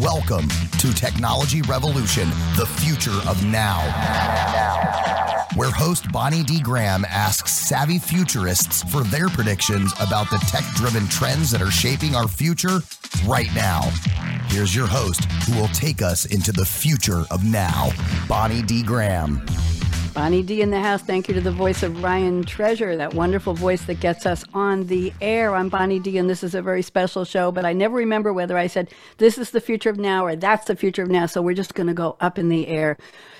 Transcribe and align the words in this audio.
Welcome 0.00 0.48
to 0.78 0.92
Technology 0.92 1.62
Revolution, 1.62 2.28
the 2.56 2.66
future 2.66 3.18
of 3.26 3.42
now. 3.46 3.80
Where 5.54 5.70
host 5.70 6.12
Bonnie 6.12 6.42
D. 6.42 6.60
Graham 6.60 7.06
asks 7.06 7.52
savvy 7.52 7.98
futurists 7.98 8.82
for 8.92 9.04
their 9.04 9.30
predictions 9.30 9.94
about 9.98 10.28
the 10.28 10.36
tech 10.48 10.64
driven 10.74 11.08
trends 11.08 11.50
that 11.50 11.62
are 11.62 11.70
shaping 11.70 12.14
our 12.14 12.28
future 12.28 12.80
right 13.26 13.48
now. 13.54 13.80
Here's 14.48 14.74
your 14.74 14.86
host 14.86 15.24
who 15.48 15.58
will 15.58 15.68
take 15.68 16.02
us 16.02 16.26
into 16.26 16.52
the 16.52 16.66
future 16.66 17.24
of 17.30 17.42
now, 17.42 17.88
Bonnie 18.28 18.62
D. 18.62 18.82
Graham. 18.82 19.46
Bonnie 20.16 20.42
D 20.42 20.62
in 20.62 20.70
the 20.70 20.80
house. 20.80 21.02
Thank 21.02 21.28
you 21.28 21.34
to 21.34 21.42
the 21.42 21.52
voice 21.52 21.82
of 21.82 22.02
Ryan 22.02 22.42
Treasure, 22.42 22.96
that 22.96 23.12
wonderful 23.12 23.52
voice 23.52 23.84
that 23.84 24.00
gets 24.00 24.24
us 24.24 24.46
on 24.54 24.86
the 24.86 25.12
air. 25.20 25.54
I'm 25.54 25.68
Bonnie 25.68 25.98
D, 25.98 26.16
and 26.16 26.28
this 26.28 26.42
is 26.42 26.54
a 26.54 26.62
very 26.62 26.80
special 26.80 27.26
show, 27.26 27.52
but 27.52 27.66
I 27.66 27.74
never 27.74 27.96
remember 27.96 28.32
whether 28.32 28.56
I 28.56 28.66
said 28.66 28.88
this 29.18 29.36
is 29.36 29.50
the 29.50 29.60
future 29.60 29.90
of 29.90 29.98
now 29.98 30.24
or 30.24 30.34
that's 30.34 30.68
the 30.68 30.74
future 30.74 31.02
of 31.02 31.10
now. 31.10 31.26
So 31.26 31.42
we're 31.42 31.52
just 31.52 31.74
going 31.74 31.88
to 31.88 31.92
go 31.92 32.16
up 32.18 32.38
in 32.38 32.48
the 32.48 32.66
air. 32.66 32.96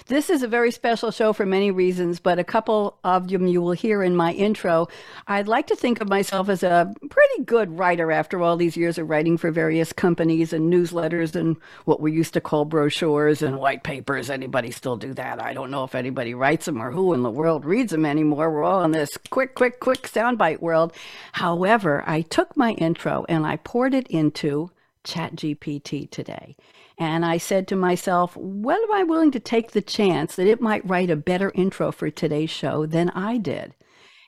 This 0.08 0.30
is 0.30 0.44
a 0.44 0.48
very 0.48 0.70
special 0.70 1.10
show 1.10 1.32
for 1.32 1.44
many 1.44 1.72
reasons, 1.72 2.20
but 2.20 2.38
a 2.38 2.44
couple 2.44 2.96
of 3.02 3.26
them 3.26 3.48
you 3.48 3.60
will 3.60 3.72
hear 3.72 4.04
in 4.04 4.14
my 4.14 4.32
intro. 4.32 4.86
I'd 5.26 5.48
like 5.48 5.66
to 5.66 5.74
think 5.74 6.00
of 6.00 6.08
myself 6.08 6.48
as 6.48 6.62
a 6.62 6.94
pretty 7.00 7.42
good 7.44 7.76
writer 7.76 8.12
after 8.12 8.40
all 8.40 8.56
these 8.56 8.76
years 8.76 8.98
of 8.98 9.10
writing 9.10 9.36
for 9.36 9.50
various 9.50 9.92
companies 9.92 10.52
and 10.52 10.72
newsletters 10.72 11.34
and 11.34 11.56
what 11.86 12.00
we 12.00 12.12
used 12.12 12.34
to 12.34 12.40
call 12.40 12.64
brochures 12.64 13.42
and 13.42 13.58
white 13.58 13.82
papers. 13.82 14.30
Anybody 14.30 14.70
still 14.70 14.96
do 14.96 15.12
that? 15.14 15.42
I 15.42 15.52
don't 15.52 15.72
know 15.72 15.82
if 15.82 15.96
anybody 15.96 16.34
writes 16.34 16.66
them 16.66 16.80
or 16.80 16.92
who 16.92 17.12
in 17.12 17.24
the 17.24 17.30
world 17.30 17.64
reads 17.64 17.90
them 17.90 18.06
anymore. 18.06 18.52
We're 18.52 18.62
all 18.62 18.84
in 18.84 18.92
this 18.92 19.18
quick, 19.30 19.56
quick, 19.56 19.80
quick 19.80 20.02
soundbite 20.02 20.60
world. 20.60 20.92
However, 21.32 22.04
I 22.06 22.20
took 22.20 22.56
my 22.56 22.74
intro 22.74 23.26
and 23.28 23.44
I 23.44 23.56
poured 23.56 23.92
it 23.92 24.06
into 24.06 24.70
ChatGPT 25.02 26.08
today. 26.10 26.54
And 26.98 27.24
I 27.24 27.36
said 27.36 27.68
to 27.68 27.76
myself, 27.76 28.36
what 28.36 28.82
am 28.82 28.92
I 28.92 29.02
willing 29.02 29.30
to 29.32 29.40
take 29.40 29.72
the 29.72 29.82
chance 29.82 30.36
that 30.36 30.46
it 30.46 30.60
might 30.60 30.88
write 30.88 31.10
a 31.10 31.16
better 31.16 31.52
intro 31.54 31.92
for 31.92 32.10
today's 32.10 32.50
show 32.50 32.86
than 32.86 33.10
I 33.10 33.36
did? 33.36 33.74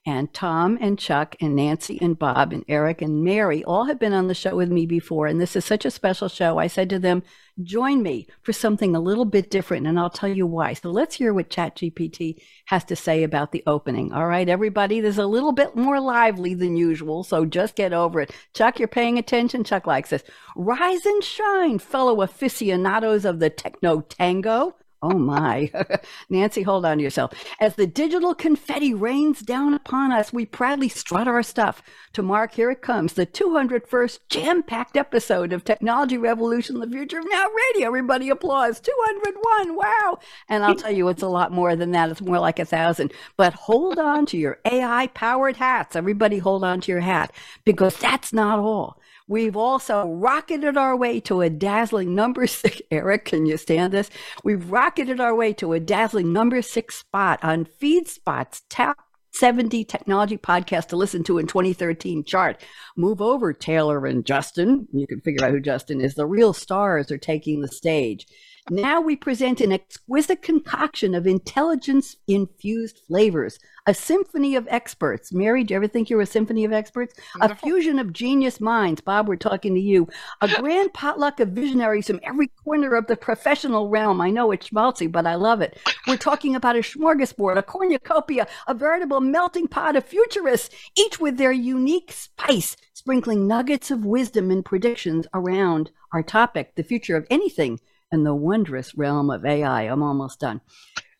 And 0.08 0.32
Tom 0.32 0.78
and 0.80 0.98
Chuck 0.98 1.36
and 1.38 1.54
Nancy 1.54 1.98
and 2.00 2.18
Bob 2.18 2.54
and 2.54 2.64
Eric 2.66 3.02
and 3.02 3.22
Mary 3.22 3.62
all 3.64 3.84
have 3.84 3.98
been 3.98 4.14
on 4.14 4.26
the 4.26 4.34
show 4.34 4.56
with 4.56 4.70
me 4.70 4.86
before. 4.86 5.26
And 5.26 5.38
this 5.38 5.54
is 5.54 5.66
such 5.66 5.84
a 5.84 5.90
special 5.90 6.28
show. 6.28 6.56
I 6.56 6.66
said 6.66 6.88
to 6.88 6.98
them, 6.98 7.22
join 7.62 8.02
me 8.02 8.26
for 8.40 8.54
something 8.54 8.96
a 8.96 9.00
little 9.00 9.26
bit 9.26 9.50
different. 9.50 9.86
And 9.86 10.00
I'll 10.00 10.08
tell 10.08 10.30
you 10.30 10.46
why. 10.46 10.72
So 10.72 10.90
let's 10.90 11.16
hear 11.16 11.34
what 11.34 11.50
ChatGPT 11.50 12.40
has 12.68 12.84
to 12.84 12.96
say 12.96 13.22
about 13.22 13.52
the 13.52 13.62
opening. 13.66 14.14
All 14.14 14.26
right, 14.26 14.48
everybody, 14.48 15.02
there's 15.02 15.18
a 15.18 15.26
little 15.26 15.52
bit 15.52 15.76
more 15.76 16.00
lively 16.00 16.54
than 16.54 16.78
usual. 16.78 17.22
So 17.22 17.44
just 17.44 17.76
get 17.76 17.92
over 17.92 18.22
it. 18.22 18.32
Chuck, 18.54 18.78
you're 18.78 18.88
paying 18.88 19.18
attention. 19.18 19.62
Chuck 19.62 19.86
likes 19.86 20.08
this. 20.08 20.24
Rise 20.56 21.04
and 21.04 21.22
shine, 21.22 21.78
fellow 21.78 22.22
aficionados 22.22 23.26
of 23.26 23.40
the 23.40 23.50
techno 23.50 24.00
tango. 24.00 24.74
Oh 25.00 25.16
my. 25.16 25.70
Nancy, 26.28 26.62
hold 26.62 26.84
on 26.84 26.98
to 26.98 27.04
yourself. 27.04 27.32
As 27.60 27.76
the 27.76 27.86
digital 27.86 28.34
confetti 28.34 28.92
rains 28.92 29.40
down 29.40 29.72
upon 29.72 30.10
us, 30.10 30.32
we 30.32 30.44
proudly 30.44 30.88
strut 30.88 31.28
our 31.28 31.44
stuff 31.44 31.82
to 32.14 32.22
mark 32.22 32.54
here 32.54 32.70
it 32.70 32.82
comes, 32.82 33.12
the 33.12 33.24
201st 33.26 34.18
jam 34.28 34.62
packed 34.64 34.96
episode 34.96 35.52
of 35.52 35.62
Technology 35.62 36.18
Revolution, 36.18 36.80
the 36.80 36.88
future 36.88 37.18
of 37.20 37.26
now 37.30 37.46
radio. 37.74 37.86
Everybody 37.86 38.28
applause. 38.28 38.80
201. 38.80 39.76
Wow. 39.76 40.18
And 40.48 40.64
I'll 40.64 40.74
tell 40.74 40.90
you, 40.90 41.08
it's 41.08 41.22
a 41.22 41.28
lot 41.28 41.52
more 41.52 41.76
than 41.76 41.92
that. 41.92 42.10
It's 42.10 42.20
more 42.20 42.40
like 42.40 42.58
a 42.58 42.64
thousand. 42.64 43.12
But 43.36 43.54
hold 43.54 44.00
on 44.00 44.26
to 44.26 44.36
your 44.36 44.58
AI 44.64 45.06
powered 45.14 45.58
hats. 45.58 45.94
Everybody 45.94 46.38
hold 46.38 46.64
on 46.64 46.80
to 46.80 46.90
your 46.90 47.02
hat 47.02 47.32
because 47.64 47.96
that's 47.96 48.32
not 48.32 48.58
all. 48.58 48.98
We've 49.28 49.56
also 49.56 50.06
rocketed 50.06 50.78
our 50.78 50.96
way 50.96 51.20
to 51.20 51.42
a 51.42 51.50
dazzling 51.50 52.14
number 52.14 52.46
six. 52.46 52.80
Eric, 52.90 53.26
can 53.26 53.44
you 53.46 53.58
stand 53.58 53.92
this? 53.92 54.10
We've 54.42 54.70
rocketed 54.70 55.20
our 55.20 55.34
way 55.34 55.52
to 55.54 55.74
a 55.74 55.80
dazzling 55.80 56.32
number 56.32 56.62
six 56.62 56.96
spot 56.96 57.38
on 57.42 57.66
FeedSpot's 57.66 58.62
top 58.70 58.96
70 59.32 59.84
technology 59.84 60.38
podcast 60.38 60.86
to 60.88 60.96
listen 60.96 61.22
to 61.24 61.38
in 61.38 61.46
2013 61.46 62.24
chart. 62.24 62.62
Move 62.96 63.20
over, 63.20 63.52
Taylor 63.52 64.06
and 64.06 64.24
Justin. 64.24 64.88
You 64.92 65.06
can 65.06 65.20
figure 65.20 65.44
out 65.44 65.52
who 65.52 65.60
Justin 65.60 66.00
is. 66.00 66.14
The 66.14 66.26
real 66.26 66.52
stars 66.52 67.12
are 67.12 67.18
taking 67.18 67.60
the 67.60 67.68
stage. 67.68 68.26
Now 68.70 69.00
we 69.00 69.16
present 69.16 69.62
an 69.62 69.72
exquisite 69.72 70.42
concoction 70.42 71.14
of 71.14 71.26
intelligence 71.26 72.16
infused 72.26 73.00
flavors, 73.06 73.58
a 73.86 73.94
symphony 73.94 74.56
of 74.56 74.68
experts. 74.68 75.32
Mary, 75.32 75.64
do 75.64 75.72
you 75.72 75.76
ever 75.76 75.88
think 75.88 76.10
you're 76.10 76.20
a 76.20 76.26
symphony 76.26 76.66
of 76.66 76.72
experts? 76.72 77.14
A 77.40 77.54
fusion 77.54 77.98
of 77.98 78.12
genius 78.12 78.60
minds. 78.60 79.00
Bob, 79.00 79.26
we're 79.26 79.36
talking 79.36 79.74
to 79.74 79.80
you. 79.80 80.06
A 80.42 80.48
grand 80.60 80.92
potluck 80.92 81.40
of 81.40 81.48
visionaries 81.48 82.08
from 82.08 82.20
every 82.22 82.48
corner 82.62 82.94
of 82.94 83.06
the 83.06 83.16
professional 83.16 83.88
realm. 83.88 84.20
I 84.20 84.28
know 84.30 84.50
it's 84.50 84.68
schmaltzy, 84.68 85.10
but 85.10 85.26
I 85.26 85.36
love 85.36 85.62
it. 85.62 85.78
We're 86.06 86.18
talking 86.18 86.54
about 86.54 86.76
a 86.76 86.80
smorgasbord, 86.80 87.56
a 87.56 87.62
cornucopia, 87.62 88.46
a 88.66 88.74
veritable 88.74 89.20
melting 89.20 89.68
pot 89.68 89.96
of 89.96 90.04
futurists, 90.04 90.74
each 90.94 91.18
with 91.18 91.38
their 91.38 91.52
unique 91.52 92.12
spice, 92.12 92.76
sprinkling 92.92 93.46
nuggets 93.46 93.90
of 93.90 94.04
wisdom 94.04 94.50
and 94.50 94.62
predictions 94.62 95.26
around 95.32 95.90
our 96.12 96.22
topic, 96.22 96.74
the 96.74 96.82
future 96.82 97.16
of 97.16 97.26
anything 97.30 97.80
and 98.10 98.24
the 98.24 98.34
wondrous 98.34 98.96
realm 98.96 99.30
of 99.30 99.44
AI. 99.44 99.82
I'm 99.82 100.02
almost 100.02 100.40
done. 100.40 100.60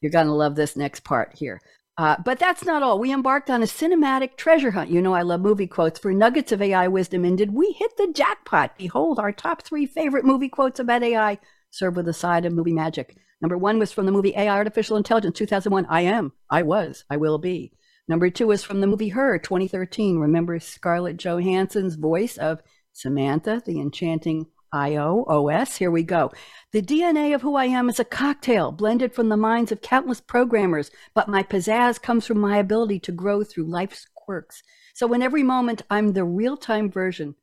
You're 0.01 0.13
going 0.13 0.27
to 0.27 0.33
love 0.33 0.55
this 0.55 0.77
next 0.77 1.05
part 1.05 1.35
here. 1.37 1.61
Uh, 1.97 2.17
but 2.25 2.39
that's 2.39 2.65
not 2.65 2.83
all. 2.83 3.01
We 3.01 3.13
embarked 3.13 3.51
on 3.51 3.63
a 3.63 3.67
cinematic 3.67 4.37
treasure 4.37 4.71
hunt. 4.71 4.91
You 4.91 5.03
know, 5.03 5.15
I 5.15 5.23
love 5.23 5.41
movie 5.41 5.67
quotes 5.67 5.99
for 5.99 6.13
nuggets 6.13 6.53
of 6.53 6.63
AI 6.63 6.87
wisdom. 6.87 7.25
And 7.25 7.37
did 7.37 7.53
we 7.53 7.73
hit 7.73 7.97
the 7.97 8.13
jackpot? 8.13 8.79
Behold, 8.79 9.19
our 9.19 9.33
top 9.33 9.63
three 9.63 9.85
favorite 9.85 10.25
movie 10.25 10.49
quotes 10.49 10.79
about 10.79 11.03
AI 11.03 11.39
served 11.71 11.97
with 11.97 12.07
a 12.07 12.13
side 12.13 12.45
of 12.45 12.53
movie 12.53 12.73
magic. 12.73 13.17
Number 13.41 13.59
one 13.59 13.81
was 13.81 13.93
from 13.93 14.07
the 14.07 14.13
movie 14.13 14.35
AI 14.37 14.49
Artificial 14.49 14.97
Intelligence 14.97 15.37
2001. 15.39 15.87
I 15.87 16.03
am, 16.03 16.33
I 16.49 16.63
was, 16.63 17.05
I 17.11 17.17
will 17.17 17.39
be. 17.39 17.73
Number 18.07 18.31
two 18.31 18.47
was 18.47 18.65
from 18.65 18.81
the 18.81 18.87
movie 18.87 19.09
Her 19.09 19.39
2013. 19.39 20.19
Remember 20.19 20.59
Scarlett 20.61 21.19
Johansson's 21.19 21.97
voice 21.97 22.37
of 22.39 22.63
Samantha, 22.93 23.61
the 23.65 23.81
enchanting 23.81 24.47
IOOS. 24.75 25.77
Here 25.77 25.91
we 25.91 26.03
go. 26.03 26.31
The 26.73 26.83
DNA 26.83 27.35
of 27.35 27.43
who 27.43 27.57
I 27.57 27.67
am 27.67 27.89
is 27.89 27.99
a 27.99 28.05
cocktail 28.05 28.73
blended 28.73 29.15
from 29.15 29.29
the 29.29 29.37
minds 29.37 29.73
of 29.73 29.83
countless 29.83 30.21
programmers, 30.21 30.91
but 31.15 31.29
my 31.29 31.43
pizzazz 31.43 32.01
comes 32.01 32.27
from 32.27 32.39
my 32.39 32.59
ability 32.59 33.01
to 33.01 33.13
grow 33.13 33.45
through 33.45 33.65
life's 33.65 34.07
quirks. 34.15 34.63
So 34.95 35.13
in 35.13 35.23
every 35.23 35.43
moment, 35.43 35.83
I'm 35.91 36.13
the 36.13 36.25
real 36.25 36.57
time 36.57 36.91
version 36.91 37.35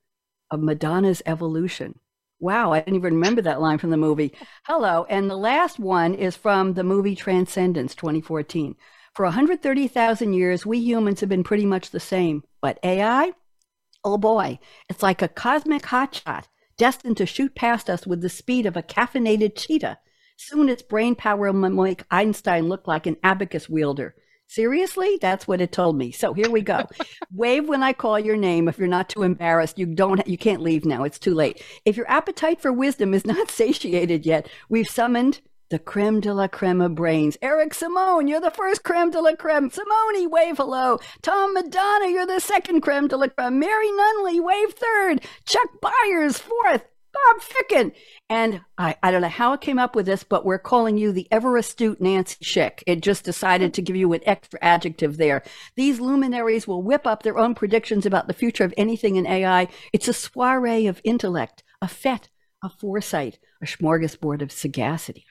of 0.51 0.59
Madonna's 0.59 1.21
evolution. 1.25 1.99
Wow, 2.39 2.73
I 2.73 2.79
didn't 2.79 2.95
even 2.95 3.15
remember 3.15 3.41
that 3.43 3.61
line 3.61 3.77
from 3.77 3.89
the 3.91 3.97
movie. 3.97 4.33
Hello. 4.65 5.05
And 5.09 5.29
the 5.29 5.37
last 5.37 5.79
one 5.79 6.13
is 6.13 6.35
from 6.35 6.73
the 6.73 6.83
movie 6.83 7.15
Transcendence 7.15 7.95
2014. 7.95 8.75
For 9.13 9.23
130,000 9.23 10.33
years, 10.33 10.65
we 10.65 10.77
humans 10.77 11.21
have 11.21 11.29
been 11.29 11.43
pretty 11.43 11.65
much 11.65 11.91
the 11.91 11.99
same. 11.99 12.43
But 12.61 12.79
AI? 12.83 13.31
Oh 14.03 14.17
boy, 14.17 14.59
it's 14.89 15.01
like 15.01 15.21
a 15.21 15.27
cosmic 15.27 15.83
hotshot 15.83 16.43
destined 16.77 17.17
to 17.17 17.25
shoot 17.25 17.55
past 17.55 17.89
us 17.89 18.05
with 18.05 18.21
the 18.21 18.29
speed 18.29 18.65
of 18.65 18.75
a 18.75 18.83
caffeinated 18.83 19.55
cheetah. 19.55 19.99
Soon 20.37 20.69
its 20.69 20.81
brain 20.81 21.15
power 21.15 21.51
will 21.51 21.69
make 21.69 22.03
Einstein 22.11 22.67
look 22.67 22.87
like 22.87 23.05
an 23.05 23.17
abacus 23.23 23.69
wielder. 23.69 24.15
Seriously? 24.47 25.17
That's 25.21 25.47
what 25.47 25.61
it 25.61 25.71
told 25.71 25.97
me. 25.97 26.11
So 26.11 26.33
here 26.33 26.49
we 26.49 26.61
go. 26.61 26.87
Wave 27.33 27.67
when 27.67 27.81
I 27.81 27.93
call 27.93 28.19
your 28.19 28.37
name. 28.37 28.67
If 28.67 28.77
you're 28.77 28.87
not 28.87 29.09
too 29.09 29.23
embarrassed, 29.23 29.79
you 29.79 29.85
don't 29.87 30.25
you 30.27 30.37
can't 30.37 30.61
leave 30.61 30.85
now. 30.85 31.03
It's 31.03 31.17
too 31.17 31.33
late. 31.33 31.63
If 31.83 31.97
your 31.97 32.09
appetite 32.09 32.61
for 32.61 32.71
wisdom 32.71 33.13
is 33.13 33.25
not 33.25 33.49
satiated 33.51 34.25
yet, 34.25 34.47
we've 34.69 34.87
summoned 34.87 35.41
the 35.69 35.79
creme 35.79 36.19
de 36.19 36.33
la 36.33 36.47
creme 36.47 36.81
of 36.81 36.95
brains. 36.95 37.37
Eric 37.41 37.73
Simone, 37.73 38.27
you're 38.27 38.41
the 38.41 38.51
first 38.51 38.83
creme 38.83 39.11
de 39.11 39.19
la 39.19 39.35
creme. 39.35 39.69
Simone, 39.69 40.29
wave 40.29 40.57
hello. 40.57 40.99
Tom 41.21 41.53
Madonna, 41.53 42.07
you're 42.07 42.25
the 42.25 42.39
second 42.39 42.81
creme 42.81 43.07
de 43.07 43.17
la 43.17 43.27
creme. 43.27 43.59
Mary 43.59 43.89
Nunaley, 43.89 44.43
wave 44.43 44.73
third. 44.73 45.21
Chuck 45.45 45.69
Byers, 45.81 46.37
fourth. 46.37 46.85
Bob 47.15 47.41
Ficken. 47.41 47.93
And 48.29 48.61
I, 48.77 48.95
I 49.01 49.11
don't 49.11 49.21
know 49.21 49.29
how 49.29 49.53
it 49.53 49.61
came 49.61 49.79
up 49.79 49.95
with 49.95 50.05
this, 50.05 50.23
but 50.23 50.45
we're 50.45 50.59
calling 50.59 50.97
you 50.97 51.11
the 51.11 51.27
ever 51.31 51.55
astute 51.57 52.01
Nancy 52.01 52.43
Schick. 52.43 52.83
It 52.85 53.01
just 53.01 53.23
decided 53.23 53.73
to 53.73 53.81
give 53.81 53.95
you 53.95 54.11
an 54.13 54.21
extra 54.25 54.59
adjective 54.61 55.17
there. 55.17 55.43
These 55.75 56.01
luminaries 56.01 56.67
will 56.67 56.83
whip 56.83 57.07
up 57.07 57.23
their 57.23 57.37
own 57.37 57.55
predictions 57.55 58.05
about 58.05 58.27
the 58.27 58.33
future 58.33 58.65
of 58.65 58.73
anything 58.75 59.15
in 59.15 59.25
AI. 59.25 59.69
It's 59.93 60.07
a 60.07 60.13
soiree 60.13 60.87
of 60.87 61.01
intellect, 61.03 61.63
a 61.81 61.87
fete, 61.87 62.29
a 62.63 62.69
foresight, 62.69 63.39
a 63.61 63.65
smorgasbord 63.65 64.41
of 64.41 64.51
sagacity. 64.51 65.25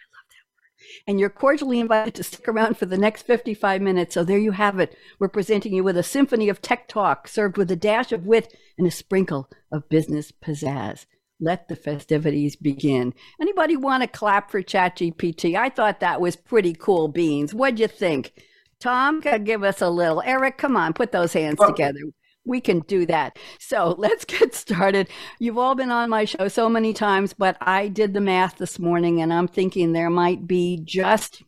And 1.06 1.18
you're 1.18 1.30
cordially 1.30 1.80
invited 1.80 2.14
to 2.14 2.22
stick 2.22 2.48
around 2.48 2.76
for 2.76 2.86
the 2.86 2.98
next 2.98 3.22
55 3.22 3.80
minutes. 3.80 4.14
So 4.14 4.24
there 4.24 4.38
you 4.38 4.52
have 4.52 4.78
it. 4.78 4.96
We're 5.18 5.28
presenting 5.28 5.74
you 5.74 5.84
with 5.84 5.96
a 5.96 6.02
symphony 6.02 6.48
of 6.48 6.62
tech 6.62 6.88
talk 6.88 7.28
served 7.28 7.56
with 7.56 7.70
a 7.70 7.76
dash 7.76 8.12
of 8.12 8.26
wit 8.26 8.56
and 8.78 8.86
a 8.86 8.90
sprinkle 8.90 9.48
of 9.72 9.88
business 9.88 10.32
pizzazz. 10.32 11.06
let 11.40 11.68
the 11.68 11.76
festivities 11.76 12.56
begin. 12.56 13.12
Anybody 13.40 13.76
want 13.76 14.02
to 14.02 14.08
clap 14.08 14.50
for 14.50 14.62
ChatGPT? 14.62 15.56
I 15.56 15.68
thought 15.68 16.00
that 16.00 16.20
was 16.20 16.36
pretty 16.36 16.74
cool 16.74 17.08
beans. 17.08 17.52
What'd 17.52 17.80
you 17.80 17.88
think? 17.88 18.32
Tom, 18.80 19.20
give 19.20 19.62
us 19.62 19.80
a 19.80 19.90
little. 19.90 20.22
Eric, 20.22 20.58
come 20.58 20.76
on, 20.76 20.92
put 20.92 21.12
those 21.12 21.32
hands 21.32 21.56
oh. 21.60 21.70
together. 21.70 22.00
We 22.44 22.60
can 22.60 22.80
do 22.80 23.06
that. 23.06 23.38
So 23.58 23.94
let's 23.98 24.24
get 24.24 24.54
started. 24.54 25.08
You've 25.38 25.58
all 25.58 25.74
been 25.74 25.90
on 25.90 26.10
my 26.10 26.24
show 26.24 26.48
so 26.48 26.68
many 26.68 26.92
times, 26.92 27.32
but 27.32 27.56
I 27.60 27.88
did 27.88 28.14
the 28.14 28.20
math 28.20 28.58
this 28.58 28.78
morning 28.78 29.20
and 29.20 29.32
I'm 29.32 29.48
thinking 29.48 29.92
there 29.92 30.10
might 30.10 30.46
be 30.46 30.80
just 30.84 31.42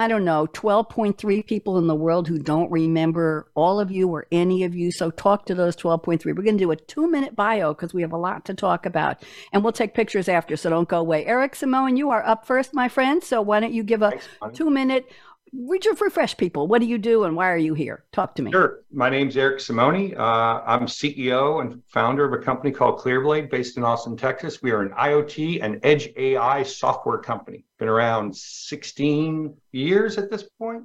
I 0.00 0.08
don't 0.08 0.24
know, 0.24 0.46
12.3 0.46 1.46
people 1.46 1.76
in 1.76 1.86
the 1.86 1.94
world 1.94 2.26
who 2.26 2.38
don't 2.38 2.70
remember 2.70 3.50
all 3.54 3.78
of 3.78 3.90
you 3.90 4.08
or 4.08 4.26
any 4.32 4.64
of 4.64 4.74
you. 4.74 4.90
So 4.90 5.10
talk 5.10 5.44
to 5.44 5.54
those 5.54 5.76
12.3. 5.76 6.24
We're 6.24 6.32
going 6.42 6.56
to 6.56 6.64
do 6.64 6.70
a 6.70 6.76
two 6.76 7.10
minute 7.10 7.36
bio 7.36 7.74
because 7.74 7.92
we 7.92 8.00
have 8.00 8.12
a 8.12 8.16
lot 8.16 8.46
to 8.46 8.54
talk 8.54 8.86
about. 8.86 9.22
And 9.52 9.62
we'll 9.62 9.74
take 9.74 9.92
pictures 9.92 10.26
after, 10.26 10.56
so 10.56 10.70
don't 10.70 10.88
go 10.88 11.00
away. 11.00 11.26
Eric 11.26 11.54
Simone, 11.54 11.98
you 11.98 12.08
are 12.08 12.26
up 12.26 12.46
first, 12.46 12.72
my 12.72 12.88
friend. 12.88 13.22
So 13.22 13.42
why 13.42 13.60
don't 13.60 13.74
you 13.74 13.82
give 13.82 14.00
a 14.00 14.12
Thanks, 14.12 14.56
two 14.56 14.70
minute 14.70 15.10
would 15.52 15.84
you 15.84 15.94
refresh 15.94 16.36
people? 16.36 16.66
What 16.66 16.80
do 16.80 16.86
you 16.86 16.98
do 16.98 17.24
and 17.24 17.36
why 17.36 17.50
are 17.50 17.56
you 17.56 17.74
here? 17.74 18.04
Talk 18.12 18.34
to 18.36 18.42
me. 18.42 18.52
Sure. 18.52 18.80
My 18.92 19.10
name's 19.10 19.36
Eric 19.36 19.60
Simone. 19.60 20.14
Uh, 20.16 20.62
I'm 20.66 20.86
CEO 20.86 21.60
and 21.60 21.82
founder 21.86 22.24
of 22.24 22.32
a 22.32 22.42
company 22.42 22.70
called 22.72 23.00
Clearblade 23.00 23.50
based 23.50 23.76
in 23.76 23.84
Austin, 23.84 24.16
Texas. 24.16 24.62
We 24.62 24.70
are 24.70 24.82
an 24.82 24.90
IoT 24.90 25.62
and 25.62 25.80
Edge 25.82 26.10
AI 26.16 26.62
software 26.62 27.18
company. 27.18 27.64
Been 27.78 27.88
around 27.88 28.36
16 28.36 29.56
years 29.72 30.18
at 30.18 30.30
this 30.30 30.44
point. 30.58 30.84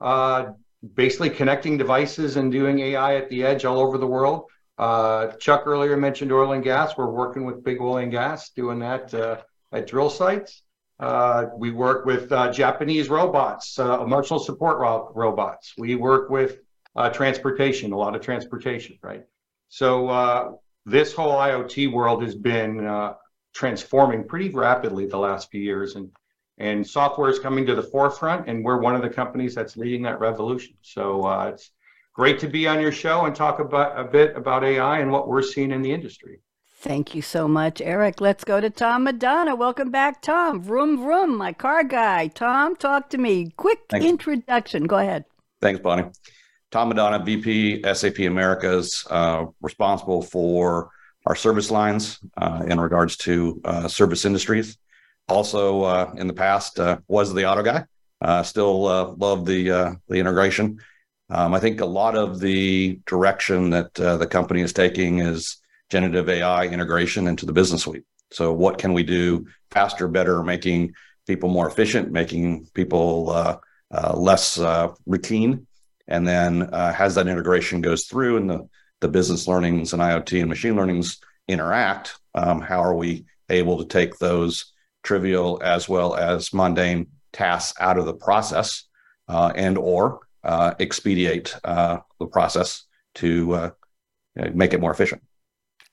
Uh, 0.00 0.52
basically 0.94 1.30
connecting 1.30 1.76
devices 1.76 2.36
and 2.36 2.52
doing 2.52 2.78
AI 2.80 3.16
at 3.16 3.28
the 3.28 3.44
edge 3.44 3.64
all 3.64 3.80
over 3.80 3.98
the 3.98 4.06
world. 4.06 4.44
Uh, 4.78 5.28
Chuck 5.38 5.62
earlier 5.66 5.96
mentioned 5.96 6.32
oil 6.32 6.52
and 6.52 6.62
gas. 6.62 6.96
We're 6.96 7.10
working 7.10 7.44
with 7.44 7.64
big 7.64 7.80
oil 7.80 7.98
and 7.98 8.10
gas, 8.10 8.50
doing 8.50 8.78
that 8.80 9.12
uh, 9.14 9.38
at 9.72 9.86
drill 9.86 10.10
sites. 10.10 10.62
Uh, 10.98 11.46
we 11.56 11.70
work 11.70 12.06
with 12.06 12.32
uh, 12.32 12.50
Japanese 12.50 13.08
robots, 13.08 13.78
uh, 13.78 14.02
emotional 14.02 14.38
support 14.38 14.78
ro- 14.78 15.12
robots. 15.14 15.74
We 15.76 15.94
work 15.94 16.30
with 16.30 16.60
uh, 16.94 17.10
transportation, 17.10 17.92
a 17.92 17.98
lot 17.98 18.16
of 18.16 18.22
transportation, 18.22 18.98
right? 19.02 19.24
So 19.68 20.08
uh, 20.08 20.52
this 20.86 21.12
whole 21.12 21.32
IoT 21.32 21.92
world 21.92 22.22
has 22.22 22.34
been 22.34 22.86
uh, 22.86 23.14
transforming 23.54 24.24
pretty 24.24 24.48
rapidly 24.48 25.06
the 25.06 25.18
last 25.18 25.50
few 25.50 25.60
years, 25.60 25.96
and 25.96 26.10
and 26.58 26.86
software 26.86 27.28
is 27.28 27.38
coming 27.38 27.66
to 27.66 27.74
the 27.74 27.82
forefront, 27.82 28.48
and 28.48 28.64
we're 28.64 28.80
one 28.80 28.94
of 28.94 29.02
the 29.02 29.10
companies 29.10 29.54
that's 29.54 29.76
leading 29.76 30.02
that 30.02 30.20
revolution. 30.20 30.74
So 30.80 31.28
it's 31.42 31.70
great 32.14 32.38
to 32.38 32.48
be 32.48 32.66
on 32.66 32.80
your 32.80 32.92
show 32.92 33.26
and 33.26 33.36
talk 33.36 33.58
about 33.58 34.00
a 34.00 34.04
bit 34.04 34.34
about 34.34 34.64
AI 34.64 35.00
and 35.00 35.12
what 35.12 35.28
we're 35.28 35.42
seeing 35.42 35.70
in 35.70 35.82
the 35.82 35.92
industry. 35.92 36.40
Thank 36.86 37.16
you 37.16 37.22
so 37.22 37.48
much, 37.48 37.80
Eric. 37.80 38.20
Let's 38.20 38.44
go 38.44 38.60
to 38.60 38.70
Tom 38.70 39.02
Madonna. 39.02 39.56
Welcome 39.56 39.90
back, 39.90 40.22
Tom. 40.22 40.62
Vroom, 40.62 41.02
vroom, 41.02 41.36
my 41.36 41.52
car 41.52 41.82
guy. 41.82 42.28
Tom, 42.28 42.76
talk 42.76 43.10
to 43.10 43.18
me. 43.18 43.50
Quick 43.56 43.80
Thanks. 43.90 44.06
introduction. 44.06 44.84
Go 44.84 44.98
ahead. 44.98 45.24
Thanks, 45.60 45.80
Bonnie. 45.80 46.04
Tom 46.70 46.90
Madonna, 46.90 47.24
VP, 47.24 47.82
SAP 47.92 48.20
Americas, 48.20 49.04
uh, 49.10 49.46
responsible 49.60 50.22
for 50.22 50.90
our 51.26 51.34
service 51.34 51.72
lines 51.72 52.20
uh, 52.36 52.62
in 52.68 52.80
regards 52.80 53.16
to 53.16 53.60
uh, 53.64 53.88
service 53.88 54.24
industries. 54.24 54.78
Also, 55.28 55.82
uh, 55.82 56.14
in 56.16 56.28
the 56.28 56.34
past, 56.34 56.78
uh, 56.78 56.98
was 57.08 57.34
the 57.34 57.50
auto 57.50 57.64
guy. 57.64 57.84
Uh, 58.20 58.44
still 58.44 58.82
love 59.18 59.44
the 59.44 59.98
the 60.08 60.18
integration. 60.18 60.78
Um, 61.30 61.52
I 61.52 61.58
think 61.58 61.80
a 61.80 61.86
lot 61.86 62.16
of 62.16 62.38
the 62.38 63.00
direction 63.06 63.70
that 63.70 63.92
the 63.94 64.28
company 64.30 64.60
is 64.60 64.72
taking 64.72 65.18
is 65.18 65.56
generative 65.90 66.28
AI 66.28 66.66
integration 66.66 67.26
into 67.28 67.46
the 67.46 67.52
business 67.52 67.82
suite. 67.82 68.04
So, 68.32 68.52
what 68.52 68.78
can 68.78 68.92
we 68.92 69.02
do 69.02 69.46
faster, 69.70 70.08
better, 70.08 70.42
making 70.42 70.94
people 71.26 71.48
more 71.48 71.68
efficient, 71.68 72.10
making 72.10 72.66
people 72.74 73.30
uh, 73.30 73.56
uh, 73.92 74.16
less 74.16 74.58
uh, 74.58 74.92
routine, 75.06 75.66
and 76.08 76.26
then 76.26 76.62
uh, 76.62 76.94
as 76.98 77.14
that 77.16 77.28
integration 77.28 77.80
goes 77.80 78.06
through 78.06 78.36
and 78.36 78.50
the 78.50 78.68
the 79.00 79.08
business 79.08 79.46
learnings 79.46 79.92
and 79.92 80.00
IoT 80.00 80.40
and 80.40 80.48
machine 80.48 80.74
learnings 80.74 81.18
interact, 81.48 82.16
um, 82.34 82.62
how 82.62 82.82
are 82.82 82.94
we 82.94 83.26
able 83.50 83.76
to 83.76 83.84
take 83.84 84.16
those 84.16 84.72
trivial 85.02 85.60
as 85.62 85.86
well 85.86 86.16
as 86.16 86.54
mundane 86.54 87.06
tasks 87.30 87.78
out 87.78 87.98
of 87.98 88.06
the 88.06 88.14
process 88.14 88.84
uh, 89.28 89.52
and 89.54 89.76
or 89.76 90.20
uh, 90.44 90.72
expedite 90.80 91.54
the 91.62 92.26
process 92.32 92.84
to 93.16 93.72
make 94.54 94.72
it 94.72 94.80
more 94.80 94.92
efficient? 94.92 95.22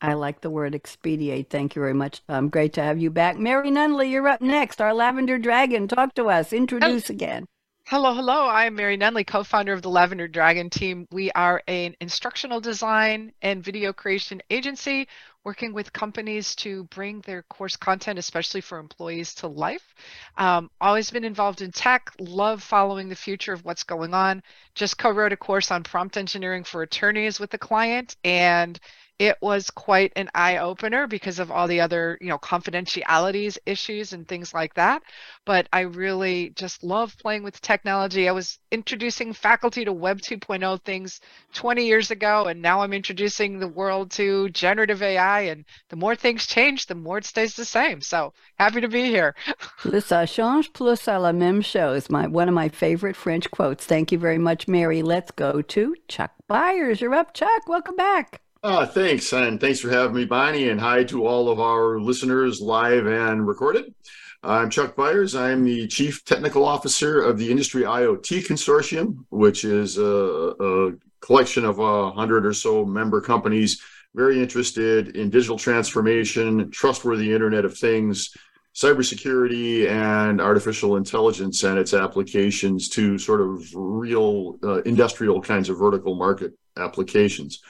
I 0.03 0.15
like 0.15 0.41
the 0.41 0.49
word 0.49 0.75
expedite. 0.75 1.49
Thank 1.49 1.77
you 1.77 1.81
very 1.81 1.93
much. 1.93 2.21
Um, 2.27 2.49
great 2.49 2.73
to 2.73 2.83
have 2.83 2.99
you 2.99 3.09
back. 3.09 3.37
Mary 3.37 3.71
Nunaley, 3.71 4.11
you're 4.11 4.27
up 4.27 4.41
next. 4.41 4.81
Our 4.81 4.93
Lavender 4.93 5.37
Dragon. 5.37 5.87
Talk 5.87 6.13
to 6.15 6.25
us. 6.25 6.51
Introduce 6.51 7.07
hello. 7.07 7.15
again. 7.15 7.45
Hello, 7.87 8.13
hello. 8.13 8.47
I'm 8.47 8.75
Mary 8.75 8.97
Nunaley, 8.97 9.25
co 9.25 9.43
founder 9.43 9.71
of 9.71 9.81
the 9.81 9.89
Lavender 9.89 10.27
Dragon 10.27 10.69
team. 10.69 11.07
We 11.09 11.31
are 11.31 11.63
an 11.69 11.95
instructional 12.01 12.59
design 12.59 13.31
and 13.41 13.63
video 13.63 13.93
creation 13.93 14.41
agency 14.49 15.07
working 15.45 15.73
with 15.73 15.93
companies 15.93 16.55
to 16.55 16.83
bring 16.85 17.21
their 17.21 17.43
course 17.43 17.75
content, 17.77 18.19
especially 18.19 18.61
for 18.61 18.79
employees, 18.79 19.33
to 19.35 19.47
life. 19.47 19.95
Um, 20.37 20.69
always 20.81 21.11
been 21.11 21.25
involved 21.25 21.61
in 21.61 21.71
tech, 21.71 22.11
love 22.19 22.61
following 22.61 23.07
the 23.07 23.15
future 23.15 23.53
of 23.53 23.63
what's 23.63 23.83
going 23.83 24.13
on. 24.13 24.43
Just 24.75 24.97
co 24.97 25.11
wrote 25.11 25.33
a 25.33 25.37
course 25.37 25.71
on 25.71 25.83
prompt 25.83 26.17
engineering 26.17 26.65
for 26.65 26.81
attorneys 26.81 27.39
with 27.39 27.53
a 27.53 27.57
client 27.57 28.17
and 28.23 28.79
it 29.23 29.37
was 29.39 29.69
quite 29.69 30.11
an 30.17 30.29
eye 30.35 30.57
opener 30.57 31.07
because 31.07 31.39
of 31.39 31.49
all 31.49 31.65
the 31.65 31.79
other, 31.79 32.17
you 32.19 32.27
know, 32.27 32.37
confidentialities 32.37 33.57
issues 33.65 34.11
and 34.11 34.27
things 34.27 34.53
like 34.53 34.73
that. 34.73 35.01
But 35.45 35.69
I 35.71 35.81
really 35.81 36.49
just 36.49 36.83
love 36.83 37.15
playing 37.19 37.43
with 37.43 37.61
technology. 37.61 38.27
I 38.27 38.33
was 38.33 38.59
introducing 38.69 39.31
faculty 39.31 39.85
to 39.85 39.93
Web 39.93 40.19
2.0 40.19 40.81
things 40.83 41.21
20 41.53 41.85
years 41.85 42.11
ago, 42.11 42.47
and 42.47 42.61
now 42.61 42.81
I'm 42.81 42.91
introducing 42.91 43.59
the 43.59 43.67
world 43.67 44.11
to 44.11 44.49
generative 44.49 45.01
AI. 45.01 45.41
And 45.41 45.63
the 45.87 45.95
more 45.95 46.17
things 46.17 46.45
change, 46.45 46.87
the 46.87 46.95
more 46.95 47.19
it 47.19 47.25
stays 47.25 47.55
the 47.55 47.63
same. 47.63 48.01
So 48.01 48.33
happy 48.59 48.81
to 48.81 48.89
be 48.89 49.05
here. 49.05 49.35
Le 49.85 50.01
ça 50.01 50.27
change 50.27 50.73
plus 50.73 51.07
à 51.07 51.21
la 51.21 51.31
même 51.31 51.63
chose. 51.63 52.09
My 52.09 52.27
one 52.27 52.49
of 52.49 52.53
my 52.53 52.67
favorite 52.67 53.15
French 53.15 53.49
quotes. 53.51 53.85
Thank 53.85 54.11
you 54.11 54.19
very 54.19 54.37
much, 54.37 54.67
Mary. 54.67 55.01
Let's 55.01 55.31
go 55.31 55.61
to 55.61 55.95
Chuck 56.09 56.31
Byers. 56.49 56.99
You're 56.99 57.15
up, 57.15 57.33
Chuck. 57.33 57.69
Welcome 57.69 57.95
back. 57.95 58.42
Uh, 58.63 58.85
thanks. 58.85 59.33
And 59.33 59.59
thanks 59.59 59.81
for 59.81 59.89
having 59.89 60.15
me, 60.15 60.23
Bonnie. 60.23 60.69
And 60.69 60.79
hi 60.79 61.03
to 61.05 61.27
all 61.27 61.49
of 61.49 61.59
our 61.59 61.99
listeners, 61.99 62.61
live 62.61 63.05
and 63.05 63.45
recorded. 63.45 63.93
I'm 64.41 64.69
Chuck 64.69 64.95
Byers. 64.95 65.35
I'm 65.35 65.65
the 65.65 65.85
Chief 65.87 66.23
Technical 66.23 66.63
Officer 66.63 67.21
of 67.21 67.37
the 67.37 67.51
Industry 67.51 67.81
IoT 67.81 68.47
Consortium, 68.47 69.25
which 69.31 69.65
is 69.65 69.97
a, 69.97 70.03
a 70.05 70.93
collection 71.19 71.65
of 71.65 71.79
a 71.79 72.11
hundred 72.11 72.45
or 72.45 72.53
so 72.53 72.85
member 72.85 73.19
companies 73.19 73.81
very 74.15 74.41
interested 74.41 75.17
in 75.17 75.29
digital 75.29 75.57
transformation, 75.57 76.71
trustworthy 76.71 77.33
Internet 77.33 77.65
of 77.65 77.77
Things, 77.77 78.33
cybersecurity, 78.73 79.89
and 79.89 80.39
artificial 80.39 80.95
intelligence 80.95 81.63
and 81.63 81.77
its 81.77 81.93
applications 81.93 82.87
to 82.89 83.17
sort 83.17 83.41
of 83.41 83.61
real 83.75 84.57
uh, 84.63 84.81
industrial 84.83 85.41
kinds 85.41 85.67
of 85.67 85.77
vertical 85.77 86.15
market 86.15 86.53
applications. 86.77 87.61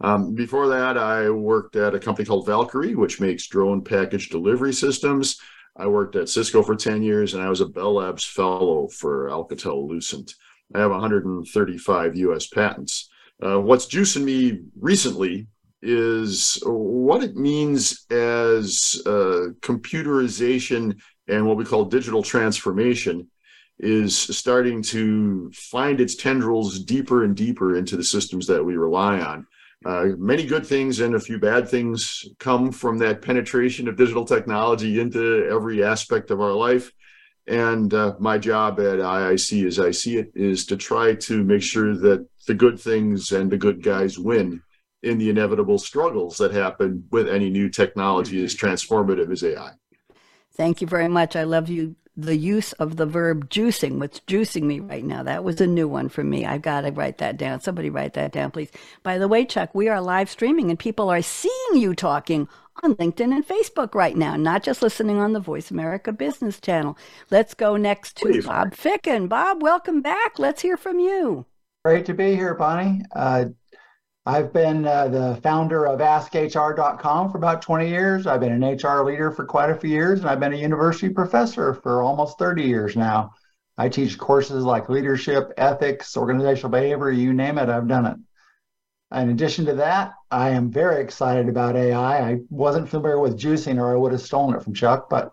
Um, 0.00 0.34
before 0.34 0.68
that, 0.68 0.98
I 0.98 1.30
worked 1.30 1.76
at 1.76 1.94
a 1.94 1.98
company 1.98 2.26
called 2.26 2.46
Valqari, 2.46 2.94
which 2.94 3.20
makes 3.20 3.46
drone 3.46 3.82
package 3.82 4.28
delivery 4.28 4.72
systems. 4.72 5.40
I 5.76 5.86
worked 5.86 6.16
at 6.16 6.28
Cisco 6.28 6.62
for 6.62 6.74
10 6.74 7.02
years 7.02 7.34
and 7.34 7.42
I 7.42 7.48
was 7.48 7.60
a 7.60 7.66
Bell 7.66 7.94
Labs 7.94 8.24
fellow 8.24 8.88
for 8.88 9.28
Alcatel 9.28 9.88
Lucent. 9.88 10.34
I 10.74 10.80
have 10.80 10.90
135 10.90 12.16
US 12.16 12.46
patents. 12.46 13.08
Uh, 13.42 13.60
what's 13.60 13.86
juicing 13.86 14.24
me 14.24 14.62
recently 14.78 15.46
is 15.82 16.58
what 16.64 17.22
it 17.22 17.36
means 17.36 18.06
as 18.10 19.00
uh, 19.06 19.52
computerization 19.60 20.98
and 21.28 21.46
what 21.46 21.56
we 21.56 21.64
call 21.64 21.84
digital 21.84 22.22
transformation 22.22 23.28
is 23.78 24.16
starting 24.16 24.80
to 24.80 25.50
find 25.52 26.00
its 26.00 26.14
tendrils 26.14 26.78
deeper 26.78 27.24
and 27.24 27.36
deeper 27.36 27.76
into 27.76 27.96
the 27.96 28.04
systems 28.04 28.46
that 28.46 28.64
we 28.64 28.76
rely 28.76 29.20
on. 29.20 29.46
Uh, 29.86 30.16
many 30.18 30.44
good 30.44 30.66
things 30.66 30.98
and 30.98 31.14
a 31.14 31.20
few 31.20 31.38
bad 31.38 31.68
things 31.68 32.24
come 32.40 32.72
from 32.72 32.98
that 32.98 33.22
penetration 33.22 33.86
of 33.86 33.96
digital 33.96 34.24
technology 34.24 34.98
into 34.98 35.48
every 35.48 35.84
aspect 35.84 36.32
of 36.32 36.40
our 36.40 36.52
life. 36.52 36.90
And 37.46 37.94
uh, 37.94 38.16
my 38.18 38.36
job 38.36 38.80
at 38.80 38.98
IIC, 38.98 39.64
as 39.64 39.78
I 39.78 39.92
see 39.92 40.16
it, 40.16 40.32
is 40.34 40.66
to 40.66 40.76
try 40.76 41.14
to 41.14 41.44
make 41.44 41.62
sure 41.62 41.94
that 41.94 42.26
the 42.48 42.54
good 42.54 42.80
things 42.80 43.30
and 43.30 43.48
the 43.48 43.56
good 43.56 43.80
guys 43.80 44.18
win 44.18 44.60
in 45.04 45.18
the 45.18 45.30
inevitable 45.30 45.78
struggles 45.78 46.36
that 46.38 46.50
happen 46.50 47.04
with 47.12 47.28
any 47.28 47.48
new 47.48 47.68
technology 47.68 48.42
as 48.42 48.56
transformative 48.56 49.30
as 49.30 49.44
AI. 49.44 49.70
Thank 50.56 50.80
you 50.80 50.88
very 50.88 51.06
much. 51.06 51.36
I 51.36 51.44
love 51.44 51.68
you 51.68 51.94
the 52.16 52.36
use 52.36 52.72
of 52.74 52.96
the 52.96 53.06
verb 53.06 53.50
juicing. 53.50 53.98
What's 53.98 54.20
juicing 54.20 54.62
me 54.62 54.80
right 54.80 55.04
now? 55.04 55.22
That 55.22 55.44
was 55.44 55.60
a 55.60 55.66
new 55.66 55.86
one 55.86 56.08
for 56.08 56.24
me. 56.24 56.46
I've 56.46 56.62
got 56.62 56.82
to 56.82 56.90
write 56.90 57.18
that 57.18 57.36
down. 57.36 57.60
Somebody 57.60 57.90
write 57.90 58.14
that 58.14 58.32
down, 58.32 58.50
please. 58.50 58.70
By 59.02 59.18
the 59.18 59.28
way, 59.28 59.44
Chuck, 59.44 59.74
we 59.74 59.88
are 59.88 60.00
live 60.00 60.30
streaming 60.30 60.70
and 60.70 60.78
people 60.78 61.10
are 61.10 61.22
seeing 61.22 61.74
you 61.74 61.94
talking 61.94 62.48
on 62.82 62.94
LinkedIn 62.96 63.34
and 63.34 63.46
Facebook 63.46 63.94
right 63.94 64.16
now, 64.16 64.36
not 64.36 64.62
just 64.62 64.82
listening 64.82 65.18
on 65.18 65.32
the 65.32 65.40
Voice 65.40 65.70
America 65.70 66.12
Business 66.12 66.60
Channel. 66.60 66.96
Let's 67.30 67.54
go 67.54 67.76
next 67.76 68.16
to 68.18 68.26
Please. 68.26 68.46
Bob 68.46 68.72
Ficken. 68.72 69.28
Bob, 69.28 69.62
welcome 69.62 70.02
back. 70.02 70.38
Let's 70.38 70.62
hear 70.62 70.76
from 70.76 70.98
you. 70.98 71.46
Great 71.84 72.06
to 72.06 72.14
be 72.14 72.34
here, 72.34 72.54
Bonnie. 72.54 73.02
Uh, 73.14 73.46
I've 74.28 74.52
been 74.52 74.84
uh, 74.84 75.06
the 75.06 75.38
founder 75.40 75.86
of 75.86 76.00
AskHR.com 76.00 77.30
for 77.30 77.38
about 77.38 77.62
20 77.62 77.88
years. 77.88 78.26
I've 78.26 78.40
been 78.40 78.60
an 78.60 78.76
HR 78.76 79.04
leader 79.04 79.30
for 79.30 79.44
quite 79.44 79.70
a 79.70 79.76
few 79.76 79.90
years, 79.90 80.18
and 80.18 80.28
I've 80.28 80.40
been 80.40 80.52
a 80.52 80.56
university 80.56 81.08
professor 81.08 81.74
for 81.74 82.02
almost 82.02 82.36
30 82.36 82.64
years 82.64 82.96
now. 82.96 83.34
I 83.78 83.88
teach 83.88 84.18
courses 84.18 84.64
like 84.64 84.88
leadership, 84.88 85.52
ethics, 85.56 86.16
organizational 86.16 86.70
behavior, 86.70 87.12
you 87.12 87.32
name 87.34 87.56
it, 87.56 87.68
I've 87.68 87.86
done 87.86 88.06
it. 88.06 88.16
In 89.16 89.30
addition 89.30 89.64
to 89.66 89.74
that, 89.74 90.14
I 90.32 90.50
am 90.50 90.72
very 90.72 91.00
excited 91.00 91.48
about 91.48 91.76
AI. 91.76 92.28
I 92.28 92.38
wasn't 92.50 92.88
familiar 92.88 93.20
with 93.20 93.38
juicing 93.38 93.78
or 93.78 93.92
I 93.92 93.96
would 93.96 94.10
have 94.10 94.20
stolen 94.20 94.56
it 94.56 94.62
from 94.64 94.74
Chuck, 94.74 95.08
but 95.08 95.30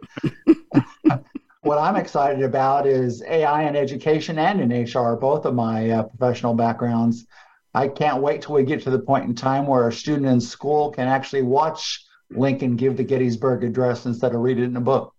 what 1.62 1.80
I'm 1.80 1.96
excited 1.96 2.44
about 2.44 2.86
is 2.86 3.24
AI 3.24 3.64
in 3.64 3.76
education 3.76 4.38
and 4.38 4.62
in 4.62 4.84
HR, 4.84 5.16
both 5.16 5.46
of 5.46 5.56
my 5.56 5.90
uh, 5.90 6.04
professional 6.04 6.54
backgrounds. 6.54 7.26
I 7.74 7.88
can't 7.88 8.22
wait 8.22 8.42
till 8.42 8.56
we 8.56 8.63
get 8.63 8.84
to 8.84 8.92
the 8.92 9.00
point 9.00 9.25
in 9.25 9.36
time 9.36 9.65
where 9.65 9.88
a 9.88 9.92
student 9.92 10.27
in 10.27 10.39
school 10.39 10.92
can 10.92 11.08
actually 11.08 11.42
watch 11.42 12.06
Lincoln 12.30 12.75
give 12.75 12.98
the 12.98 13.03
Gettysburg 13.03 13.63
Address 13.63 14.06
instead 14.06 14.36
of 14.36 14.42
read 14.42 14.60
it 14.60 14.63
in 14.63 14.75
a 14.75 14.82
book. 14.82 15.13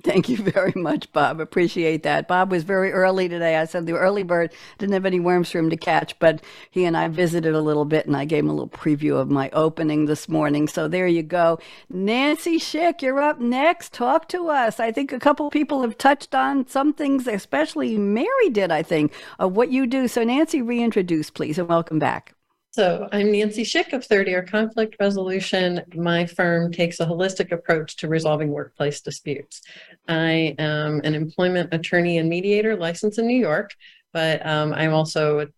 Thank 0.04 0.30
you 0.30 0.38
very 0.38 0.72
much, 0.76 1.12
Bob. 1.12 1.40
Appreciate 1.40 2.04
that. 2.04 2.26
Bob 2.26 2.50
was 2.50 2.64
very 2.64 2.90
early 2.90 3.28
today. 3.28 3.56
I 3.56 3.66
said 3.66 3.84
the 3.84 3.98
early 3.98 4.22
bird 4.22 4.50
didn't 4.78 4.94
have 4.94 5.04
any 5.04 5.20
worms 5.20 5.50
for 5.50 5.58
him 5.58 5.68
to 5.68 5.76
catch, 5.76 6.18
but 6.18 6.40
he 6.70 6.86
and 6.86 6.96
I 6.96 7.08
visited 7.08 7.54
a 7.54 7.60
little 7.60 7.84
bit 7.84 8.06
and 8.06 8.16
I 8.16 8.24
gave 8.24 8.44
him 8.44 8.48
a 8.48 8.54
little 8.54 8.68
preview 8.68 9.20
of 9.20 9.30
my 9.30 9.50
opening 9.50 10.06
this 10.06 10.26
morning. 10.26 10.68
So 10.68 10.88
there 10.88 11.06
you 11.06 11.22
go. 11.22 11.58
Nancy 11.90 12.58
Schick, 12.58 13.02
you're 13.02 13.20
up 13.20 13.40
next. 13.40 13.92
Talk 13.92 14.26
to 14.28 14.48
us. 14.48 14.80
I 14.80 14.90
think 14.90 15.12
a 15.12 15.18
couple 15.18 15.50
people 15.50 15.82
have 15.82 15.98
touched 15.98 16.34
on 16.34 16.66
some 16.66 16.94
things, 16.94 17.26
especially 17.26 17.98
Mary 17.98 18.48
did, 18.50 18.72
I 18.72 18.82
think, 18.82 19.12
of 19.38 19.54
what 19.54 19.70
you 19.70 19.86
do. 19.86 20.08
So, 20.08 20.24
Nancy, 20.24 20.62
reintroduce, 20.62 21.28
please, 21.30 21.58
and 21.58 21.68
welcome 21.68 21.98
back. 21.98 22.34
So, 22.72 23.08
I'm 23.10 23.32
Nancy 23.32 23.64
Schick 23.64 23.92
of 23.92 24.04
Third 24.04 24.28
Year 24.28 24.44
Conflict 24.44 24.94
Resolution. 25.00 25.82
My 25.96 26.24
firm 26.24 26.70
takes 26.70 27.00
a 27.00 27.04
holistic 27.04 27.50
approach 27.50 27.96
to 27.96 28.06
resolving 28.06 28.50
workplace 28.50 29.00
disputes. 29.00 29.60
I 30.06 30.54
am 30.56 31.00
an 31.02 31.16
employment 31.16 31.74
attorney 31.74 32.18
and 32.18 32.28
mediator 32.28 32.76
licensed 32.76 33.18
in 33.18 33.26
New 33.26 33.36
York, 33.36 33.72
but 34.12 34.46
um, 34.46 34.72
I'm 34.72 34.94
also 34.94 35.48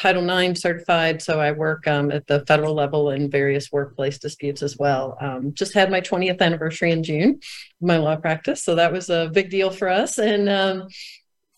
Title 0.00 0.26
IX 0.26 0.58
certified, 0.58 1.20
so 1.20 1.38
I 1.38 1.52
work 1.52 1.86
um, 1.86 2.10
at 2.10 2.26
the 2.26 2.46
federal 2.46 2.74
level 2.74 3.10
in 3.10 3.30
various 3.30 3.70
workplace 3.70 4.18
disputes 4.18 4.62
as 4.62 4.78
well. 4.78 5.18
Um, 5.20 5.52
just 5.52 5.74
had 5.74 5.90
my 5.90 6.00
20th 6.00 6.40
anniversary 6.40 6.92
in 6.92 7.02
June, 7.02 7.40
my 7.82 7.98
law 7.98 8.16
practice, 8.16 8.64
so 8.64 8.74
that 8.76 8.90
was 8.90 9.10
a 9.10 9.30
big 9.34 9.50
deal 9.50 9.68
for 9.68 9.90
us. 9.90 10.16
And 10.16 10.48
um, 10.48 10.88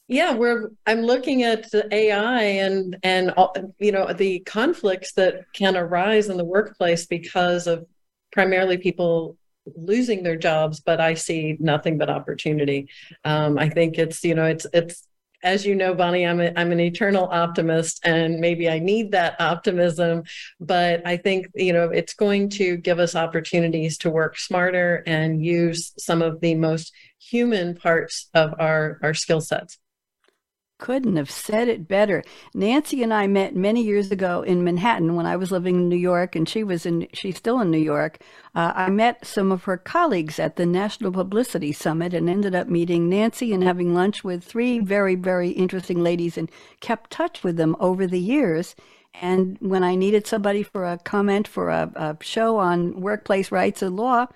yeah 0.08 0.34
we're 0.34 0.70
i'm 0.86 1.00
looking 1.00 1.42
at 1.42 1.66
ai 1.90 2.42
and 2.42 2.96
and 3.02 3.32
you 3.78 3.90
know 3.90 4.12
the 4.12 4.40
conflicts 4.40 5.12
that 5.12 5.44
can 5.54 5.76
arise 5.76 6.28
in 6.28 6.36
the 6.36 6.44
workplace 6.44 7.06
because 7.06 7.66
of 7.66 7.86
primarily 8.32 8.76
people 8.76 9.36
losing 9.76 10.22
their 10.22 10.36
jobs 10.36 10.80
but 10.80 11.00
i 11.00 11.14
see 11.14 11.56
nothing 11.58 11.96
but 11.96 12.10
opportunity. 12.10 12.88
Um, 13.24 13.58
i 13.58 13.68
think 13.68 13.96
it's 13.98 14.22
you 14.22 14.34
know 14.34 14.44
it's 14.44 14.66
it's 14.74 15.06
as 15.42 15.64
you 15.64 15.74
know 15.74 15.94
bonnie 15.94 16.26
I'm, 16.26 16.40
a, 16.40 16.52
I'm 16.54 16.70
an 16.72 16.80
eternal 16.80 17.26
optimist 17.26 18.00
and 18.04 18.40
maybe 18.40 18.68
i 18.68 18.78
need 18.78 19.12
that 19.12 19.40
optimism 19.40 20.24
but 20.60 21.06
i 21.06 21.16
think 21.16 21.46
you 21.54 21.72
know 21.72 21.88
it's 21.88 22.12
going 22.12 22.50
to 22.50 22.76
give 22.76 22.98
us 22.98 23.14
opportunities 23.14 23.96
to 23.98 24.10
work 24.10 24.38
smarter 24.38 25.02
and 25.06 25.42
use 25.42 25.94
some 25.98 26.20
of 26.20 26.40
the 26.40 26.54
most 26.54 26.92
human 27.18 27.74
parts 27.74 28.28
of 28.34 28.54
our 28.58 28.98
our 29.02 29.14
skill 29.14 29.40
sets 29.40 29.78
couldn't 30.78 31.16
have 31.16 31.30
said 31.30 31.68
it 31.68 31.86
better. 31.86 32.22
Nancy 32.52 33.02
and 33.02 33.14
I 33.14 33.26
met 33.26 33.54
many 33.54 33.82
years 33.82 34.10
ago 34.10 34.42
in 34.42 34.64
Manhattan 34.64 35.14
when 35.14 35.26
I 35.26 35.36
was 35.36 35.52
living 35.52 35.76
in 35.76 35.88
New 35.88 35.96
York, 35.96 36.34
and 36.34 36.48
she 36.48 36.64
was 36.64 36.84
in. 36.84 37.06
She's 37.12 37.36
still 37.36 37.60
in 37.60 37.70
New 37.70 37.78
York. 37.78 38.18
Uh, 38.54 38.72
I 38.74 38.90
met 38.90 39.24
some 39.24 39.52
of 39.52 39.64
her 39.64 39.76
colleagues 39.76 40.38
at 40.38 40.56
the 40.56 40.66
National 40.66 41.12
Publicity 41.12 41.72
Summit, 41.72 42.12
and 42.12 42.28
ended 42.28 42.54
up 42.54 42.68
meeting 42.68 43.08
Nancy 43.08 43.52
and 43.52 43.62
having 43.62 43.94
lunch 43.94 44.24
with 44.24 44.44
three 44.44 44.78
very, 44.80 45.14
very 45.14 45.50
interesting 45.50 46.02
ladies, 46.02 46.36
and 46.36 46.50
kept 46.80 47.10
touch 47.10 47.42
with 47.42 47.56
them 47.56 47.76
over 47.78 48.06
the 48.06 48.20
years. 48.20 48.74
And 49.20 49.56
when 49.60 49.84
I 49.84 49.94
needed 49.94 50.26
somebody 50.26 50.64
for 50.64 50.84
a 50.84 50.98
comment 50.98 51.46
for 51.46 51.70
a, 51.70 51.90
a 51.94 52.16
show 52.20 52.58
on 52.58 53.00
workplace 53.00 53.52
rights 53.52 53.80
and 53.80 53.96
law, 53.96 54.26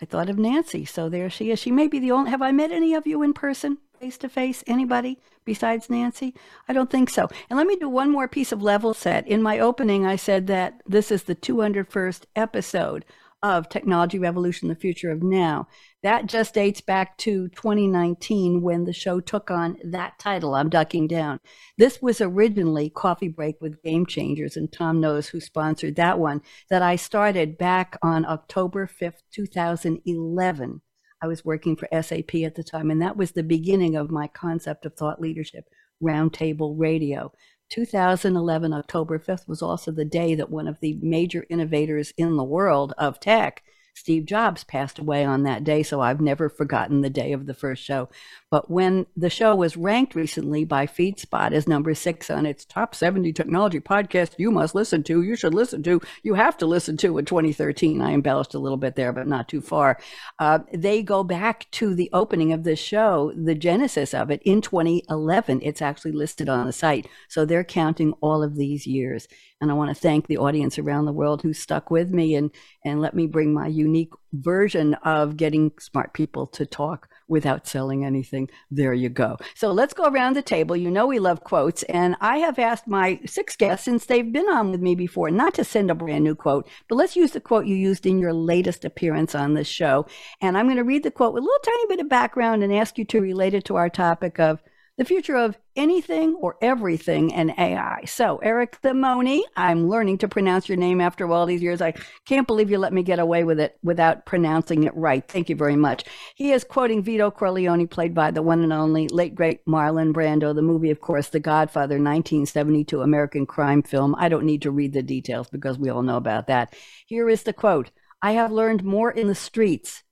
I 0.00 0.04
thought 0.04 0.30
of 0.30 0.38
Nancy. 0.38 0.84
So 0.84 1.08
there 1.08 1.28
she 1.28 1.50
is. 1.50 1.58
She 1.58 1.72
may 1.72 1.88
be 1.88 1.98
the 1.98 2.12
only. 2.12 2.30
Have 2.30 2.42
I 2.42 2.52
met 2.52 2.70
any 2.70 2.94
of 2.94 3.06
you 3.06 3.22
in 3.22 3.32
person? 3.32 3.78
Face 4.00 4.16
to 4.18 4.28
face? 4.28 4.64
Anybody 4.66 5.18
besides 5.44 5.90
Nancy? 5.90 6.34
I 6.66 6.72
don't 6.72 6.90
think 6.90 7.10
so. 7.10 7.28
And 7.48 7.58
let 7.58 7.66
me 7.66 7.76
do 7.76 7.88
one 7.88 8.10
more 8.10 8.28
piece 8.28 8.50
of 8.50 8.62
level 8.62 8.94
set. 8.94 9.28
In 9.28 9.42
my 9.42 9.58
opening, 9.58 10.06
I 10.06 10.16
said 10.16 10.46
that 10.46 10.80
this 10.86 11.10
is 11.10 11.24
the 11.24 11.34
201st 11.34 12.22
episode 12.34 13.04
of 13.42 13.68
Technology 13.68 14.18
Revolution, 14.18 14.68
the 14.68 14.74
Future 14.74 15.10
of 15.10 15.22
Now. 15.22 15.66
That 16.02 16.26
just 16.26 16.54
dates 16.54 16.80
back 16.80 17.18
to 17.18 17.48
2019 17.48 18.62
when 18.62 18.84
the 18.84 18.92
show 18.92 19.20
took 19.20 19.50
on 19.50 19.76
that 19.84 20.18
title. 20.18 20.54
I'm 20.54 20.70
ducking 20.70 21.06
down. 21.06 21.40
This 21.76 22.00
was 22.00 22.22
originally 22.22 22.90
Coffee 22.90 23.28
Break 23.28 23.56
with 23.60 23.82
Game 23.82 24.06
Changers, 24.06 24.56
and 24.56 24.70
Tom 24.72 25.00
knows 25.00 25.28
who 25.28 25.40
sponsored 25.40 25.96
that 25.96 26.18
one, 26.18 26.42
that 26.68 26.82
I 26.82 26.96
started 26.96 27.58
back 27.58 27.98
on 28.02 28.24
October 28.24 28.86
5th, 28.86 29.22
2011. 29.32 30.80
I 31.22 31.26
was 31.26 31.44
working 31.44 31.76
for 31.76 31.88
SAP 31.92 32.34
at 32.36 32.54
the 32.54 32.64
time, 32.64 32.90
and 32.90 33.00
that 33.02 33.16
was 33.16 33.32
the 33.32 33.42
beginning 33.42 33.96
of 33.96 34.10
my 34.10 34.26
concept 34.26 34.86
of 34.86 34.94
thought 34.94 35.20
leadership, 35.20 35.64
roundtable 36.02 36.74
radio. 36.78 37.32
2011, 37.70 38.72
October 38.72 39.18
5th, 39.18 39.46
was 39.46 39.62
also 39.62 39.92
the 39.92 40.04
day 40.04 40.34
that 40.34 40.50
one 40.50 40.66
of 40.66 40.80
the 40.80 40.98
major 41.02 41.46
innovators 41.48 42.12
in 42.16 42.36
the 42.36 42.44
world 42.44 42.92
of 42.98 43.20
tech 43.20 43.62
Steve 43.94 44.24
Jobs 44.24 44.64
passed 44.64 44.98
away 44.98 45.24
on 45.24 45.42
that 45.42 45.64
day, 45.64 45.82
so 45.82 46.00
I've 46.00 46.20
never 46.20 46.48
forgotten 46.48 47.00
the 47.00 47.10
day 47.10 47.32
of 47.32 47.46
the 47.46 47.54
first 47.54 47.82
show. 47.82 48.08
But 48.50 48.70
when 48.70 49.06
the 49.16 49.30
show 49.30 49.54
was 49.54 49.76
ranked 49.76 50.14
recently 50.14 50.64
by 50.64 50.86
FeedSpot 50.86 51.52
as 51.52 51.68
number 51.68 51.94
six 51.94 52.30
on 52.30 52.46
its 52.46 52.64
top 52.64 52.94
70 52.94 53.32
technology 53.32 53.80
podcast 53.80 54.34
you 54.38 54.50
must 54.50 54.74
listen 54.74 55.02
to, 55.04 55.22
you 55.22 55.36
should 55.36 55.54
listen 55.54 55.82
to, 55.84 56.00
you 56.22 56.34
have 56.34 56.56
to 56.58 56.66
listen 56.66 56.96
to 56.98 57.18
in 57.18 57.24
2013. 57.24 58.00
I 58.00 58.12
embellished 58.12 58.54
a 58.54 58.58
little 58.58 58.78
bit 58.78 58.96
there, 58.96 59.12
but 59.12 59.28
not 59.28 59.48
too 59.48 59.60
far. 59.60 59.98
Uh, 60.38 60.60
they 60.72 61.02
go 61.02 61.22
back 61.22 61.70
to 61.72 61.94
the 61.94 62.10
opening 62.12 62.52
of 62.52 62.64
the 62.64 62.76
show, 62.76 63.32
the 63.36 63.54
genesis 63.54 64.14
of 64.14 64.30
it 64.30 64.42
in 64.44 64.60
2011. 64.60 65.60
It's 65.62 65.82
actually 65.82 66.12
listed 66.12 66.48
on 66.48 66.66
the 66.66 66.72
site. 66.72 67.06
So 67.28 67.44
they're 67.44 67.64
counting 67.64 68.14
all 68.20 68.42
of 68.42 68.56
these 68.56 68.86
years. 68.86 69.28
And 69.60 69.70
I 69.70 69.74
want 69.74 69.90
to 69.90 70.00
thank 70.00 70.26
the 70.26 70.38
audience 70.38 70.78
around 70.78 71.04
the 71.04 71.12
world 71.12 71.42
who 71.42 71.52
stuck 71.52 71.90
with 71.90 72.10
me 72.10 72.34
and, 72.34 72.50
and 72.84 73.00
let 73.00 73.14
me 73.14 73.26
bring 73.26 73.52
my 73.52 73.66
unique 73.66 74.12
version 74.32 74.94
of 74.94 75.36
getting 75.36 75.72
smart 75.78 76.14
people 76.14 76.46
to 76.46 76.64
talk 76.64 77.08
without 77.28 77.66
selling 77.66 78.04
anything. 78.04 78.48
There 78.70 78.94
you 78.94 79.08
go. 79.08 79.36
So 79.54 79.70
let's 79.70 79.94
go 79.94 80.04
around 80.04 80.34
the 80.34 80.42
table. 80.42 80.76
You 80.76 80.90
know, 80.90 81.06
we 81.06 81.18
love 81.18 81.44
quotes. 81.44 81.82
And 81.84 82.16
I 82.20 82.38
have 82.38 82.58
asked 82.58 82.88
my 82.88 83.20
six 83.26 83.54
guests, 83.56 83.84
since 83.84 84.06
they've 84.06 84.32
been 84.32 84.48
on 84.48 84.70
with 84.70 84.80
me 84.80 84.94
before, 84.94 85.30
not 85.30 85.54
to 85.54 85.64
send 85.64 85.90
a 85.90 85.94
brand 85.94 86.24
new 86.24 86.34
quote, 86.34 86.66
but 86.88 86.96
let's 86.96 87.16
use 87.16 87.32
the 87.32 87.40
quote 87.40 87.66
you 87.66 87.76
used 87.76 88.06
in 88.06 88.18
your 88.18 88.32
latest 88.32 88.84
appearance 88.84 89.34
on 89.34 89.54
this 89.54 89.68
show. 89.68 90.06
And 90.40 90.56
I'm 90.56 90.66
going 90.66 90.76
to 90.76 90.84
read 90.84 91.02
the 91.02 91.10
quote 91.10 91.34
with 91.34 91.42
a 91.42 91.46
little 91.46 91.64
tiny 91.64 91.86
bit 91.88 92.00
of 92.00 92.08
background 92.08 92.62
and 92.62 92.74
ask 92.74 92.98
you 92.98 93.04
to 93.06 93.20
relate 93.20 93.54
it 93.54 93.64
to 93.66 93.76
our 93.76 93.90
topic 93.90 94.40
of 94.40 94.62
the 94.98 95.04
future 95.04 95.36
of 95.36 95.56
anything 95.80 96.34
or 96.34 96.56
everything 96.60 97.30
in 97.30 97.58
AI. 97.58 98.04
So, 98.04 98.36
Eric 98.42 98.78
Thimone, 98.82 99.40
I'm 99.56 99.88
learning 99.88 100.18
to 100.18 100.28
pronounce 100.28 100.68
your 100.68 100.76
name 100.76 101.00
after 101.00 101.26
all 101.26 101.46
these 101.46 101.62
years. 101.62 101.80
I 101.80 101.94
can't 102.26 102.46
believe 102.46 102.70
you 102.70 102.76
let 102.76 102.92
me 102.92 103.02
get 103.02 103.18
away 103.18 103.44
with 103.44 103.58
it 103.58 103.78
without 103.82 104.26
pronouncing 104.26 104.84
it 104.84 104.94
right. 104.94 105.26
Thank 105.26 105.48
you 105.48 105.56
very 105.56 105.76
much. 105.76 106.04
He 106.34 106.52
is 106.52 106.64
quoting 106.64 107.02
Vito 107.02 107.30
Corleone, 107.30 107.88
played 107.88 108.14
by 108.14 108.30
the 108.30 108.42
one 108.42 108.62
and 108.62 108.74
only 108.74 109.08
late 109.08 109.34
great 109.34 109.64
Marlon 109.64 110.12
Brando. 110.12 110.54
The 110.54 110.60
movie, 110.60 110.90
of 110.90 111.00
course, 111.00 111.28
The 111.28 111.40
Godfather, 111.40 111.94
1972 111.94 113.00
American 113.00 113.46
crime 113.46 113.82
film. 113.82 114.14
I 114.18 114.28
don't 114.28 114.44
need 114.44 114.60
to 114.62 114.70
read 114.70 114.92
the 114.92 115.02
details 115.02 115.48
because 115.48 115.78
we 115.78 115.88
all 115.88 116.02
know 116.02 116.18
about 116.18 116.46
that. 116.48 116.74
Here 117.06 117.30
is 117.30 117.44
the 117.44 117.54
quote 117.54 117.90
I 118.20 118.32
have 118.32 118.52
learned 118.52 118.84
more 118.84 119.10
in 119.10 119.28
the 119.28 119.34
streets 119.34 120.02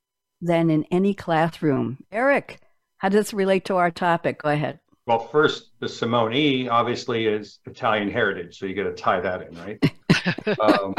than 0.40 0.70
in 0.70 0.84
any 0.84 1.12
classroom. 1.12 1.98
Eric, 2.10 2.58
how 2.98 3.10
does 3.10 3.26
this 3.26 3.34
relate 3.34 3.66
to 3.66 3.76
our 3.76 3.90
topic? 3.90 4.42
Go 4.42 4.48
ahead. 4.48 4.80
Well, 5.08 5.20
first, 5.20 5.70
the 5.80 5.88
Simone 5.88 6.68
obviously 6.68 7.28
is 7.28 7.60
Italian 7.64 8.10
heritage, 8.10 8.58
so 8.58 8.66
you 8.66 8.74
got 8.74 8.82
to 8.82 8.92
tie 8.92 9.20
that 9.20 9.40
in, 9.40 9.54
right? 9.56 10.60
um, 10.60 10.94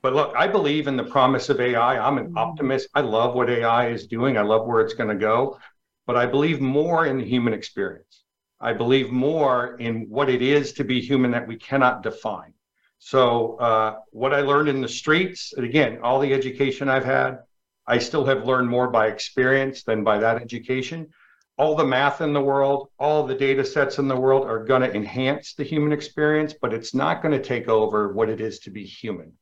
but 0.00 0.14
look, 0.14 0.34
I 0.34 0.48
believe 0.48 0.86
in 0.86 0.96
the 0.96 1.04
promise 1.04 1.50
of 1.50 1.60
AI. 1.60 1.98
I'm 1.98 2.16
an 2.16 2.32
optimist. 2.38 2.88
I 2.94 3.02
love 3.02 3.34
what 3.34 3.50
AI 3.50 3.90
is 3.90 4.06
doing. 4.06 4.38
I 4.38 4.40
love 4.40 4.66
where 4.66 4.80
it's 4.80 4.94
going 4.94 5.10
to 5.10 5.14
go, 5.14 5.58
but 6.06 6.16
I 6.16 6.24
believe 6.24 6.62
more 6.62 7.04
in 7.04 7.18
the 7.18 7.24
human 7.26 7.52
experience. 7.52 8.24
I 8.62 8.72
believe 8.72 9.10
more 9.10 9.76
in 9.76 10.08
what 10.08 10.30
it 10.30 10.40
is 10.40 10.72
to 10.72 10.82
be 10.82 10.98
human 10.98 11.32
that 11.32 11.46
we 11.46 11.56
cannot 11.56 12.02
define. 12.02 12.54
So 12.98 13.56
uh, 13.56 13.96
what 14.12 14.32
I 14.32 14.40
learned 14.40 14.70
in 14.70 14.80
the 14.80 14.88
streets, 14.88 15.52
and 15.54 15.66
again, 15.66 15.98
all 16.02 16.18
the 16.18 16.32
education 16.32 16.88
I've 16.88 17.04
had, 17.04 17.40
I 17.86 17.98
still 17.98 18.24
have 18.24 18.46
learned 18.46 18.70
more 18.70 18.88
by 18.88 19.08
experience 19.08 19.82
than 19.82 20.02
by 20.02 20.16
that 20.20 20.40
education. 20.40 21.10
All 21.58 21.76
the 21.76 21.84
math 21.84 22.20
in 22.20 22.32
the 22.32 22.40
world, 22.40 22.88
all 22.98 23.26
the 23.26 23.34
data 23.34 23.64
sets 23.64 23.98
in 23.98 24.08
the 24.08 24.16
world 24.16 24.46
are 24.46 24.64
going 24.64 24.82
to 24.82 24.94
enhance 24.94 25.54
the 25.54 25.64
human 25.64 25.92
experience, 25.92 26.54
but 26.60 26.72
it's 26.72 26.94
not 26.94 27.22
going 27.22 27.32
to 27.32 27.42
take 27.42 27.68
over 27.68 28.12
what 28.12 28.30
it 28.30 28.40
is 28.40 28.58
to 28.60 28.70
be 28.70 28.84
human. 28.84 29.32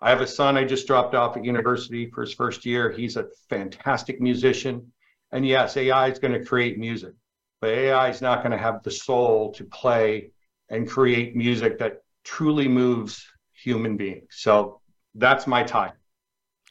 I 0.00 0.08
have 0.08 0.22
a 0.22 0.26
son 0.26 0.56
I 0.56 0.64
just 0.64 0.86
dropped 0.86 1.14
off 1.14 1.36
at 1.36 1.44
university 1.44 2.10
for 2.10 2.22
his 2.22 2.32
first 2.32 2.64
year. 2.64 2.90
He's 2.90 3.16
a 3.16 3.28
fantastic 3.50 4.20
musician. 4.20 4.90
And 5.32 5.46
yes, 5.46 5.76
AI 5.76 6.08
is 6.08 6.18
going 6.18 6.32
to 6.32 6.44
create 6.44 6.78
music, 6.78 7.12
but 7.60 7.70
AI 7.70 8.08
is 8.08 8.22
not 8.22 8.42
going 8.42 8.52
to 8.52 8.58
have 8.58 8.82
the 8.82 8.90
soul 8.90 9.52
to 9.52 9.64
play 9.64 10.30
and 10.70 10.88
create 10.88 11.36
music 11.36 11.78
that 11.78 12.02
truly 12.24 12.68
moves 12.68 13.26
human 13.52 13.96
beings. 13.98 14.28
So 14.30 14.80
that's 15.14 15.46
my 15.46 15.62
time. 15.62 15.92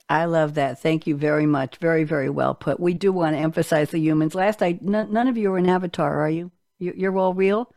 I 0.10 0.26
love 0.26 0.56
that. 0.56 0.80
Thank 0.80 1.06
you 1.06 1.16
very 1.16 1.46
much. 1.46 1.78
Very, 1.78 2.04
very 2.04 2.30
well 2.30 2.56
put. 2.56 2.80
We 2.80 2.96
do 2.96 3.12
want 3.14 3.36
to 3.36 3.40
emphasize 3.40 3.92
the 3.92 4.00
humans. 4.00 4.34
Last 4.34 4.64
I, 4.64 4.80
n- 4.86 5.08
none 5.12 5.28
of 5.28 5.38
you 5.38 5.54
are 5.54 5.58
an 5.58 5.70
avatar, 5.70 6.22
are 6.22 6.30
you? 6.30 6.52
you 6.80 6.94
you're 6.96 7.18
all 7.18 7.36
real. 7.36 7.72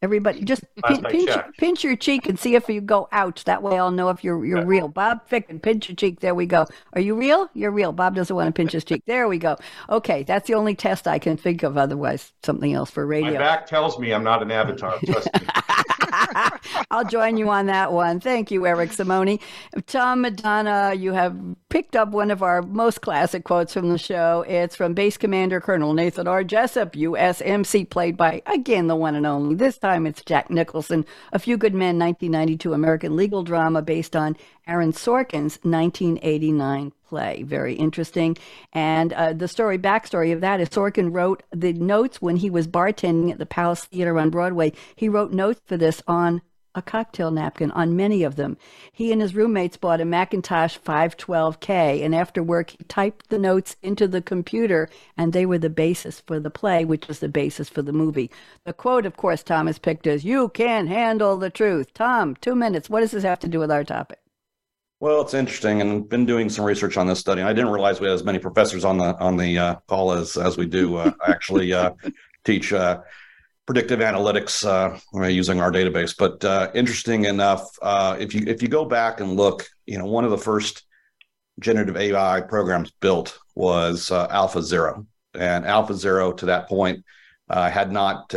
Everybody, 0.00 0.42
just 0.44 0.64
pin, 0.84 1.02
pinch, 1.02 1.30
pinch 1.58 1.84
your 1.84 1.96
cheek 1.96 2.26
and 2.26 2.38
see 2.38 2.54
if 2.54 2.68
you 2.68 2.80
go 2.80 3.08
ouch. 3.12 3.44
That 3.44 3.62
way, 3.62 3.78
I'll 3.78 3.90
know 3.90 4.08
if 4.08 4.24
you're 4.24 4.44
you're 4.44 4.58
yeah. 4.58 4.64
real. 4.66 4.88
Bob 4.88 5.28
Ficken, 5.28 5.60
pinch 5.60 5.88
your 5.88 5.96
cheek. 5.96 6.20
There 6.20 6.34
we 6.34 6.46
go. 6.46 6.66
Are 6.94 7.00
you 7.00 7.14
real? 7.14 7.48
You're 7.52 7.70
real. 7.70 7.92
Bob 7.92 8.14
doesn't 8.14 8.34
want 8.34 8.48
to 8.48 8.52
pinch 8.52 8.72
his 8.72 8.84
cheek. 8.84 9.02
There 9.06 9.28
we 9.28 9.38
go. 9.38 9.56
Okay, 9.90 10.22
that's 10.22 10.46
the 10.46 10.54
only 10.54 10.74
test 10.74 11.06
I 11.06 11.18
can 11.18 11.36
think 11.36 11.62
of. 11.62 11.76
Otherwise, 11.76 12.32
something 12.42 12.72
else 12.72 12.90
for 12.90 13.06
radio. 13.06 13.32
My 13.32 13.38
back 13.38 13.66
tells 13.66 13.98
me 13.98 14.12
I'm 14.12 14.24
not 14.24 14.42
an 14.42 14.50
avatar. 14.50 14.98
I'll 16.90 17.04
join 17.04 17.36
you 17.36 17.48
on 17.50 17.66
that 17.66 17.92
one. 17.92 18.20
Thank 18.20 18.50
you, 18.50 18.66
Eric 18.66 18.92
Simone. 18.92 19.38
Tom 19.86 20.22
Madonna, 20.22 20.94
you 20.94 21.12
have 21.12 21.36
picked 21.68 21.96
up 21.96 22.10
one 22.10 22.30
of 22.30 22.42
our 22.42 22.62
most 22.62 23.00
classic 23.00 23.44
quotes 23.44 23.72
from 23.72 23.88
the 23.88 23.98
show. 23.98 24.44
It's 24.48 24.76
from 24.76 24.94
Base 24.94 25.16
Commander 25.16 25.60
Colonel 25.60 25.94
Nathan 25.94 26.28
R. 26.28 26.44
Jessup, 26.44 26.92
USMC, 26.92 27.88
played 27.90 28.16
by, 28.16 28.42
again, 28.46 28.86
the 28.86 28.96
one 28.96 29.14
and 29.14 29.26
only. 29.26 29.54
This 29.54 29.78
time 29.78 30.06
it's 30.06 30.22
Jack 30.22 30.50
Nicholson. 30.50 31.04
A 31.32 31.38
Few 31.38 31.56
Good 31.56 31.74
Men, 31.74 31.98
1992 31.98 32.72
American 32.72 33.16
legal 33.16 33.42
drama 33.42 33.82
based 33.82 34.14
on 34.14 34.36
Aaron 34.66 34.92
Sorkin's 34.92 35.58
1989 35.62 36.92
play. 37.06 37.42
Very 37.42 37.74
interesting. 37.74 38.36
And 38.72 39.12
uh, 39.12 39.32
the 39.32 39.48
story, 39.48 39.78
backstory 39.78 40.32
of 40.32 40.40
that 40.40 40.60
is 40.60 40.68
Sorkin 40.70 41.12
wrote 41.12 41.42
the 41.52 41.72
notes 41.72 42.22
when 42.22 42.36
he 42.36 42.50
was 42.50 42.66
bartending 42.66 43.30
at 43.30 43.38
the 43.38 43.46
Palace 43.46 43.84
Theater 43.84 44.18
on 44.18 44.30
Broadway. 44.30 44.72
He 44.96 45.08
wrote 45.08 45.32
notes 45.32 45.60
for 45.66 45.76
this 45.76 46.02
on 46.06 46.42
a 46.74 46.82
cocktail 46.82 47.30
napkin 47.30 47.70
on 47.70 47.96
many 47.96 48.22
of 48.22 48.36
them. 48.36 48.56
He 48.92 49.12
and 49.12 49.22
his 49.22 49.34
roommates 49.34 49.76
bought 49.76 50.00
a 50.00 50.04
Macintosh 50.04 50.76
512K, 50.78 52.04
and 52.04 52.14
after 52.14 52.42
work, 52.42 52.70
he 52.70 52.78
typed 52.88 53.28
the 53.28 53.38
notes 53.38 53.76
into 53.82 54.08
the 54.08 54.20
computer, 54.20 54.88
and 55.16 55.32
they 55.32 55.46
were 55.46 55.58
the 55.58 55.70
basis 55.70 56.20
for 56.20 56.40
the 56.40 56.50
play, 56.50 56.84
which 56.84 57.06
was 57.06 57.20
the 57.20 57.28
basis 57.28 57.68
for 57.68 57.82
the 57.82 57.92
movie. 57.92 58.30
The 58.64 58.72
quote, 58.72 59.06
of 59.06 59.16
course, 59.16 59.42
Thomas 59.42 59.78
picked 59.78 60.06
is, 60.06 60.24
You 60.24 60.48
can't 60.48 60.88
handle 60.88 61.36
the 61.36 61.50
truth. 61.50 61.94
Tom, 61.94 62.34
two 62.40 62.56
minutes. 62.56 62.90
What 62.90 63.00
does 63.00 63.12
this 63.12 63.22
have 63.22 63.40
to 63.40 63.48
do 63.48 63.60
with 63.60 63.70
our 63.70 63.84
topic? 63.84 64.23
Well, 65.00 65.20
it's 65.22 65.34
interesting, 65.34 65.80
and 65.80 66.08
been 66.08 66.24
doing 66.24 66.48
some 66.48 66.64
research 66.64 66.96
on 66.96 67.06
this 67.06 67.18
study. 67.18 67.40
And 67.40 67.48
I 67.50 67.52
didn't 67.52 67.72
realize 67.72 68.00
we 68.00 68.06
had 68.06 68.14
as 68.14 68.24
many 68.24 68.38
professors 68.38 68.84
on 68.84 68.96
the 68.96 69.16
on 69.18 69.36
the 69.36 69.58
uh, 69.58 69.74
call 69.88 70.12
as 70.12 70.36
as 70.36 70.56
we 70.56 70.66
do. 70.66 70.96
Uh, 70.96 71.12
actually, 71.26 71.72
uh, 71.72 71.90
teach 72.44 72.72
uh, 72.72 73.00
predictive 73.66 73.98
analytics 74.00 74.64
uh, 74.64 75.26
using 75.26 75.60
our 75.60 75.72
database. 75.72 76.14
But 76.16 76.44
uh, 76.44 76.70
interesting 76.74 77.24
enough, 77.24 77.66
if 77.82 78.34
you 78.34 78.44
if 78.46 78.62
you 78.62 78.68
go 78.68 78.84
back 78.84 79.20
and 79.20 79.36
look, 79.36 79.66
you 79.84 79.98
know, 79.98 80.06
one 80.06 80.24
of 80.24 80.30
the 80.30 80.38
first 80.38 80.84
generative 81.60 81.96
AI 81.96 82.40
programs 82.40 82.92
built 83.00 83.38
was 83.56 84.12
Alpha 84.12 84.62
Zero, 84.62 85.06
and 85.34 85.66
Alpha 85.66 85.94
Zero 85.94 86.32
to 86.32 86.46
that 86.46 86.68
point 86.68 87.04
had 87.50 87.90
not 87.90 88.32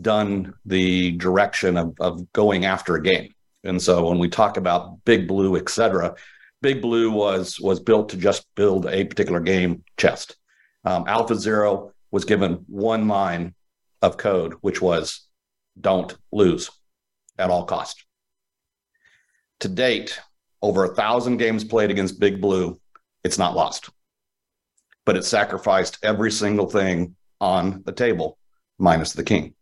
done 0.00 0.52
the 0.66 1.12
direction 1.12 1.76
of, 1.76 1.94
of 2.00 2.32
going 2.32 2.64
after 2.64 2.96
a 2.96 3.02
game 3.02 3.32
and 3.64 3.80
so 3.80 4.08
when 4.08 4.18
we 4.18 4.28
talk 4.28 4.56
about 4.56 5.04
Big 5.04 5.28
Blue, 5.28 5.56
et 5.56 5.68
cetera, 5.68 6.14
Big 6.62 6.80
Blue 6.80 7.10
was 7.10 7.58
was 7.60 7.80
built 7.80 8.10
to 8.10 8.16
just 8.16 8.46
build 8.54 8.86
a 8.86 9.04
particular 9.04 9.40
game 9.40 9.84
chest. 9.96 10.36
Um, 10.84 11.04
Alpha 11.06 11.34
Zero 11.34 11.92
was 12.10 12.24
given 12.24 12.64
one 12.68 13.08
line 13.08 13.54
of 14.02 14.16
code, 14.16 14.54
which 14.60 14.80
was 14.80 15.26
"Don't 15.80 16.16
lose 16.32 16.70
at 17.38 17.50
all 17.50 17.64
cost." 17.64 18.04
To 19.60 19.68
date, 19.68 20.18
over 20.62 20.84
a 20.84 20.94
thousand 20.94 21.36
games 21.36 21.64
played 21.64 21.90
against 21.90 22.20
Big 22.20 22.40
Blue, 22.40 22.80
it's 23.24 23.38
not 23.38 23.54
lost, 23.54 23.90
but 25.04 25.16
it 25.16 25.24
sacrificed 25.24 25.98
every 26.02 26.30
single 26.30 26.68
thing 26.68 27.14
on 27.40 27.82
the 27.84 27.92
table, 27.92 28.38
minus 28.78 29.12
the 29.12 29.24
king. 29.24 29.54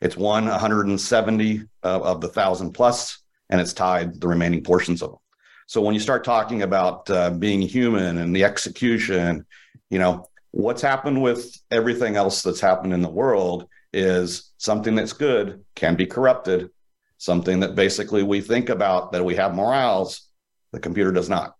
It's 0.00 0.16
won 0.16 0.46
170 0.46 1.62
uh, 1.82 2.00
of 2.00 2.20
the 2.20 2.28
thousand 2.28 2.72
plus 2.72 3.18
and 3.50 3.60
it's 3.60 3.72
tied 3.72 4.20
the 4.20 4.28
remaining 4.28 4.62
portions 4.62 5.02
of 5.02 5.10
them. 5.10 5.18
So 5.66 5.82
when 5.82 5.94
you 5.94 6.00
start 6.00 6.24
talking 6.24 6.62
about 6.62 7.10
uh, 7.10 7.30
being 7.30 7.60
human 7.60 8.18
and 8.18 8.34
the 8.34 8.44
execution, 8.44 9.44
you 9.90 9.98
know, 9.98 10.26
what's 10.50 10.82
happened 10.82 11.22
with 11.22 11.54
everything 11.70 12.16
else 12.16 12.42
that's 12.42 12.60
happened 12.60 12.94
in 12.94 13.02
the 13.02 13.08
world 13.08 13.68
is 13.92 14.52
something 14.56 14.94
that's 14.94 15.12
good 15.12 15.64
can 15.74 15.94
be 15.94 16.06
corrupted. 16.06 16.70
Something 17.18 17.60
that 17.60 17.74
basically 17.74 18.22
we 18.22 18.40
think 18.40 18.68
about 18.68 19.12
that 19.12 19.24
we 19.24 19.34
have 19.36 19.54
morals, 19.54 20.28
the 20.72 20.80
computer 20.80 21.12
does 21.12 21.28
not. 21.28 21.54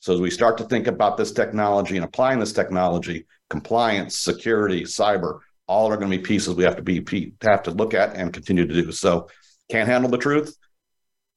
So 0.00 0.14
as 0.14 0.20
we 0.20 0.30
start 0.30 0.56
to 0.58 0.64
think 0.64 0.86
about 0.86 1.16
this 1.16 1.32
technology 1.32 1.96
and 1.96 2.04
applying 2.04 2.38
this 2.38 2.52
technology, 2.52 3.26
compliance, 3.50 4.18
security, 4.18 4.82
cyber, 4.84 5.40
all 5.66 5.90
are 5.90 5.96
going 5.96 6.10
to 6.10 6.16
be 6.16 6.22
pieces 6.22 6.54
we 6.54 6.64
have 6.64 6.76
to 6.76 6.82
be 6.82 7.32
have 7.42 7.62
to 7.64 7.70
look 7.70 7.94
at 7.94 8.14
and 8.14 8.32
continue 8.32 8.66
to 8.66 8.74
do. 8.74 8.92
So 8.92 9.28
can't 9.70 9.88
handle 9.88 10.10
the 10.10 10.18
truth 10.18 10.56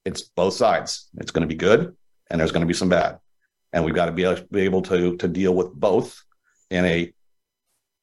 it's 0.08 0.22
both 0.22 0.54
sides. 0.54 1.08
It's 1.18 1.30
going 1.30 1.42
to 1.42 1.54
be 1.54 1.54
good 1.54 1.94
and 2.30 2.40
there's 2.40 2.50
going 2.50 2.62
to 2.62 2.66
be 2.66 2.74
some 2.74 2.88
bad. 2.88 3.18
And 3.72 3.84
we've 3.84 3.94
got 3.94 4.06
to 4.06 4.12
be, 4.12 4.24
able, 4.24 4.42
be 4.50 4.62
able 4.62 4.82
to, 4.82 5.16
to 5.18 5.28
deal 5.28 5.54
with 5.54 5.72
both 5.74 6.22
in 6.70 6.84
a 6.86 7.12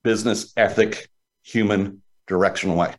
business 0.03 0.53
ethic, 0.55 1.09
human 1.41 2.03
directional 2.27 2.77
way. 2.77 2.93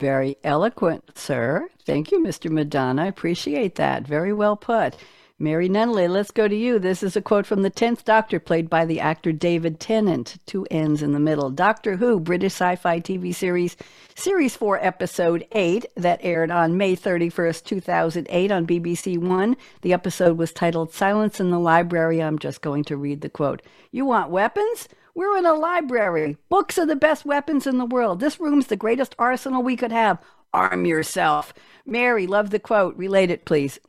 Very 0.00 0.36
eloquent, 0.42 1.16
sir. 1.16 1.68
Thank 1.86 2.10
you, 2.10 2.20
Mr. 2.20 2.50
Madonna. 2.50 3.04
I 3.04 3.06
appreciate 3.06 3.76
that. 3.76 4.06
Very 4.06 4.32
well 4.32 4.56
put. 4.56 4.96
Mary 5.42 5.70
Nunaley, 5.70 6.06
let's 6.06 6.30
go 6.30 6.46
to 6.46 6.54
you. 6.54 6.78
This 6.78 7.02
is 7.02 7.16
a 7.16 7.22
quote 7.22 7.46
from 7.46 7.62
the 7.62 7.70
10th 7.70 8.04
Doctor, 8.04 8.38
played 8.38 8.68
by 8.68 8.84
the 8.84 9.00
actor 9.00 9.32
David 9.32 9.80
Tennant. 9.80 10.36
Two 10.44 10.66
N's 10.70 11.02
in 11.02 11.12
the 11.12 11.18
middle. 11.18 11.48
Doctor 11.48 11.96
Who, 11.96 12.20
British 12.20 12.52
sci 12.52 12.76
fi 12.76 13.00
TV 13.00 13.34
series, 13.34 13.74
Series 14.14 14.54
4, 14.54 14.84
Episode 14.84 15.46
8, 15.52 15.86
that 15.96 16.20
aired 16.22 16.50
on 16.50 16.76
May 16.76 16.94
31st, 16.94 17.64
2008 17.64 18.52
on 18.52 18.66
BBC 18.66 19.16
One. 19.16 19.56
The 19.80 19.94
episode 19.94 20.36
was 20.36 20.52
titled 20.52 20.92
Silence 20.92 21.40
in 21.40 21.50
the 21.50 21.58
Library. 21.58 22.22
I'm 22.22 22.38
just 22.38 22.60
going 22.60 22.84
to 22.84 22.98
read 22.98 23.22
the 23.22 23.30
quote. 23.30 23.62
You 23.92 24.04
want 24.04 24.28
weapons? 24.28 24.90
We're 25.14 25.38
in 25.38 25.46
a 25.46 25.54
library. 25.54 26.36
Books 26.50 26.76
are 26.76 26.84
the 26.84 26.96
best 26.96 27.24
weapons 27.24 27.66
in 27.66 27.78
the 27.78 27.86
world. 27.86 28.20
This 28.20 28.40
room's 28.40 28.66
the 28.66 28.76
greatest 28.76 29.14
arsenal 29.18 29.62
we 29.62 29.74
could 29.74 29.90
have. 29.90 30.18
Arm 30.52 30.84
yourself. 30.84 31.54
Mary, 31.86 32.26
love 32.26 32.50
the 32.50 32.58
quote. 32.58 32.94
Relate 32.98 33.30
it, 33.30 33.46
please. 33.46 33.80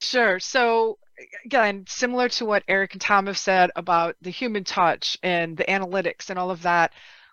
Sure. 0.00 0.38
So 0.40 0.98
again, 1.44 1.84
similar 1.88 2.28
to 2.30 2.44
what 2.44 2.64
Eric 2.68 2.92
and 2.92 3.00
Tom 3.00 3.26
have 3.26 3.38
said 3.38 3.70
about 3.76 4.16
the 4.22 4.30
human 4.30 4.64
touch 4.64 5.18
and 5.22 5.56
the 5.56 5.64
analytics 5.64 6.30
and 6.30 6.38
all 6.38 6.50
of 6.50 6.62
that, 6.62 6.92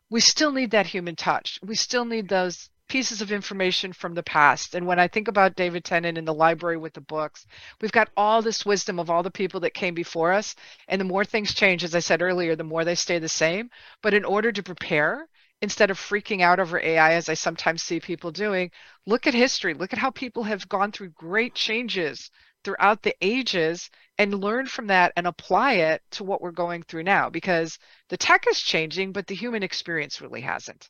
we 0.10 0.20
still 0.20 0.52
need 0.52 0.72
that 0.72 0.88
human 0.88 1.16
touch. 1.16 1.60
We 1.64 1.76
still 1.76 2.06
need 2.06 2.28
those 2.28 2.70
pieces 2.88 3.22
of 3.22 3.32
information 3.32 3.94
from 3.94 4.14
the 4.14 4.24
past. 4.24 4.76
And 4.76 4.86
when 4.86 5.00
I 5.00 5.08
think 5.08 5.28
about 5.28 5.56
David 5.56 5.84
Tennant 5.84 6.18
in 6.18 6.26
the 6.26 6.34
library 6.34 6.78
with 6.78 6.94
the 6.94 7.02
books, 7.02 7.46
we've 7.82 7.92
got 7.92 8.10
all 8.16 8.42
this 8.42 8.66
wisdom 8.66 9.00
of 9.00 9.10
all 9.10 9.24
the 9.24 9.32
people 9.32 9.60
that 9.62 9.74
came 9.74 9.94
before 9.96 10.32
us. 10.34 10.56
And 10.88 11.00
the 11.02 11.06
more 11.06 11.26
things 11.26 11.54
change, 11.54 11.84
as 11.84 11.96
I 11.96 12.00
said 12.00 12.22
earlier, 12.22 12.56
the 12.56 12.64
more 12.64 12.84
they 12.86 12.96
stay 12.96 13.20
the 13.20 13.30
same. 13.30 13.70
But 14.04 14.14
in 14.14 14.26
order 14.26 14.52
to 14.52 14.64
prepare, 14.64 15.28
instead 15.62 15.90
of 15.90 16.00
freaking 16.00 16.42
out 16.42 16.60
over 16.60 16.80
AI, 16.80 17.14
as 17.14 17.30
I 17.30 17.34
sometimes 17.34 17.82
see 17.82 18.00
people 18.00 18.32
doing, 18.32 18.70
look 19.08 19.26
at 19.26 19.34
history. 19.34 19.74
Look 19.74 19.94
at 19.94 20.00
how 20.00 20.12
people 20.12 20.44
have 20.44 20.70
gone 20.70 20.92
through 20.92 21.10
great 21.10 21.56
changes 21.56 22.30
throughout 22.66 23.04
the 23.04 23.16
ages 23.22 23.90
and 24.18 24.42
learn 24.42 24.66
from 24.66 24.88
that 24.88 25.14
and 25.16 25.28
apply 25.28 25.74
it 25.76 26.02
to 26.12 26.24
what 26.26 26.42
we're 26.42 26.52
going 26.52 26.84
through 26.84 27.04
now 27.04 27.30
because 27.30 27.80
the 28.10 28.18
tech 28.18 28.46
is 28.50 28.60
changing, 28.60 29.14
but 29.14 29.28
the 29.28 29.36
human 29.36 29.64
experience 29.64 30.20
really 30.20 30.42
hasn't. 30.42 30.90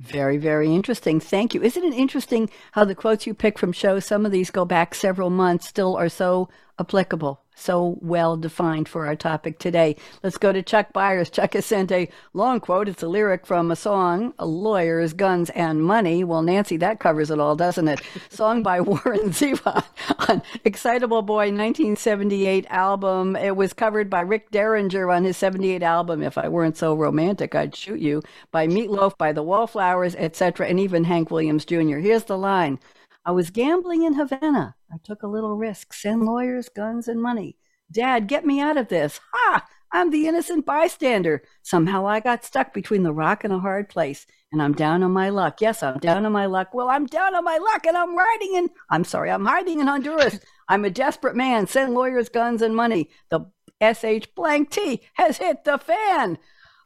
Very, 0.00 0.36
very 0.36 0.74
interesting. 0.74 1.20
Thank 1.20 1.54
you. 1.54 1.62
Isn't 1.62 1.84
it 1.84 1.94
interesting 1.94 2.50
how 2.72 2.84
the 2.84 2.94
quotes 2.94 3.26
you 3.26 3.34
pick 3.34 3.58
from 3.58 3.72
shows, 3.72 4.04
some 4.04 4.26
of 4.26 4.32
these 4.32 4.50
go 4.50 4.64
back 4.64 4.94
several 4.94 5.30
months, 5.30 5.68
still 5.68 5.96
are 5.96 6.08
so 6.08 6.48
applicable? 6.78 7.45
So 7.56 7.98
well 8.00 8.36
defined 8.36 8.88
for 8.88 9.06
our 9.06 9.16
topic 9.16 9.58
today. 9.58 9.96
Let's 10.22 10.36
go 10.38 10.52
to 10.52 10.62
Chuck 10.62 10.92
Byers. 10.92 11.30
Chuck 11.30 11.54
has 11.54 11.66
sent 11.66 11.90
a 11.90 12.08
long 12.34 12.60
quote. 12.60 12.88
It's 12.88 13.02
a 13.02 13.08
lyric 13.08 13.46
from 13.46 13.70
a 13.70 13.76
song, 13.76 14.34
a 14.38 14.46
Lawyers, 14.46 15.14
Guns, 15.14 15.50
and 15.50 15.82
Money. 15.82 16.22
Well, 16.22 16.42
Nancy, 16.42 16.76
that 16.76 17.00
covers 17.00 17.30
it 17.30 17.40
all, 17.40 17.56
doesn't 17.56 17.88
it? 17.88 18.02
song 18.30 18.62
by 18.62 18.80
Warren 18.80 19.30
Zevon 19.30 19.84
on 20.28 20.42
Excitable 20.64 21.22
Boy 21.22 21.50
1978 21.50 22.66
album. 22.68 23.34
It 23.34 23.56
was 23.56 23.72
covered 23.72 24.10
by 24.10 24.20
Rick 24.20 24.50
Derringer 24.50 25.10
on 25.10 25.24
his 25.24 25.36
78 25.38 25.82
album, 25.82 26.22
If 26.22 26.36
I 26.38 26.48
Weren't 26.48 26.76
So 26.76 26.94
Romantic, 26.94 27.54
I'd 27.54 27.74
Shoot 27.74 28.00
You, 28.00 28.22
by 28.52 28.66
Meatloaf, 28.66 29.16
by 29.16 29.32
the 29.32 29.42
Wallflowers, 29.42 30.14
etc., 30.14 30.68
and 30.68 30.78
even 30.78 31.04
Hank 31.04 31.30
Williams 31.30 31.64
Jr. 31.64 31.96
Here's 31.96 32.24
the 32.24 32.38
line 32.38 32.78
I 33.24 33.32
was 33.32 33.50
gambling 33.50 34.04
in 34.04 34.14
Havana. 34.14 34.75
I 34.92 34.96
took 35.02 35.22
a 35.22 35.28
little 35.28 35.56
risk. 35.56 35.92
Send 35.92 36.24
lawyers, 36.24 36.68
guns, 36.68 37.08
and 37.08 37.20
money. 37.20 37.56
Dad, 37.90 38.26
get 38.26 38.44
me 38.44 38.60
out 38.60 38.76
of 38.76 38.88
this. 38.88 39.20
Ha! 39.32 39.66
I'm 39.92 40.10
the 40.10 40.26
innocent 40.26 40.66
bystander. 40.66 41.42
Somehow 41.62 42.06
I 42.06 42.20
got 42.20 42.44
stuck 42.44 42.74
between 42.74 43.02
the 43.02 43.12
rock 43.12 43.44
and 43.44 43.52
a 43.52 43.58
hard 43.58 43.88
place, 43.88 44.26
and 44.52 44.60
I'm 44.60 44.74
down 44.74 45.02
on 45.02 45.12
my 45.12 45.28
luck. 45.28 45.60
Yes, 45.60 45.82
I'm 45.82 45.98
down 45.98 46.26
on 46.26 46.32
my 46.32 46.46
luck. 46.46 46.74
Well, 46.74 46.88
I'm 46.88 47.06
down 47.06 47.34
on 47.34 47.44
my 47.44 47.58
luck, 47.58 47.86
and 47.86 47.96
I'm 47.96 48.16
riding 48.16 48.54
in. 48.54 48.70
I'm 48.90 49.04
sorry, 49.04 49.30
I'm 49.30 49.46
hiding 49.46 49.80
in 49.80 49.86
Honduras. 49.86 50.40
I'm 50.68 50.84
a 50.84 50.90
desperate 50.90 51.36
man. 51.36 51.66
Send 51.66 51.94
lawyers, 51.94 52.28
guns, 52.28 52.62
and 52.62 52.74
money. 52.74 53.10
The 53.30 53.46
SH 53.80 54.34
blank 54.34 54.70
T 54.70 55.02
has 55.14 55.38
hit 55.38 55.64
the 55.64 55.78
fan. 55.78 56.38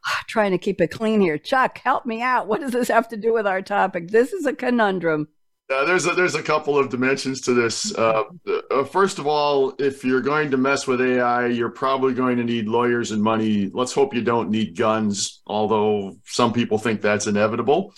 Trying 0.27 0.51
to 0.51 0.57
keep 0.57 0.79
it 0.79 0.91
clean 0.91 1.21
here. 1.21 1.37
Chuck, 1.37 1.79
help 1.79 2.05
me 2.05 2.21
out. 2.21 2.47
What 2.47 2.61
does 2.61 2.71
this 2.71 2.89
have 2.89 3.07
to 3.09 3.17
do 3.17 3.33
with 3.33 3.47
our 3.47 3.61
topic? 3.61 4.09
This 4.09 4.31
is 4.31 4.45
a 4.45 4.53
conundrum. 4.53 5.27
Uh, 5.69 5.85
there's 5.85 6.05
a, 6.05 6.11
there's 6.11 6.35
a 6.35 6.43
couple 6.43 6.77
of 6.77 6.89
dimensions 6.89 7.39
to 7.41 7.53
this. 7.53 7.95
Uh, 7.95 8.23
uh, 8.71 8.83
first 8.83 9.19
of 9.19 9.27
all, 9.27 9.73
if 9.79 10.03
you're 10.03 10.21
going 10.21 10.51
to 10.51 10.57
mess 10.57 10.85
with 10.85 11.01
AI, 11.01 11.47
you're 11.47 11.69
probably 11.69 12.13
going 12.13 12.35
to 12.37 12.43
need 12.43 12.67
lawyers 12.67 13.11
and 13.11 13.23
money. 13.23 13.71
Let's 13.73 13.93
hope 13.93 14.13
you 14.13 14.21
don't 14.21 14.49
need 14.49 14.77
guns, 14.77 15.41
although 15.47 16.17
some 16.25 16.51
people 16.51 16.77
think 16.77 17.01
that's 17.01 17.27
inevitable. 17.27 17.93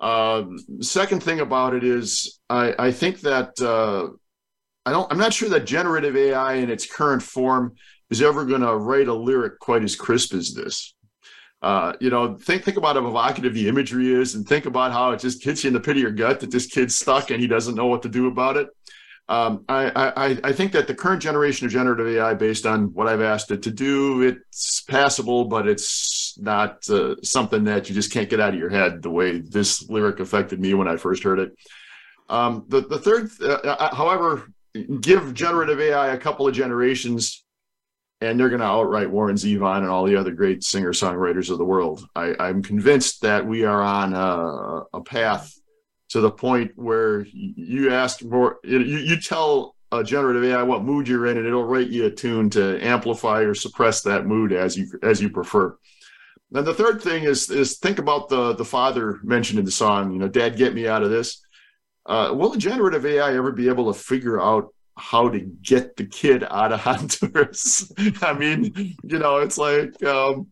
Uh, 0.00 0.44
second 0.80 1.22
thing 1.22 1.38
about 1.38 1.74
it 1.74 1.84
is, 1.84 2.40
I, 2.50 2.74
I 2.76 2.90
think 2.90 3.20
that 3.20 3.60
uh, 3.60 4.08
I 4.84 4.90
don't. 4.90 5.10
I'm 5.12 5.18
not 5.18 5.32
sure 5.32 5.48
that 5.50 5.64
generative 5.64 6.16
AI 6.16 6.54
in 6.54 6.70
its 6.70 6.86
current 6.86 7.22
form 7.22 7.76
is 8.10 8.20
ever 8.20 8.44
going 8.44 8.62
to 8.62 8.76
write 8.76 9.06
a 9.06 9.14
lyric 9.14 9.60
quite 9.60 9.84
as 9.84 9.94
crisp 9.94 10.34
as 10.34 10.54
this. 10.54 10.94
Uh, 11.62 11.92
you 12.00 12.10
know, 12.10 12.36
think 12.36 12.64
think 12.64 12.76
about 12.76 12.96
how 12.96 13.06
evocative 13.06 13.54
the 13.54 13.68
imagery 13.68 14.12
is, 14.12 14.34
and 14.34 14.46
think 14.46 14.66
about 14.66 14.90
how 14.90 15.12
it 15.12 15.20
just 15.20 15.44
hits 15.44 15.62
you 15.62 15.68
in 15.68 15.74
the 15.74 15.80
pit 15.80 15.96
of 15.96 16.02
your 16.02 16.10
gut 16.10 16.40
that 16.40 16.50
this 16.50 16.66
kid's 16.66 16.94
stuck 16.94 17.30
and 17.30 17.40
he 17.40 17.46
doesn't 17.46 17.76
know 17.76 17.86
what 17.86 18.02
to 18.02 18.08
do 18.08 18.26
about 18.26 18.56
it. 18.56 18.68
Um, 19.28 19.64
I, 19.68 20.12
I, 20.16 20.38
I 20.42 20.52
think 20.52 20.72
that 20.72 20.88
the 20.88 20.94
current 20.94 21.22
generation 21.22 21.64
of 21.64 21.72
generative 21.72 22.08
AI, 22.08 22.34
based 22.34 22.66
on 22.66 22.92
what 22.92 23.06
I've 23.06 23.22
asked 23.22 23.52
it 23.52 23.62
to 23.62 23.70
do, 23.70 24.22
it's 24.22 24.82
passable, 24.82 25.44
but 25.44 25.68
it's 25.68 26.36
not 26.38 26.86
uh, 26.90 27.14
something 27.22 27.64
that 27.64 27.88
you 27.88 27.94
just 27.94 28.12
can't 28.12 28.28
get 28.28 28.40
out 28.40 28.52
of 28.52 28.58
your 28.58 28.68
head. 28.68 29.00
The 29.00 29.10
way 29.10 29.38
this 29.38 29.88
lyric 29.88 30.18
affected 30.18 30.60
me 30.60 30.74
when 30.74 30.88
I 30.88 30.96
first 30.96 31.22
heard 31.22 31.38
it. 31.38 31.56
Um, 32.28 32.64
the 32.68 32.80
the 32.80 32.98
third, 32.98 33.30
uh, 33.40 33.52
uh 33.64 33.94
however, 33.94 34.50
give 35.00 35.32
generative 35.34 35.80
AI 35.80 36.08
a 36.08 36.18
couple 36.18 36.48
of 36.48 36.54
generations 36.54 37.44
and 38.22 38.38
they're 38.38 38.48
going 38.48 38.60
to 38.60 38.66
outright 38.66 39.10
Warren 39.10 39.34
Zevon 39.34 39.78
and 39.78 39.88
all 39.88 40.04
the 40.04 40.14
other 40.14 40.30
great 40.30 40.62
singer 40.62 40.92
songwriters 40.92 41.50
of 41.50 41.58
the 41.58 41.64
world. 41.64 42.06
I, 42.14 42.48
am 42.48 42.62
convinced 42.62 43.22
that 43.22 43.44
we 43.44 43.64
are 43.64 43.82
on 43.82 44.14
a, 44.14 44.96
a, 44.96 45.02
path 45.02 45.52
to 46.10 46.20
the 46.20 46.30
point 46.30 46.70
where 46.76 47.26
you 47.32 47.92
ask 47.92 48.22
more, 48.22 48.60
you, 48.62 48.78
you 48.78 49.20
tell 49.20 49.74
a 49.90 50.04
generative 50.04 50.44
AI 50.44 50.62
what 50.62 50.84
mood 50.84 51.08
you're 51.08 51.26
in, 51.26 51.36
and 51.36 51.46
it'll 51.46 51.64
write 51.64 51.88
you 51.88 52.06
a 52.06 52.10
tune 52.10 52.48
to 52.50 52.80
amplify 52.80 53.40
or 53.40 53.54
suppress 53.54 54.02
that 54.02 54.24
mood 54.24 54.52
as 54.52 54.76
you 54.76 54.86
as 55.02 55.20
you 55.20 55.28
prefer. 55.28 55.76
Then 56.50 56.64
the 56.64 56.74
third 56.74 57.02
thing 57.02 57.24
is 57.24 57.50
is 57.50 57.78
think 57.78 57.98
about 57.98 58.28
the 58.28 58.54
the 58.54 58.64
father 58.64 59.18
mentioned 59.24 59.58
in 59.58 59.64
the 59.64 59.70
song. 59.70 60.12
You 60.12 60.20
know, 60.20 60.28
Dad, 60.28 60.56
get 60.56 60.74
me 60.74 60.86
out 60.86 61.02
of 61.02 61.10
this. 61.10 61.44
Uh, 62.06 62.32
will 62.34 62.52
a 62.52 62.58
generative 62.58 63.04
AI 63.04 63.36
ever 63.36 63.52
be 63.52 63.68
able 63.68 63.92
to 63.92 63.98
figure 63.98 64.40
out 64.40 64.72
how 64.96 65.28
to 65.28 65.40
get 65.40 65.96
the 65.96 66.06
kid 66.06 66.44
out 66.50 66.72
of 66.72 66.80
Honduras. 66.84 67.92
I 68.20 68.32
mean, 68.32 68.96
you 69.02 69.18
know, 69.18 69.38
it's 69.38 69.58
like 69.58 70.02
um, 70.04 70.48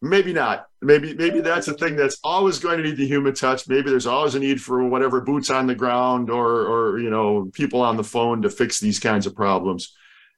maybe 0.00 0.32
not. 0.32 0.66
Maybe 0.80 1.14
maybe 1.14 1.40
that's 1.40 1.68
a 1.68 1.74
thing 1.74 1.96
that's 1.96 2.18
always 2.22 2.58
going 2.58 2.78
to 2.78 2.84
need 2.84 2.96
the 2.96 3.06
human 3.06 3.34
touch. 3.34 3.68
Maybe 3.68 3.90
there's 3.90 4.06
always 4.06 4.34
a 4.34 4.38
need 4.38 4.62
for 4.62 4.86
whatever 4.88 5.20
boots 5.20 5.50
on 5.50 5.66
the 5.66 5.74
ground 5.74 6.30
or 6.30 6.66
or 6.66 6.98
you 7.00 7.10
know 7.10 7.50
people 7.52 7.80
on 7.80 7.96
the 7.96 8.04
phone 8.04 8.42
to 8.42 8.50
fix 8.50 8.78
these 8.78 8.98
kinds 8.98 9.26
of 9.26 9.34
problems. 9.34 9.94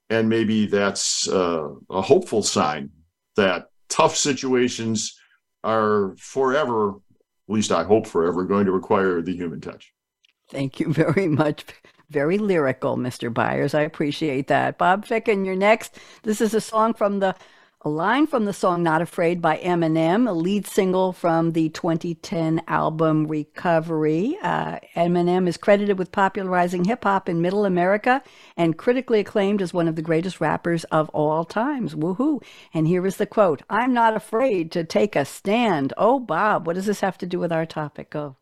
And 0.08 0.28
maybe 0.28 0.66
that's 0.66 1.28
uh, 1.28 1.68
a 1.88 2.02
hopeful 2.02 2.42
sign 2.42 2.90
that 3.36 3.66
tough 3.88 4.16
situations 4.16 5.16
are 5.62 6.14
forever, 6.18 6.90
at 6.90 6.94
least 7.54 7.70
I 7.70 7.84
hope 7.84 8.06
forever, 8.06 8.44
going 8.44 8.66
to 8.66 8.72
require 8.72 9.22
the 9.22 9.36
human 9.36 9.60
touch. 9.60 9.92
Thank 10.50 10.80
you 10.80 10.92
very 10.92 11.28
much. 11.28 11.64
Very 12.10 12.38
lyrical, 12.38 12.96
Mr. 12.96 13.32
Byers. 13.32 13.72
I 13.72 13.82
appreciate 13.82 14.48
that. 14.48 14.78
Bob 14.78 15.06
Ficken, 15.06 15.46
you're 15.46 15.54
next. 15.54 15.96
This 16.24 16.40
is 16.40 16.52
a 16.54 16.60
song 16.60 16.92
from 16.92 17.20
the 17.20 17.36
a 17.82 17.88
line 17.88 18.26
from 18.26 18.44
the 18.44 18.52
song 18.52 18.82
Not 18.82 19.00
Afraid 19.00 19.40
by 19.40 19.56
Eminem, 19.56 20.28
a 20.28 20.32
lead 20.32 20.66
single 20.66 21.14
from 21.14 21.52
the 21.52 21.70
2010 21.70 22.60
album 22.68 23.26
Recovery. 23.26 24.36
Uh, 24.42 24.80
Eminem 24.94 25.48
is 25.48 25.56
credited 25.56 25.98
with 25.98 26.12
popularizing 26.12 26.84
hip 26.84 27.04
hop 27.04 27.26
in 27.26 27.40
middle 27.40 27.64
America 27.64 28.22
and 28.54 28.76
critically 28.76 29.20
acclaimed 29.20 29.62
as 29.62 29.72
one 29.72 29.88
of 29.88 29.96
the 29.96 30.02
greatest 30.02 30.42
rappers 30.42 30.84
of 30.84 31.08
all 31.10 31.46
times. 31.46 31.94
Woohoo. 31.94 32.42
And 32.74 32.86
here 32.86 33.06
is 33.06 33.16
the 33.16 33.24
quote 33.24 33.62
I'm 33.70 33.94
not 33.94 34.14
afraid 34.14 34.70
to 34.72 34.84
take 34.84 35.16
a 35.16 35.24
stand. 35.24 35.94
Oh, 35.96 36.18
Bob, 36.18 36.66
what 36.66 36.74
does 36.74 36.84
this 36.84 37.00
have 37.00 37.16
to 37.16 37.26
do 37.26 37.38
with 37.38 37.50
our 37.50 37.64
topic? 37.64 38.10
Go. 38.10 38.36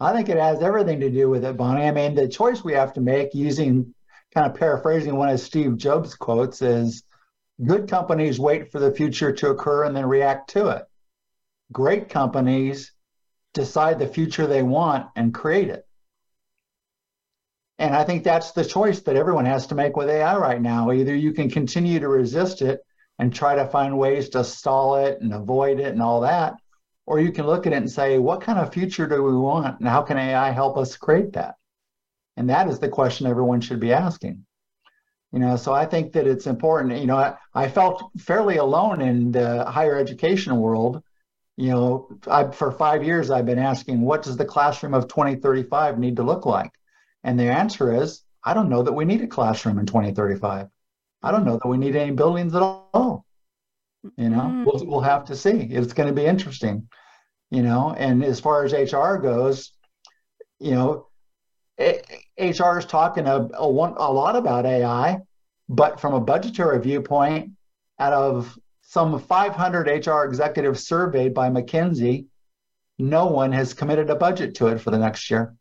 I 0.00 0.14
think 0.14 0.30
it 0.30 0.38
has 0.38 0.62
everything 0.62 1.00
to 1.00 1.10
do 1.10 1.28
with 1.28 1.44
it, 1.44 1.56
Bonnie. 1.56 1.84
I 1.84 1.90
mean, 1.90 2.14
the 2.14 2.26
choice 2.26 2.64
we 2.64 2.72
have 2.72 2.94
to 2.94 3.02
make, 3.02 3.34
using 3.34 3.94
kind 4.34 4.46
of 4.46 4.58
paraphrasing 4.58 5.16
one 5.16 5.28
of 5.28 5.40
Steve 5.40 5.76
Jobs' 5.76 6.14
quotes, 6.14 6.62
is 6.62 7.02
good 7.62 7.88
companies 7.88 8.40
wait 8.40 8.72
for 8.72 8.78
the 8.78 8.92
future 8.92 9.32
to 9.32 9.50
occur 9.50 9.84
and 9.84 9.94
then 9.94 10.06
react 10.06 10.50
to 10.50 10.68
it. 10.68 10.84
Great 11.70 12.08
companies 12.08 12.92
decide 13.52 13.98
the 13.98 14.06
future 14.06 14.46
they 14.46 14.62
want 14.62 15.08
and 15.16 15.34
create 15.34 15.68
it. 15.68 15.86
And 17.78 17.94
I 17.94 18.04
think 18.04 18.24
that's 18.24 18.52
the 18.52 18.64
choice 18.64 19.00
that 19.00 19.16
everyone 19.16 19.46
has 19.46 19.66
to 19.68 19.74
make 19.74 19.96
with 19.96 20.08
AI 20.08 20.36
right 20.36 20.60
now. 20.60 20.92
Either 20.92 21.14
you 21.14 21.32
can 21.32 21.50
continue 21.50 22.00
to 22.00 22.08
resist 22.08 22.62
it 22.62 22.80
and 23.18 23.34
try 23.34 23.54
to 23.54 23.66
find 23.66 23.98
ways 23.98 24.30
to 24.30 24.44
stall 24.44 24.96
it 24.96 25.20
and 25.20 25.34
avoid 25.34 25.80
it 25.80 25.88
and 25.88 26.02
all 26.02 26.20
that, 26.22 26.54
or 27.06 27.20
you 27.20 27.32
can 27.32 27.46
look 27.46 27.66
at 27.66 27.72
it 27.72 27.76
and 27.76 27.90
say, 27.90 28.18
what 28.18 28.40
kind 28.40 28.58
of 28.58 28.72
future 28.72 29.06
do 29.06 29.22
we 29.22 29.34
want? 29.34 29.80
And 29.80 29.88
how 29.88 30.02
can 30.02 30.18
AI 30.18 30.50
help 30.50 30.76
us 30.76 30.96
create 30.96 31.32
that? 31.32 31.56
And 32.36 32.48
that 32.50 32.68
is 32.68 32.78
the 32.78 32.88
question 32.88 33.26
everyone 33.26 33.60
should 33.60 33.80
be 33.80 33.92
asking. 33.92 34.44
You 35.32 35.38
know, 35.38 35.56
so 35.56 35.72
I 35.72 35.86
think 35.86 36.12
that 36.12 36.26
it's 36.26 36.46
important. 36.46 36.98
You 36.98 37.06
know, 37.06 37.16
I, 37.16 37.34
I 37.54 37.68
felt 37.68 38.10
fairly 38.18 38.56
alone 38.56 39.00
in 39.00 39.30
the 39.30 39.64
higher 39.64 39.98
education 39.98 40.56
world. 40.56 41.02
You 41.56 41.68
know, 41.68 42.08
I, 42.26 42.50
for 42.50 42.72
five 42.72 43.04
years, 43.04 43.30
I've 43.30 43.46
been 43.46 43.58
asking, 43.58 44.00
what 44.00 44.22
does 44.22 44.36
the 44.36 44.44
classroom 44.44 44.94
of 44.94 45.08
2035 45.08 45.98
need 45.98 46.16
to 46.16 46.22
look 46.22 46.46
like? 46.46 46.72
And 47.22 47.38
the 47.38 47.44
answer 47.44 48.02
is, 48.02 48.22
I 48.42 48.54
don't 48.54 48.70
know 48.70 48.82
that 48.82 48.92
we 48.92 49.04
need 49.04 49.20
a 49.20 49.26
classroom 49.26 49.78
in 49.78 49.86
2035. 49.86 50.68
I 51.22 51.30
don't 51.30 51.44
know 51.44 51.58
that 51.58 51.68
we 51.68 51.76
need 51.76 51.94
any 51.96 52.12
buildings 52.12 52.54
at 52.54 52.62
all. 52.62 53.26
You 54.16 54.30
know, 54.30 54.40
mm. 54.40 54.64
we'll, 54.64 54.86
we'll 54.86 55.00
have 55.00 55.26
to 55.26 55.36
see. 55.36 55.50
It's 55.50 55.92
going 55.92 56.08
to 56.08 56.14
be 56.14 56.26
interesting 56.26 56.88
you 57.50 57.62
know 57.62 57.94
and 57.96 58.24
as 58.24 58.40
far 58.40 58.64
as 58.64 58.72
hr 58.72 59.16
goes 59.16 59.72
you 60.58 60.72
know 60.72 61.06
hr 61.78 62.78
is 62.78 62.86
talking 62.86 63.26
a, 63.26 63.48
a, 63.54 63.68
one, 63.68 63.94
a 63.96 64.12
lot 64.12 64.36
about 64.36 64.66
ai 64.66 65.18
but 65.68 66.00
from 66.00 66.14
a 66.14 66.20
budgetary 66.20 66.80
viewpoint 66.80 67.50
out 67.98 68.12
of 68.12 68.58
some 68.82 69.18
500 69.18 70.06
hr 70.06 70.24
executives 70.24 70.86
surveyed 70.86 71.34
by 71.34 71.48
mckinsey 71.50 72.26
no 72.98 73.26
one 73.26 73.52
has 73.52 73.74
committed 73.74 74.10
a 74.10 74.16
budget 74.16 74.54
to 74.56 74.68
it 74.68 74.80
for 74.80 74.90
the 74.90 74.98
next 74.98 75.30
year 75.30 75.54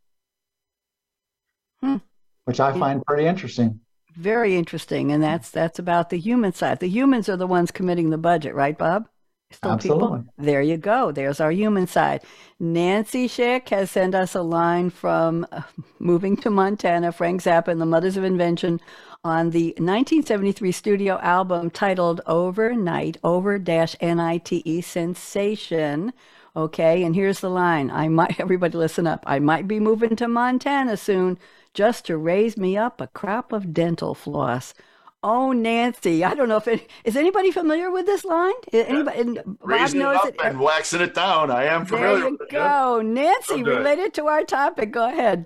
hmm. 1.82 1.97
which 2.45 2.60
i 2.60 2.78
find 2.78 3.04
pretty 3.06 3.25
interesting 3.25 3.80
very 4.19 4.55
interesting 4.55 5.12
and 5.12 5.23
that's 5.23 5.49
that's 5.49 5.79
about 5.79 6.10
the 6.10 6.17
human 6.17 6.53
side 6.53 6.79
the 6.79 6.89
humans 6.89 7.29
are 7.29 7.38
the 7.38 7.47
ones 7.47 7.71
committing 7.71 8.10
the 8.10 8.17
budget 8.17 8.53
right 8.53 8.77
bob 8.77 9.08
Still 9.51 9.71
Absolutely. 9.71 10.19
People? 10.19 10.34
There 10.38 10.62
you 10.62 10.77
go. 10.77 11.12
There's 11.12 11.39
our 11.39 11.51
human 11.51 11.88
side. 11.88 12.23
Nancy 12.60 13.27
Schick 13.27 13.69
has 13.69 13.89
sent 13.89 14.13
us 14.13 14.36
a 14.36 14.43
line 14.43 14.91
from 14.91 15.47
uh, 15.51 15.62
Moving 15.97 16.38
to 16.38 16.51
Montana, 16.51 17.12
Frank 17.12 17.41
Zappa 17.41 17.69
and 17.69 17.82
the 17.82 17.86
Mothers 17.88 18.15
of 18.15 18.23
Invention 18.23 18.79
on 19.23 19.49
the 19.49 19.69
1973 19.77 20.71
studio 20.71 21.17
album 21.21 21.71
titled 21.71 22.21
Overnight, 22.27 23.17
over 23.23 23.58
dash 23.58 23.95
N-I-T-E, 23.99 24.82
Sensation. 24.82 26.13
Okay, 26.55 27.03
and 27.03 27.15
here's 27.15 27.39
the 27.39 27.49
line. 27.49 27.89
I 27.89 28.08
might, 28.08 28.39
everybody 28.39 28.77
listen 28.77 29.08
up. 29.08 29.23
I 29.25 29.39
might 29.39 29.67
be 29.67 29.79
moving 29.79 30.15
to 30.17 30.27
Montana 30.27 30.95
soon 30.95 31.39
just 31.73 32.05
to 32.05 32.17
raise 32.17 32.58
me 32.58 32.77
up 32.77 33.01
a 33.01 33.08
crop 33.08 33.51
of 33.51 33.73
dental 33.73 34.15
floss. 34.15 34.73
Oh, 35.21 35.51
Nancy. 35.51 36.23
I 36.23 36.34
don't 36.34 36.47
know 36.47 36.58
if 36.58 36.67
any, 36.67 36.88
is 37.03 37.17
anybody 37.17 37.51
familiar 37.51 37.91
with 37.91 38.05
this 38.05 38.23
line? 38.23 38.53
Anybody? 38.71 39.34
Bob 39.34 39.58
Raising 39.62 39.99
knows 39.99 40.15
it 40.25 40.39
up 40.39 40.45
it. 40.45 40.51
and 40.51 40.60
waxing 40.60 41.01
it 41.01 41.13
down. 41.13 41.51
I 41.51 41.65
am 41.65 41.86
familiar. 41.86 42.21
There 42.21 42.29
you 42.29 42.38
go, 42.51 43.01
Nancy. 43.01 43.63
Related 43.63 44.13
to 44.13 44.27
our 44.27 44.43
topic. 44.45 44.91
Go 44.91 45.10
ahead. 45.10 45.45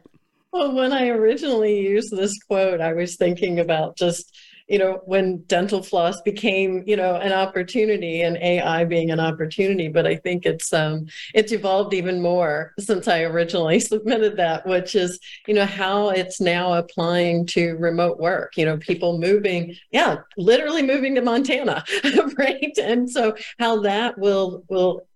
Well, 0.52 0.76
when 0.76 0.94
I 0.94 1.08
originally 1.08 1.80
used 1.80 2.16
this 2.16 2.38
quote, 2.48 2.82
I 2.82 2.94
was 2.94 3.16
thinking 3.16 3.60
about 3.60 3.98
just 3.98 4.38
you 4.68 4.80
know, 4.80 5.02
when 5.06 5.44
dental 5.44 5.84
floss 5.84 6.22
became, 6.22 6.84
you 6.88 6.96
know, 6.96 7.16
an 7.16 7.34
opportunity 7.34 8.22
and 8.22 8.38
AI 8.38 8.86
being 8.86 9.12
an 9.12 9.20
opportunity. 9.20 9.88
But 9.88 10.08
I 10.08 10.16
think 10.16 10.46
it's 10.46 10.72
um 10.74 11.08
it's 11.34 11.52
evolved 11.52 11.94
even 11.94 12.22
more 12.22 12.74
since 12.80 13.08
I 13.08 13.22
originally 13.24 13.80
submitted 13.82 14.38
that, 14.38 14.66
which 14.66 14.96
is, 14.96 15.20
you 15.48 15.54
know, 15.54 15.66
how 15.66 16.10
it's 16.10 16.40
now 16.40 16.74
applying 16.74 17.46
to 17.48 17.74
remote 17.74 18.20
work, 18.20 18.58
you 18.58 18.66
know, 18.66 18.78
people 18.78 19.20
moving, 19.20 19.76
yeah, 19.92 20.18
literally 20.38 20.82
moving 20.84 21.16
to 21.16 21.22
Montana, 21.22 21.84
right? 22.38 22.78
And 22.82 23.10
so 23.10 23.36
how 23.60 23.82
that 23.82 24.18
will 24.18 24.64
will 24.70 25.08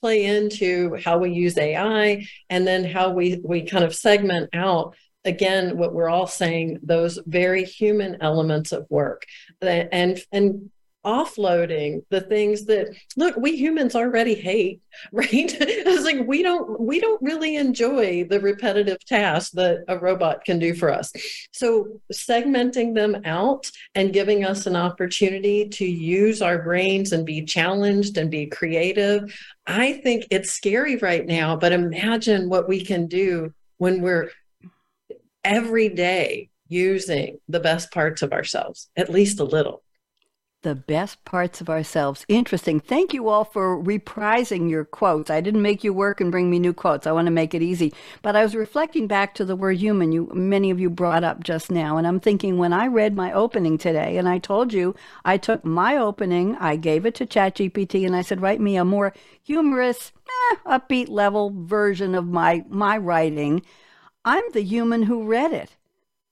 play 0.00 0.24
into 0.24 0.96
how 1.04 1.18
we 1.18 1.32
use 1.32 1.56
AI 1.56 2.26
and 2.50 2.66
then 2.66 2.84
how 2.84 3.10
we 3.10 3.40
we 3.42 3.62
kind 3.62 3.84
of 3.84 3.94
segment 3.94 4.50
out 4.52 4.94
again 5.26 5.76
what 5.76 5.92
we're 5.92 6.08
all 6.08 6.26
saying 6.26 6.78
those 6.82 7.18
very 7.26 7.64
human 7.64 8.16
elements 8.20 8.72
of 8.72 8.86
work. 8.90 9.24
And 9.62 10.18
and 10.32 10.70
offloading 11.06 12.02
the 12.10 12.20
things 12.20 12.64
that 12.64 12.88
look 13.16 13.36
we 13.36 13.54
humans 13.56 13.94
already 13.94 14.34
hate 14.34 14.82
right? 15.12 15.28
It's 15.32 16.04
like 16.04 16.26
we 16.26 16.42
don't 16.42 16.80
we 16.80 17.00
don't 17.00 17.22
really 17.22 17.56
enjoy 17.56 18.24
the 18.24 18.40
repetitive 18.40 19.04
tasks 19.04 19.50
that 19.52 19.84
a 19.88 19.98
robot 19.98 20.44
can 20.44 20.58
do 20.58 20.74
for 20.74 20.90
us. 20.90 21.12
So 21.52 22.00
segmenting 22.12 22.94
them 22.94 23.20
out 23.24 23.70
and 23.94 24.12
giving 24.12 24.44
us 24.44 24.66
an 24.66 24.74
opportunity 24.74 25.68
to 25.68 25.84
use 25.84 26.42
our 26.42 26.62
brains 26.62 27.12
and 27.12 27.24
be 27.24 27.44
challenged 27.44 28.16
and 28.16 28.30
be 28.30 28.46
creative 28.46 29.22
i 29.66 29.94
think 29.94 30.26
it's 30.30 30.52
scary 30.52 30.96
right 30.96 31.26
now 31.26 31.56
but 31.56 31.72
imagine 31.72 32.48
what 32.48 32.68
we 32.68 32.84
can 32.84 33.06
do 33.06 33.52
when 33.78 34.00
we're 34.00 34.30
every 35.46 35.88
day 35.88 36.50
using 36.68 37.38
the 37.48 37.60
best 37.60 37.92
parts 37.92 38.20
of 38.20 38.32
ourselves, 38.32 38.88
at 38.96 39.08
least 39.08 39.38
a 39.38 39.44
little. 39.44 39.82
The 40.62 40.74
best 40.74 41.24
parts 41.24 41.60
of 41.60 41.70
ourselves. 41.70 42.24
Interesting. 42.26 42.80
Thank 42.80 43.14
you 43.14 43.28
all 43.28 43.44
for 43.44 43.80
reprising 43.80 44.68
your 44.68 44.84
quotes. 44.84 45.30
I 45.30 45.40
didn't 45.40 45.62
make 45.62 45.84
you 45.84 45.92
work 45.92 46.20
and 46.20 46.32
bring 46.32 46.50
me 46.50 46.58
new 46.58 46.72
quotes. 46.72 47.06
I 47.06 47.12
want 47.12 47.26
to 47.26 47.30
make 47.30 47.54
it 47.54 47.62
easy. 47.62 47.94
But 48.22 48.34
I 48.34 48.42
was 48.42 48.56
reflecting 48.56 49.06
back 49.06 49.32
to 49.34 49.44
the 49.44 49.54
word 49.54 49.76
human 49.76 50.10
you 50.10 50.28
many 50.34 50.72
of 50.72 50.80
you 50.80 50.90
brought 50.90 51.22
up 51.22 51.44
just 51.44 51.70
now. 51.70 51.98
And 51.98 52.06
I'm 52.06 52.18
thinking 52.18 52.58
when 52.58 52.72
I 52.72 52.88
read 52.88 53.14
my 53.14 53.32
opening 53.32 53.78
today, 53.78 54.16
and 54.16 54.28
I 54.28 54.38
told 54.38 54.72
you 54.72 54.96
I 55.24 55.36
took 55.36 55.64
my 55.64 55.96
opening, 55.96 56.56
I 56.56 56.74
gave 56.74 57.06
it 57.06 57.14
to 57.16 57.26
ChatGPT, 57.26 58.04
and 58.04 58.16
I 58.16 58.22
said, 58.22 58.42
write 58.42 58.60
me 58.60 58.76
a 58.76 58.84
more 58.84 59.12
humorous, 59.44 60.10
eh, 60.26 60.56
upbeat 60.66 61.08
level 61.08 61.52
version 61.54 62.16
of 62.16 62.26
my 62.26 62.64
my 62.68 62.98
writing 62.98 63.62
I'm 64.26 64.42
the 64.52 64.62
human 64.62 65.04
who 65.04 65.24
read 65.24 65.52
it. 65.52 65.76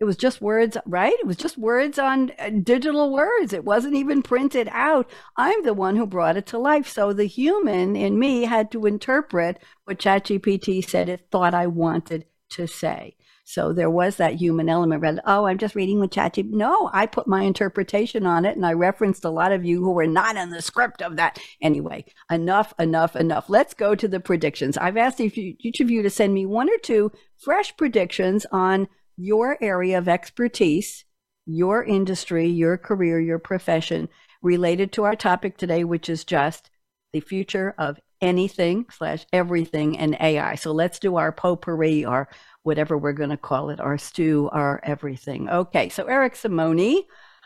It 0.01 0.05
was 0.05 0.17
just 0.17 0.43
words, 0.43 0.77
right? 0.85 1.15
It 1.21 1.27
was 1.27 1.37
just 1.37 1.57
words 1.57 1.97
on 1.97 2.33
uh, 2.41 2.51
digital 2.51 3.13
words. 3.13 3.53
It 3.53 3.65
wasn't 3.65 3.95
even 3.95 4.23
printed 4.23 4.69
out. 4.73 5.09
I'm 5.37 5.63
the 5.63 5.73
one 5.73 5.95
who 5.95 6.05
brought 6.05 6.37
it 6.37 6.47
to 6.47 6.59
life. 6.59 6.89
So 6.89 7.13
the 7.13 7.27
human 7.27 7.95
in 7.95 8.19
me 8.19 8.43
had 8.43 8.73
to 8.73 8.87
interpret 8.87 9.63
what 9.85 10.01
ChatGPT 10.01 10.85
said 10.85 11.09
it 11.09 11.29
thought 11.31 11.55
I 11.55 11.69
wanted 11.69 12.27
to 12.51 12.67
say. 12.67 13.17
So 13.47 13.75
there 13.75 13.91
was 13.91 14.17
that 14.17 14.35
human 14.35 14.71
element. 14.71 15.03
Rather, 15.03 15.21
oh, 15.27 15.45
I'm 15.45 15.59
just 15.59 15.75
reading 15.75 16.01
with 16.01 16.11
ChatGPT. 16.11 16.51
No, 16.51 16.91
I 16.93 17.07
put 17.07 17.29
my 17.29 17.43
interpretation 17.43 18.27
on 18.27 18.47
it, 18.47 18.57
and 18.57 18.65
I 18.65 18.73
referenced 18.73 19.25
a 19.25 19.31
lot 19.31 19.53
of 19.53 19.65
you 19.65 19.85
who 19.85 19.93
were 19.93 20.07
not 20.07 20.37
in 20.37 20.51
the 20.51 20.63
script 20.63 21.03
of 21.03 21.17
that. 21.17 21.39
Anyway, 21.61 22.07
enough, 22.31 22.73
enough, 22.79 23.15
enough. 23.15 23.49
Let's 23.49 23.75
go 23.75 23.95
to 23.95 24.09
the 24.09 24.19
predictions. 24.19 24.79
I've 24.79 24.97
asked 24.97 25.21
each 25.21 25.81
of 25.81 25.91
you 25.91 26.03
to 26.03 26.11
send 26.11 26.33
me 26.33 26.47
one 26.47 26.71
or 26.71 26.79
two 26.79 27.13
fresh 27.45 27.77
predictions 27.77 28.47
on 28.51 28.89
your 29.17 29.59
area 29.61 29.99
of 29.99 30.09
expertise, 30.09 31.05
your 31.47 31.85
industry, 31.85 32.49
your 32.49 32.79
career, 32.79 33.21
your 33.21 33.39
profession 33.39 34.09
related 34.43 34.93
to 34.93 35.05
our 35.05 35.15
topic 35.15 35.57
today, 35.57 35.85
which 35.85 36.09
is 36.09 36.25
just 36.25 36.71
the 37.13 37.21
future 37.21 37.75
of 37.79 37.99
anything 38.21 38.87
slash 38.91 39.27
everything 39.33 39.99
and 39.99 40.17
AI. 40.21 40.55
So 40.55 40.73
let's 40.73 40.99
do 40.99 41.17
our 41.17 41.31
potpourri, 41.31 42.05
or 42.05 42.29
whatever 42.63 42.97
we're 42.97 43.13
going 43.13 43.31
to 43.31 43.37
call 43.37 43.71
it, 43.71 43.81
our 43.81 43.99
stew, 43.99 44.49
our 44.53 44.81
everything. 44.83 45.49
Okay, 45.49 45.91
so 45.91 46.05
Eric 46.07 46.37
Simone, 46.37 47.03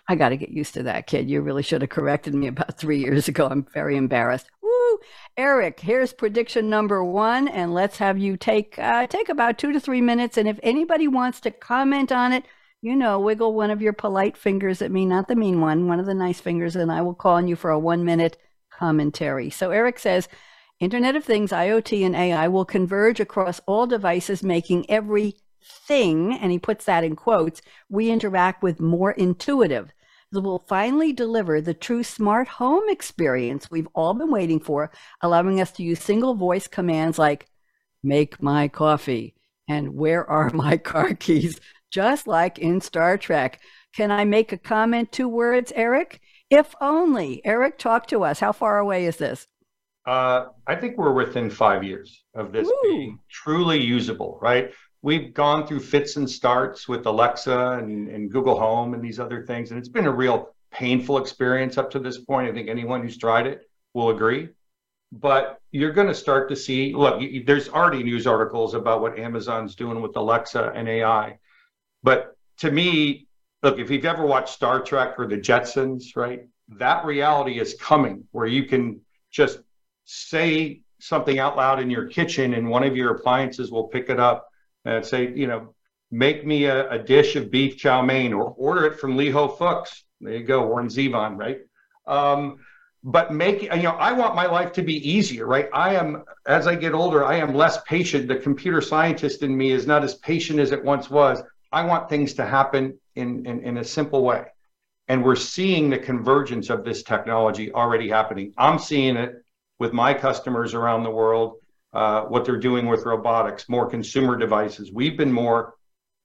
I 0.08 0.14
got 0.14 0.30
to 0.30 0.37
get 0.37 0.50
used 0.50 0.74
to 0.74 0.84
that 0.84 1.06
kid. 1.06 1.28
You 1.28 1.42
really 1.42 1.62
should 1.62 1.82
have 1.82 1.90
corrected 1.90 2.34
me 2.34 2.46
about 2.46 2.78
three 2.78 2.98
years 2.98 3.28
ago. 3.28 3.48
I'm 3.50 3.66
very 3.74 3.96
embarrassed. 3.96 4.48
Eric, 5.37 5.80
here's 5.80 6.12
prediction 6.12 6.68
number 6.68 7.04
one, 7.04 7.48
and 7.48 7.72
let's 7.72 7.98
have 7.98 8.18
you 8.18 8.37
take 8.37 8.78
uh, 8.78 9.06
take 9.06 9.28
about 9.28 9.58
two 9.58 9.72
to 9.72 9.80
three 9.80 10.00
minutes. 10.00 10.37
And 10.37 10.48
if 10.48 10.58
anybody 10.62 11.08
wants 11.08 11.40
to 11.40 11.50
comment 11.50 12.12
on 12.12 12.32
it, 12.32 12.44
you 12.80 12.94
know, 12.94 13.18
wiggle 13.20 13.54
one 13.54 13.70
of 13.70 13.82
your 13.82 13.92
polite 13.92 14.37
fingers 14.37 14.82
at 14.82 14.90
me, 14.90 15.04
not 15.04 15.28
the 15.28 15.37
mean 15.37 15.61
one, 15.61 15.88
one 15.88 16.00
of 16.00 16.06
the 16.06 16.14
nice 16.14 16.40
fingers, 16.40 16.76
and 16.76 16.92
I 16.92 17.02
will 17.02 17.14
call 17.14 17.34
on 17.34 17.48
you 17.48 17.56
for 17.56 17.70
a 17.70 17.78
one 17.78 18.04
minute 18.04 18.37
commentary. 18.70 19.50
So 19.50 19.70
Eric 19.70 19.98
says, 19.98 20.28
Internet 20.80 21.16
of 21.16 21.24
Things, 21.24 21.50
IoT, 21.50 22.06
and 22.06 22.14
AI 22.14 22.46
will 22.46 22.64
converge 22.64 23.18
across 23.18 23.61
all 23.66 23.87
devices, 23.87 24.44
making 24.44 24.88
everything, 24.88 26.34
and 26.34 26.52
he 26.52 26.58
puts 26.58 26.84
that 26.84 27.02
in 27.02 27.16
quotes, 27.16 27.61
we 27.88 28.11
interact 28.11 28.62
with 28.62 28.80
more 28.80 29.11
intuitive. 29.11 29.92
It 30.33 30.43
will 30.43 30.59
finally 30.59 31.12
deliver 31.12 31.61
the 31.61 31.75
true 31.75 32.03
smart 32.03 32.49
home 32.49 32.85
experience 32.88 33.71
we've 33.71 33.88
all 33.95 34.12
been 34.12 34.31
waiting 34.31 34.61
for, 34.61 34.91
allowing 35.23 35.61
us 35.61 35.73
to 35.73 35.83
use 35.83 36.01
single 36.01 36.35
voice 36.35 36.67
commands 36.67 37.19
like, 37.19 37.47
make 38.03 38.43
my 38.43 38.69
coffee 38.69 39.35
and 39.69 39.95
where 39.95 40.29
are 40.29 40.51
my 40.51 40.77
car 40.93 41.14
keys, 41.14 41.61
just 41.91 42.27
like 42.27 42.59
in 42.59 42.81
Star 42.81 43.17
Trek. 43.17 43.61
Can 43.95 44.11
I 44.11 44.25
make 44.25 44.53
a 44.53 44.59
comment? 44.59 45.12
Two 45.12 45.29
words, 45.29 45.73
Eric? 45.75 46.21
If 46.51 46.75
only. 46.81 47.45
Eric, 47.45 47.79
talk 47.79 48.07
to 48.09 48.25
us. 48.25 48.41
How 48.41 48.53
far 48.53 48.79
away 48.79 49.07
is 49.07 49.17
this? 49.17 49.47
Uh, 50.07 50.47
I 50.67 50.75
think 50.77 50.97
we're 50.97 51.12
within 51.12 51.51
five 51.51 51.85
years 51.85 52.25
of 52.35 52.53
this 52.53 52.67
Ooh. 52.67 52.81
being 52.83 53.19
truly 53.31 53.83
usable, 53.83 54.38
right? 54.41 54.73
We've 55.02 55.32
gone 55.32 55.66
through 55.66 55.80
fits 55.80 56.16
and 56.16 56.28
starts 56.28 56.88
with 56.88 57.06
Alexa 57.06 57.78
and, 57.80 58.08
and 58.08 58.30
Google 58.30 58.58
Home 58.58 58.94
and 58.94 59.02
these 59.02 59.20
other 59.20 59.44
things, 59.44 59.70
and 59.70 59.78
it's 59.78 59.88
been 59.88 60.06
a 60.06 60.12
real 60.12 60.54
painful 60.70 61.18
experience 61.18 61.78
up 61.78 61.90
to 61.92 61.98
this 61.98 62.18
point. 62.18 62.48
I 62.48 62.52
think 62.52 62.68
anyone 62.68 63.02
who's 63.02 63.16
tried 63.16 63.46
it 63.46 63.62
will 63.94 64.11
agree. 64.11 64.48
But 65.12 65.61
you're 65.70 65.92
going 65.92 66.08
to 66.08 66.14
start 66.14 66.48
to 66.50 66.56
see 66.56 66.94
look, 66.94 67.22
there's 67.46 67.68
already 67.68 68.02
news 68.02 68.26
articles 68.26 68.74
about 68.74 69.00
what 69.00 69.18
Amazon's 69.18 69.74
doing 69.74 70.02
with 70.02 70.16
Alexa 70.16 70.72
and 70.74 70.88
AI. 70.88 71.38
But 72.02 72.37
to 72.58 72.70
me, 72.70 73.28
look, 73.62 73.78
if 73.78 73.90
you've 73.90 74.04
ever 74.04 74.26
watched 74.26 74.50
Star 74.50 74.82
Trek 74.82 75.14
or 75.18 75.26
the 75.26 75.38
Jetsons, 75.38 76.16
right, 76.16 76.46
that 76.76 77.04
reality 77.04 77.58
is 77.58 77.74
coming 77.80 78.24
where 78.32 78.46
you 78.46 78.64
can 78.64 79.00
just 79.30 79.61
say 80.04 80.82
something 81.00 81.38
out 81.38 81.56
loud 81.56 81.80
in 81.80 81.90
your 81.90 82.06
kitchen 82.06 82.54
and 82.54 82.68
one 82.68 82.82
of 82.82 82.96
your 82.96 83.14
appliances 83.14 83.70
will 83.70 83.84
pick 83.84 84.11
it 84.11 84.18
up 84.18 84.47
and 84.96 85.05
say, 85.05 85.33
you 85.35 85.46
know, 85.46 85.74
make 86.11 86.46
me 86.46 86.64
a, 86.64 86.90
a 86.90 86.98
dish 86.98 87.37
of 87.37 87.51
beef 87.51 87.77
chow 87.77 88.03
mein 88.03 88.33
or 88.33 88.55
order 88.57 88.87
it 88.87 88.98
from 88.98 89.16
Lee 89.16 89.31
Ho 89.31 89.48
Fooks. 89.48 90.03
There 90.20 90.35
you 90.35 90.44
go, 90.44 90.66
Warren 90.66 90.88
Zevon, 90.88 91.37
right? 91.37 91.59
Um, 92.07 92.59
but 93.05 93.33
make 93.33 93.62
you 93.62 93.83
know, 93.83 93.92
I 93.92 94.12
want 94.12 94.35
my 94.35 94.46
life 94.46 94.72
to 94.72 94.83
be 94.83 94.96
easier, 95.09 95.46
right? 95.46 95.68
I 95.72 95.94
am 95.94 96.24
as 96.46 96.66
I 96.66 96.74
get 96.74 96.94
older, 96.94 97.24
I 97.24 97.37
am 97.37 97.55
less 97.55 97.81
patient. 97.83 98.27
The 98.27 98.37
computer 98.37 98.81
scientist 98.81 99.42
in 99.42 99.57
me 99.57 99.70
is 99.70 99.87
not 99.87 100.03
as 100.03 100.14
patient 100.16 100.59
as 100.59 100.72
it 100.72 100.83
once 100.85 101.09
was. 101.09 101.42
I 101.70 101.85
want 101.85 102.09
things 102.09 102.35
to 102.35 102.46
happen 102.46 102.98
in, 103.14 103.46
in, 103.46 103.62
in 103.62 103.77
a 103.79 103.85
simple 103.85 104.24
way. 104.24 104.46
And 105.09 105.24
we're 105.24 105.37
seeing 105.37 105.90
the 105.90 105.98
convergence 105.98 106.70
of 106.70 106.85
this 106.85 107.03
technology 107.03 107.72
already 107.72 108.09
happening. 108.09 108.53
I'm 108.59 108.79
seeing 108.79 109.16
it 109.16 109.35
with 109.79 109.92
my 109.92 110.12
customers 110.12 110.74
around 110.74 111.03
the 111.03 111.11
world, 111.11 111.57
uh, 111.92 112.22
what 112.22 112.44
they're 112.44 112.57
doing 112.57 112.87
with 112.87 113.05
robotics, 113.05 113.68
more 113.68 113.88
consumer 113.88 114.37
devices. 114.37 114.92
We've 114.92 115.16
been 115.16 115.33
more 115.33 115.74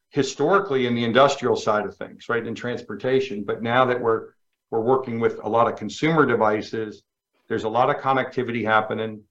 historically 0.10 0.86
in 0.86 0.96
the 0.96 1.04
industrial 1.04 1.56
side 1.56 1.86
of 1.86 1.96
things, 1.96 2.30
right, 2.30 2.46
in 2.46 2.54
transportation. 2.54 3.44
But 3.44 3.64
now 3.64 3.86
that 3.86 4.00
we're 4.00 4.30
we're 4.70 4.82
working 4.82 5.20
with 5.20 5.40
a 5.44 5.48
lot 5.48 5.68
of 5.72 5.78
consumer 5.78 6.26
devices, 6.26 7.04
there's 7.48 7.64
a 7.64 7.70
lot 7.70 7.90
of 7.90 7.98
connectivity 7.98 8.66
happening. 8.66 9.22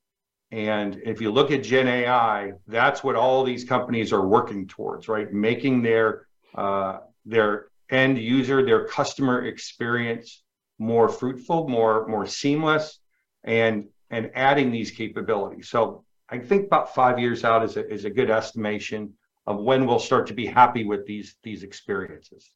And 0.52 1.00
if 1.04 1.20
you 1.20 1.32
look 1.32 1.50
at 1.50 1.64
Gen 1.64 1.88
AI, 1.88 2.52
that's 2.66 3.02
what 3.02 3.16
all 3.16 3.42
these 3.42 3.64
companies 3.64 4.12
are 4.12 4.26
working 4.26 4.68
towards, 4.68 5.08
right? 5.08 5.32
Making 5.32 5.82
their 5.82 6.26
uh, 6.54 6.98
their 7.24 7.66
end 7.90 8.18
user, 8.18 8.64
their 8.64 8.86
customer 8.86 9.46
experience 9.46 10.42
more 10.78 11.08
fruitful, 11.08 11.68
more 11.68 12.06
more 12.06 12.26
seamless, 12.26 12.98
and 13.44 13.88
and 14.10 14.30
adding 14.34 14.70
these 14.70 14.90
capabilities. 14.90 15.68
So 15.68 16.04
I 16.32 16.38
think 16.38 16.66
about 16.66 16.94
five 16.94 17.18
years 17.18 17.44
out 17.44 17.62
is 17.62 17.76
a, 17.76 17.86
is 17.92 18.04
a 18.06 18.10
good 18.10 18.30
estimation 18.30 19.12
of 19.46 19.58
when 19.60 19.86
we'll 19.86 19.98
start 19.98 20.26
to 20.28 20.34
be 20.34 20.46
happy 20.46 20.84
with 20.84 21.06
these 21.06 21.36
these 21.42 21.62
experiences. 21.62 22.50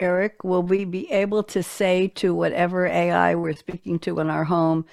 Eric, 0.00 0.42
will 0.42 0.62
we 0.62 0.84
be 0.84 1.10
able 1.12 1.42
to 1.44 1.62
say 1.62 2.08
to 2.08 2.34
whatever 2.34 2.86
AI 2.86 3.34
we're 3.34 3.54
speaking 3.54 3.98
to 4.00 4.18
in 4.18 4.30
our 4.30 4.44
home, 4.44 4.86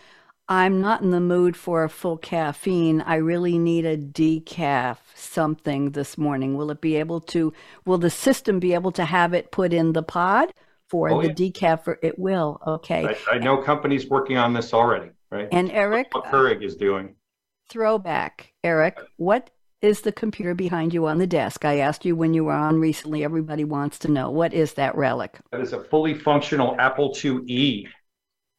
I'm 0.50 0.82
not 0.82 1.02
in 1.02 1.12
the 1.12 1.20
mood 1.20 1.58
for 1.58 1.84
a 1.84 1.90
full 1.90 2.18
caffeine. 2.18 3.02
I 3.02 3.16
really 3.16 3.58
need 3.58 3.86
a 3.86 3.98
decaf 3.98 4.98
something 5.16 5.92
this 5.92 6.18
morning. 6.18 6.56
Will 6.58 6.72
it 6.72 6.82
be 6.82 6.98
able 6.98 7.22
to, 7.22 7.54
will 7.86 7.98
the 7.98 8.10
system 8.10 8.60
be 8.60 8.74
able 8.74 8.92
to 8.94 9.06
have 9.06 9.34
it 9.34 9.52
put 9.52 9.74
in 9.74 9.94
the 9.94 10.04
pod 10.04 10.54
for 10.90 11.10
Oh, 11.10 11.22
the 11.22 11.30
yeah. 11.30 11.34
decaf? 11.34 11.88
Or 11.88 12.00
it 12.02 12.20
will. 12.20 12.62
Okay. 12.68 13.18
I, 13.30 13.36
I 13.36 13.38
know 13.40 13.58
companies 13.58 14.08
working 14.10 14.38
on 14.38 14.54
this 14.54 14.74
already, 14.74 15.12
right? 15.32 15.48
And 15.52 15.72
Eric, 15.72 16.14
What 16.14 16.26
Keurig 16.26 16.64
is 16.64 16.76
doing. 16.76 17.16
Throwback. 17.70 18.54
Eric, 18.64 19.00
what 19.18 19.50
is 19.82 20.02
the 20.02 20.12
computer 20.12 20.54
behind 20.54 20.94
you 20.94 21.08
on 21.08 21.18
the 21.18 21.28
desk? 21.28 21.66
I 21.66 21.80
asked 21.80 22.06
you 22.06 22.16
when 22.16 22.34
you 22.34 22.44
were 22.46 22.54
on 22.54 22.80
recently. 22.80 23.24
Everybody 23.24 23.64
wants 23.64 24.00
to 24.00 24.12
know. 24.12 24.30
What 24.30 24.54
is 24.54 24.74
that 24.74 24.96
relic? 24.96 25.40
That 25.52 25.62
is 25.62 25.74
a 25.74 25.84
fully 25.84 26.14
functional 26.14 26.76
Apple 26.80 27.12
IIe. 27.12 27.88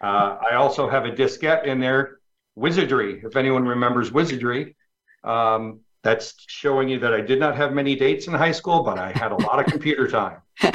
Uh, 0.01 0.37
I 0.51 0.55
also 0.55 0.89
have 0.89 1.05
a 1.05 1.11
diskette 1.11 1.67
in 1.67 1.81
there, 1.81 2.19
Wizardry. 2.55 3.21
If 3.25 3.37
anyone 3.37 3.67
remembers 3.67 4.13
Wizardry, 4.13 4.77
um, 5.25 5.81
that's 6.03 6.35
showing 6.47 6.89
you 6.89 7.01
that 7.01 7.13
I 7.13 7.21
did 7.21 7.41
not 7.41 7.57
have 7.57 7.73
many 7.73 7.97
dates 7.97 8.29
in 8.29 8.35
high 8.35 8.53
school, 8.53 8.83
but 8.83 8.99
I 8.99 9.11
had 9.13 9.33
a 9.33 9.37
lot 9.37 9.59
of 9.59 9.67
computer 9.67 10.07
time. 10.09 10.41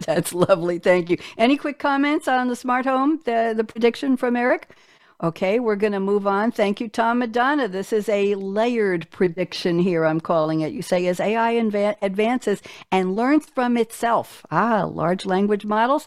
That's 0.00 0.34
lovely. 0.34 0.78
Thank 0.78 1.08
you. 1.08 1.16
Any 1.38 1.56
quick 1.56 1.78
comments 1.78 2.28
on 2.28 2.48
the 2.48 2.56
smart 2.56 2.84
home, 2.84 3.20
the, 3.24 3.54
the 3.56 3.64
prediction 3.64 4.16
from 4.16 4.36
Eric? 4.36 4.68
Okay, 5.24 5.58
we're 5.58 5.74
going 5.76 5.94
to 5.94 6.00
move 6.00 6.26
on. 6.26 6.52
Thank 6.52 6.82
you, 6.82 6.88
Tom 6.90 7.20
Madonna. 7.20 7.66
This 7.66 7.94
is 7.94 8.10
a 8.10 8.34
layered 8.34 9.08
prediction 9.10 9.78
here, 9.78 10.04
I'm 10.04 10.20
calling 10.20 10.60
it. 10.60 10.74
You 10.74 10.82
say, 10.82 11.06
as 11.06 11.18
AI 11.18 11.54
inva- 11.54 11.96
advances 12.02 12.60
and 12.92 13.16
learns 13.16 13.46
from 13.46 13.78
itself, 13.78 14.44
ah, 14.50 14.84
large 14.84 15.24
language 15.24 15.64
models, 15.64 16.06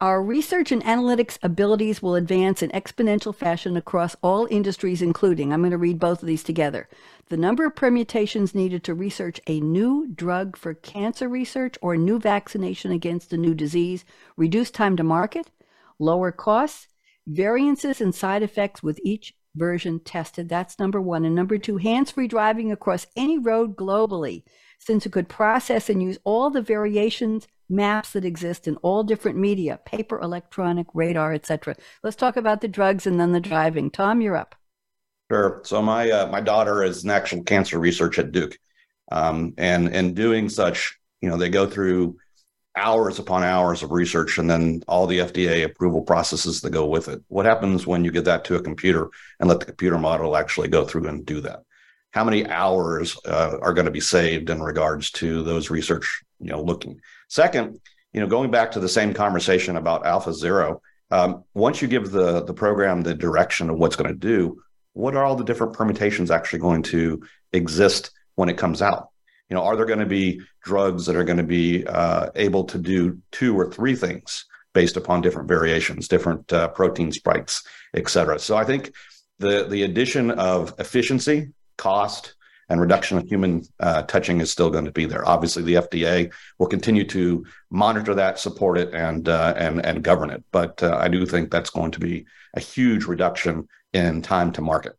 our 0.00 0.20
research 0.20 0.72
and 0.72 0.82
analytics 0.82 1.38
abilities 1.44 2.02
will 2.02 2.16
advance 2.16 2.60
in 2.60 2.70
exponential 2.70 3.32
fashion 3.32 3.76
across 3.76 4.16
all 4.20 4.48
industries, 4.50 5.00
including, 5.00 5.52
I'm 5.52 5.60
going 5.60 5.70
to 5.70 5.78
read 5.78 6.00
both 6.00 6.22
of 6.22 6.26
these 6.26 6.42
together. 6.42 6.88
The 7.28 7.36
number 7.36 7.66
of 7.66 7.76
permutations 7.76 8.52
needed 8.52 8.82
to 8.82 8.94
research 8.94 9.40
a 9.46 9.60
new 9.60 10.08
drug 10.08 10.56
for 10.56 10.74
cancer 10.74 11.28
research 11.28 11.78
or 11.80 11.96
new 11.96 12.18
vaccination 12.18 12.90
against 12.90 13.32
a 13.32 13.36
new 13.36 13.54
disease, 13.54 14.04
reduce 14.36 14.72
time 14.72 14.96
to 14.96 15.04
market, 15.04 15.52
lower 16.00 16.32
costs, 16.32 16.88
variances 17.26 18.00
and 18.00 18.14
side 18.14 18.42
effects 18.42 18.82
with 18.82 19.00
each 19.02 19.34
version 19.54 20.00
tested. 20.00 20.48
That's 20.48 20.78
number 20.78 21.00
one. 21.00 21.24
And 21.24 21.34
number 21.34 21.58
two, 21.58 21.78
hands 21.78 22.10
free 22.10 22.28
driving 22.28 22.72
across 22.72 23.06
any 23.16 23.38
road 23.38 23.76
globally, 23.76 24.42
since 24.78 25.06
it 25.06 25.12
could 25.12 25.28
process 25.28 25.88
and 25.88 26.02
use 26.02 26.18
all 26.24 26.50
the 26.50 26.62
variations 26.62 27.46
maps 27.68 28.12
that 28.12 28.24
exist 28.24 28.68
in 28.68 28.76
all 28.76 29.02
different 29.02 29.36
media 29.36 29.80
paper 29.84 30.20
electronic 30.20 30.86
radar 30.94 31.34
etc 31.34 31.74
let's 32.04 32.14
talk 32.14 32.36
about 32.36 32.60
the 32.60 32.68
drugs 32.68 33.08
and 33.08 33.18
then 33.18 33.32
the 33.32 33.40
driving 33.40 33.90
tom 33.90 34.20
you're 34.20 34.36
up 34.36 34.54
Sure. 35.30 35.60
So 35.64 35.82
my 35.82 36.10
uh, 36.10 36.28
my 36.28 36.40
daughter 36.40 36.84
is 36.84 37.02
an 37.02 37.10
actual 37.10 37.42
cancer 37.42 37.78
research 37.80 38.18
at 38.18 38.30
Duke, 38.30 38.56
um, 39.10 39.54
and 39.58 39.88
and 39.88 40.14
doing 40.14 40.48
such, 40.48 40.96
you 41.20 41.28
know, 41.28 41.36
they 41.36 41.48
go 41.48 41.66
through 41.66 42.16
hours 42.76 43.18
upon 43.18 43.42
hours 43.42 43.82
of 43.82 43.90
research, 43.90 44.38
and 44.38 44.48
then 44.48 44.82
all 44.86 45.06
the 45.06 45.20
FDA 45.20 45.64
approval 45.64 46.02
processes 46.02 46.60
that 46.60 46.70
go 46.70 46.86
with 46.86 47.08
it. 47.08 47.22
What 47.28 47.46
happens 47.46 47.86
when 47.86 48.04
you 48.04 48.10
give 48.10 48.24
that 48.26 48.44
to 48.46 48.56
a 48.56 48.62
computer 48.62 49.08
and 49.40 49.48
let 49.48 49.60
the 49.60 49.66
computer 49.66 49.98
model 49.98 50.36
actually 50.36 50.68
go 50.68 50.84
through 50.84 51.08
and 51.08 51.24
do 51.24 51.40
that? 51.40 51.62
How 52.12 52.24
many 52.24 52.46
hours 52.46 53.16
uh, 53.26 53.58
are 53.60 53.74
going 53.74 53.86
to 53.86 53.90
be 53.90 54.00
saved 54.00 54.50
in 54.50 54.62
regards 54.62 55.10
to 55.12 55.42
those 55.42 55.70
research, 55.70 56.22
you 56.38 56.50
know, 56.50 56.62
looking? 56.62 57.00
Second, 57.28 57.80
you 58.12 58.20
know, 58.20 58.26
going 58.26 58.50
back 58.50 58.72
to 58.72 58.80
the 58.80 58.88
same 58.88 59.12
conversation 59.12 59.76
about 59.76 60.06
Alpha 60.06 60.32
Zero, 60.32 60.80
um, 61.10 61.44
once 61.54 61.82
you 61.82 61.88
give 61.88 62.10
the 62.10 62.42
the 62.44 62.54
program 62.54 63.02
the 63.02 63.14
direction 63.14 63.70
of 63.70 63.78
what's 63.78 63.96
going 63.96 64.08
to 64.08 64.18
do 64.18 64.60
what 64.96 65.14
are 65.14 65.24
all 65.24 65.36
the 65.36 65.44
different 65.44 65.74
permutations 65.74 66.30
actually 66.30 66.58
going 66.58 66.82
to 66.82 67.22
exist 67.52 68.12
when 68.34 68.48
it 68.48 68.56
comes 68.56 68.80
out? 68.80 69.10
You 69.48 69.54
know, 69.54 69.62
are 69.62 69.76
there 69.76 69.86
going 69.86 70.00
to 70.00 70.06
be 70.06 70.40
drugs 70.62 71.06
that 71.06 71.16
are 71.16 71.24
going 71.24 71.38
to 71.38 71.44
be 71.44 71.86
uh, 71.86 72.30
able 72.34 72.64
to 72.64 72.78
do 72.78 73.20
two 73.30 73.58
or 73.58 73.70
three 73.70 73.94
things 73.94 74.44
based 74.72 74.96
upon 74.96 75.22
different 75.22 75.48
variations, 75.48 76.08
different 76.08 76.52
uh, 76.52 76.68
protein 76.68 77.12
spikes, 77.12 77.62
et 77.94 78.08
cetera? 78.08 78.38
So 78.38 78.56
I 78.56 78.64
think 78.64 78.92
the 79.38 79.66
the 79.68 79.82
addition 79.82 80.30
of 80.32 80.74
efficiency, 80.78 81.52
cost, 81.76 82.34
and 82.68 82.80
reduction 82.80 83.18
of 83.18 83.28
human 83.28 83.62
uh, 83.80 84.02
touching 84.02 84.40
is 84.40 84.50
still 84.50 84.70
going 84.70 84.84
to 84.84 84.92
be 84.92 85.06
there. 85.06 85.26
Obviously, 85.26 85.62
the 85.62 85.74
FDA 85.74 86.32
will 86.58 86.66
continue 86.66 87.06
to 87.06 87.44
monitor 87.70 88.14
that, 88.14 88.38
support 88.38 88.78
it, 88.78 88.92
and 88.94 89.28
uh, 89.28 89.54
and 89.56 89.84
and 89.84 90.02
govern 90.02 90.30
it. 90.30 90.42
But 90.50 90.82
uh, 90.82 90.96
I 91.00 91.08
do 91.08 91.24
think 91.26 91.50
that's 91.50 91.70
going 91.70 91.92
to 91.92 92.00
be 92.00 92.26
a 92.54 92.60
huge 92.60 93.04
reduction 93.04 93.68
in 93.92 94.22
time 94.22 94.52
to 94.52 94.62
market. 94.62 94.94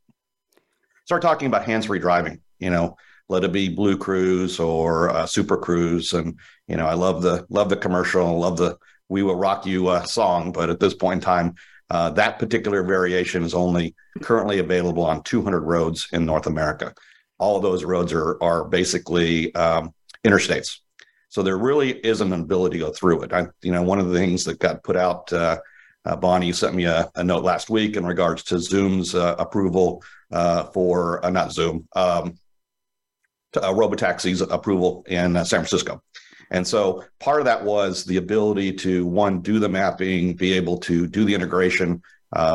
Start 1.05 1.21
talking 1.21 1.47
about 1.47 1.65
hands-free 1.65 1.99
driving. 1.99 2.41
You 2.59 2.69
know, 2.69 2.95
let 3.29 3.43
it 3.43 3.51
be 3.51 3.69
Blue 3.69 3.97
Cruise 3.97 4.59
or 4.59 5.09
uh, 5.09 5.25
Super 5.25 5.57
Cruise, 5.57 6.13
and 6.13 6.37
you 6.67 6.77
know, 6.77 6.87
I 6.87 6.93
love 6.93 7.21
the 7.21 7.45
love 7.49 7.69
the 7.69 7.75
commercial, 7.75 8.39
love 8.39 8.57
the 8.57 8.77
"We 9.09 9.23
Will 9.23 9.35
Rock 9.35 9.65
You" 9.65 9.87
uh, 9.87 10.03
song. 10.03 10.51
But 10.51 10.69
at 10.69 10.79
this 10.79 10.93
point 10.93 11.17
in 11.17 11.21
time, 11.21 11.55
uh, 11.89 12.11
that 12.11 12.39
particular 12.39 12.83
variation 12.83 13.43
is 13.43 13.53
only 13.53 13.95
currently 14.21 14.59
available 14.59 15.03
on 15.03 15.23
200 15.23 15.61
roads 15.61 16.07
in 16.13 16.25
North 16.25 16.47
America. 16.47 16.93
All 17.37 17.57
of 17.57 17.63
those 17.63 17.83
roads 17.83 18.13
are 18.13 18.41
are 18.41 18.65
basically 18.65 19.53
um, 19.55 19.93
interstates, 20.25 20.79
so 21.29 21.43
there 21.43 21.57
really 21.57 22.05
isn't 22.05 22.33
an 22.33 22.41
ability 22.41 22.79
to 22.79 22.85
go 22.85 22.91
through 22.91 23.23
it. 23.23 23.33
I, 23.33 23.47
you 23.61 23.71
know, 23.71 23.83
one 23.83 23.99
of 23.99 24.09
the 24.09 24.17
things 24.17 24.45
that 24.45 24.59
got 24.59 24.83
put 24.83 24.95
out. 24.95 25.31
Uh, 25.31 25.57
uh, 26.05 26.15
Bonnie 26.15 26.53
sent 26.53 26.73
me 26.73 26.85
a, 26.85 27.11
a, 27.15 27.23
note 27.23 27.43
last 27.43 27.69
week 27.69 27.97
in 27.97 28.05
regards 28.05 28.41
to 28.43 28.59
Zoom's 28.59 29.13
uh, 29.13 29.35
approval 29.37 30.01
uh, 30.31 30.63
for 30.67 31.19
not 31.29 31.51
Zoom, 31.51 31.85
um, 31.97 32.37
uh, 33.57 33.73
Robotaxi's 33.73 34.41
approval 34.41 35.05
in 35.07 35.35
uh, 35.35 35.43
San 35.43 35.59
Francisco. 35.59 36.01
And 36.51 36.65
so 36.65 37.03
part 37.19 37.41
of 37.41 37.45
that 37.45 37.63
was 37.63 38.05
the 38.05 38.17
ability 38.17 38.73
to 38.73 39.05
one 39.05 39.41
do 39.41 39.59
the 39.59 39.67
mapping, 39.67 40.33
be 40.33 40.53
able 40.53 40.77
to 40.79 41.05
do 41.05 41.25
the 41.25 41.35
integration, 41.35 42.01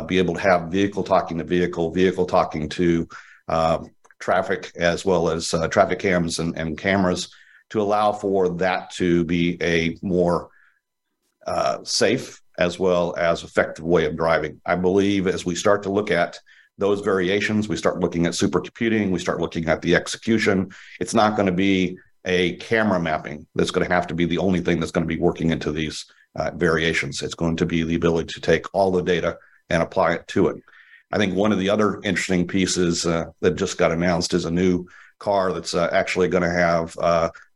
be 0.07 0.19
able 0.19 0.35
to 0.35 0.41
have 0.41 0.71
vehicle 0.71 1.03
talking 1.03 1.37
to 1.39 1.45
vehicle, 1.45 1.91
vehicle 1.91 2.25
talking 2.25 2.71
to 2.71 3.07
um, 3.49 3.91
traffic, 4.19 4.73
as 4.77 5.05
well 5.05 5.29
as 5.29 5.55
traffic 5.71 5.99
cams 5.99 6.39
and, 6.39 6.57
and, 6.57 6.79
cameras, 6.79 7.35
to 7.69 7.83
allow 7.83 8.13
for 8.13 8.49
that 8.49 8.91
to 8.93 9.25
be 9.25 9.59
a 9.63 9.99
more 10.01 10.49
safe 11.85 12.41
as 12.59 12.79
well 12.79 13.15
as 13.17 13.43
effective 13.43 13.85
way 13.85 14.07
of 14.07 14.17
driving. 14.17 14.61
I 14.65 14.77
believe 14.77 15.27
as 15.27 15.45
we 15.45 15.55
start 15.55 15.83
to 15.83 15.91
look 15.91 16.11
at 16.11 16.39
those 16.79 17.01
variations, 17.01 17.69
we 17.69 17.77
start 17.77 18.01
looking 18.01 18.27
at 18.27 18.33
supercomputing, 18.33 19.11
we 19.11 19.19
start 19.19 19.41
looking 19.41 19.69
at 19.69 19.83
the 19.83 19.95
execution. 19.95 20.71
It's 21.01 21.15
not 21.15 21.37
going 21.37 21.47
to 21.47 21.53
be 21.53 21.99
a 22.25 22.57
camera 22.57 23.01
mapping 23.01 23.47
that's 23.55 23.71
going 23.71 23.87
to 23.87 23.93
have 23.93 24.07
to 24.07 24.15
be 24.15 24.25
the 24.25 24.39
only 24.39 24.61
thing 24.61 24.81
that's 24.81 24.93
going 24.93 25.07
to 25.07 25.15
be 25.15 25.21
working 25.21 25.51
into 25.51 25.73
these 25.73 26.07
uh, 26.37 26.51
variations. 26.55 27.23
It's 27.23 27.35
going 27.35 27.57
to 27.57 27.67
be 27.67 27.83
the 27.83 27.95
ability 27.95 28.33
to 28.35 28.41
take 28.41 28.67
all 28.75 28.91
the 28.91 29.03
data 29.03 29.39
and 29.69 29.83
apply 29.83 30.15
it 30.15 30.27
to 30.29 30.49
it. 30.49 30.57
I 31.11 31.19
think 31.19 31.35
one 31.35 31.53
of 31.53 31.59
the 31.59 31.69
other 31.69 32.01
interesting 32.03 32.47
pieces 32.47 33.05
uh, 33.05 33.27
that 33.41 33.57
just 33.57 33.77
got 33.77 33.93
announced 33.93 34.33
is 34.33 34.47
a 34.47 34.51
new 34.51 34.87
car 35.19 35.53
that's 35.53 35.75
uh, 35.75 35.91
actually 35.93 36.29
going 36.29 36.43
to 36.43 36.51
have 36.51 36.97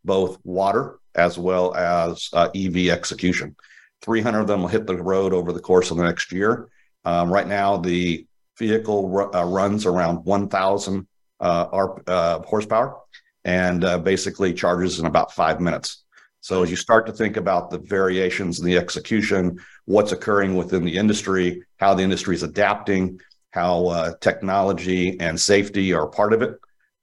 both 0.05 0.39
water 0.45 0.99
as 1.15 1.39
well 1.39 1.75
as 1.75 2.29
EV 2.35 2.89
execution. 2.89 3.57
300 4.03 4.41
of 4.41 4.47
them 4.47 4.61
will 4.61 4.69
hit 4.69 4.87
the 4.87 4.97
road 4.97 5.33
over 5.33 5.53
the 5.53 5.61
course 5.61 5.91
of 5.91 5.97
the 5.97 6.05
next 6.05 6.31
year. 6.33 6.69
Um, 7.05 7.33
right 7.33 7.47
now, 7.47 7.79
the 7.79 8.27
vehicle 8.59 9.31
uh, 9.35 9.45
runs 9.45 9.87
around 9.87 10.25
1,000 10.25 11.07
uh, 11.39 11.45
uh, 11.45 12.43
horsepower 12.43 12.97
and 13.45 13.83
basically 14.03 14.53
charges 14.53 14.99
in 14.99 15.07
about 15.07 15.33
five 15.33 15.61
minutes. 15.61 16.05
So, 16.41 16.63
as 16.63 16.71
you 16.71 16.77
start 16.77 17.07
to 17.07 17.13
think 17.13 17.37
about 17.37 17.71
the 17.71 17.79
variations 17.79 18.61
in 18.61 18.67
the 18.67 18.77
execution, 18.77 19.59
what's 19.85 20.13
occurring 20.13 20.55
within 20.55 20.85
the 20.85 20.97
industry, 20.97 21.65
how 21.79 21.95
the 21.95 22.05
industry 22.05 22.37
is 22.37 22.45
adapting, 22.45 23.21
how 23.51 23.87
uh, 23.87 24.13
technology 24.21 25.19
and 25.19 25.41
safety 25.41 25.93
are 25.93 26.07
part 26.07 26.33
of 26.33 26.43
it, 26.43 26.55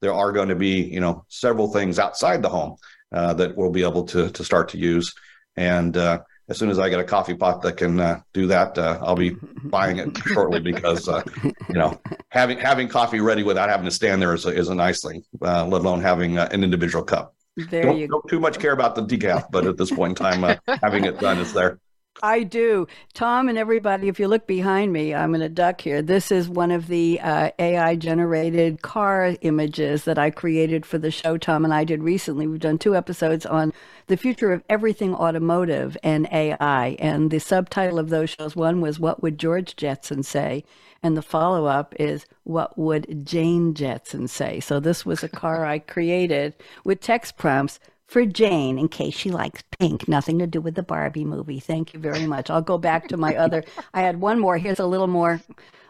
there 0.02 0.13
are 0.13 0.32
going 0.32 0.50
to 0.50 0.56
be, 0.56 0.84
you 0.84 1.02
know, 1.02 1.26
several 1.28 1.72
things 1.72 2.00
outside 2.00 2.41
the 2.41 2.49
home 2.49 2.78
uh, 3.12 3.34
that 3.34 3.58
we'll 3.58 3.72
be 3.72 3.84
able 3.84 4.06
to 4.06 4.30
to 4.30 4.43
start 4.43 4.70
to 4.70 4.78
use. 4.78 5.14
And 5.58 5.97
uh, 5.97 6.20
as 6.50 6.58
soon 6.58 6.70
as 6.70 6.80
I 6.80 6.89
get 6.89 7.00
a 7.00 7.04
coffee 7.04 7.36
pot 7.36 7.62
that 7.62 7.78
can 7.78 8.00
uh, 8.00 8.22
do 8.34 8.48
that, 8.48 8.78
uh, 8.78 9.00
I'll 9.02 9.16
be 9.16 9.36
buying 9.64 9.98
it 9.98 10.18
shortly 10.18 10.60
because 10.60 11.08
uh, 11.08 11.24
you 11.44 11.76
know 11.76 12.00
having 12.30 12.58
having 12.58 12.88
coffee 12.88 13.20
ready 13.20 13.44
without 13.44 13.70
having 13.70 13.86
to 13.86 13.91
stand 13.91 14.22
there 14.22 14.34
is 14.34 14.46
a, 14.46 14.50
is 14.50 14.70
a 14.70 14.76
nice 14.76 15.02
thing. 15.02 15.24
let 15.39 15.68
alone 15.68 16.02
having 16.02 16.38
an 16.38 16.64
individual 16.64 17.04
cup. 17.04 17.36
There 17.56 17.84
don't, 17.84 17.98
you 17.98 18.08
don't 18.08 18.28
too 18.28 18.39
much 18.39 18.60
care 18.60 18.72
about 18.72 18.96
the 18.96 19.04
decaf, 19.04 19.46
but 19.52 19.66
at 19.68 19.78
this 19.78 19.91
point 19.91 20.20
in 20.20 20.24
time, 20.26 20.60
having 20.82 21.06
it 21.06 21.20
done 21.20 21.38
is 21.38 21.54
there. 21.54 21.80
I 22.24 22.43
do. 22.43 22.88
Tom 23.13 23.49
and 23.49 23.57
everybody, 23.57 24.07
if 24.07 24.17
you 24.17 24.30
look 24.30 24.47
behind 24.47 24.93
me, 24.93 25.13
I'm 25.13 25.36
in 25.36 25.41
a 25.41 25.49
duck 25.49 25.82
here. 25.82 26.01
This 26.01 26.32
is 26.32 26.47
one 26.47 26.71
of 26.71 26.88
the 26.88 27.19
uh, 27.19 27.51
AI 27.59 27.97
generated 27.97 28.82
car 28.82 29.36
images 29.41 30.05
that 30.05 30.17
I 30.17 30.30
created 30.30 30.86
for 30.86 30.97
the 30.97 31.11
show 31.11 31.38
Tom 31.38 31.65
and 31.65 31.74
I 31.74 31.84
did 31.84 32.01
recently. 32.01 32.47
We've 32.47 32.61
done 32.61 32.78
two 32.78 32.95
episodes 32.95 33.45
on 33.45 33.74
the 34.07 34.15
future 34.15 34.53
of 34.53 34.63
everything 34.69 35.13
automotive 35.13 35.97
and 36.01 36.30
AI. 36.32 36.95
And 36.97 37.30
the 37.30 37.39
subtitle 37.39 37.99
of 37.99 38.09
those 38.09 38.30
shows 38.30 38.55
one 38.55 38.80
was 38.80 39.01
What 39.01 39.21
Would 39.21 39.38
George 39.38 39.76
Jetson 39.76 40.24
Say? 40.24 40.63
And 41.03 41.17
the 41.17 41.21
follow 41.21 41.65
up 41.65 41.93
is 41.99 42.26
What 42.45 42.78
Would 42.78 43.26
Jane 43.26 43.74
Jetson 43.74 44.30
Say? 44.30 44.61
So 44.61 44.80
this 44.80 45.05
was 45.05 45.24
a 45.24 45.30
car 45.30 45.65
I 45.65 45.80
created 45.80 46.53
with 46.86 47.01
text 47.01 47.36
prompts 47.36 47.82
for 48.14 48.26
Jane 48.28 48.78
in 48.78 48.88
case 48.89 49.16
she 49.16 49.32
likes 49.32 49.64
pink. 49.80 50.07
Nothing 50.07 50.38
to 50.38 50.45
do 50.45 50.61
with 50.61 50.76
the 50.76 50.84
Barbie 50.84 51.26
movie. 51.26 51.59
Thank 51.59 51.95
you 51.95 51.99
very 51.99 52.28
much. 52.28 52.51
I'll 52.51 52.61
go 52.61 52.78
back 52.78 53.07
to 53.07 53.18
my 53.18 53.36
other. 53.36 53.64
I 53.91 54.01
had 54.01 54.22
one 54.22 54.39
more. 54.39 54.59
Here's 54.59 54.80
a 54.80 54.86
little 54.86 55.07
more 55.07 55.41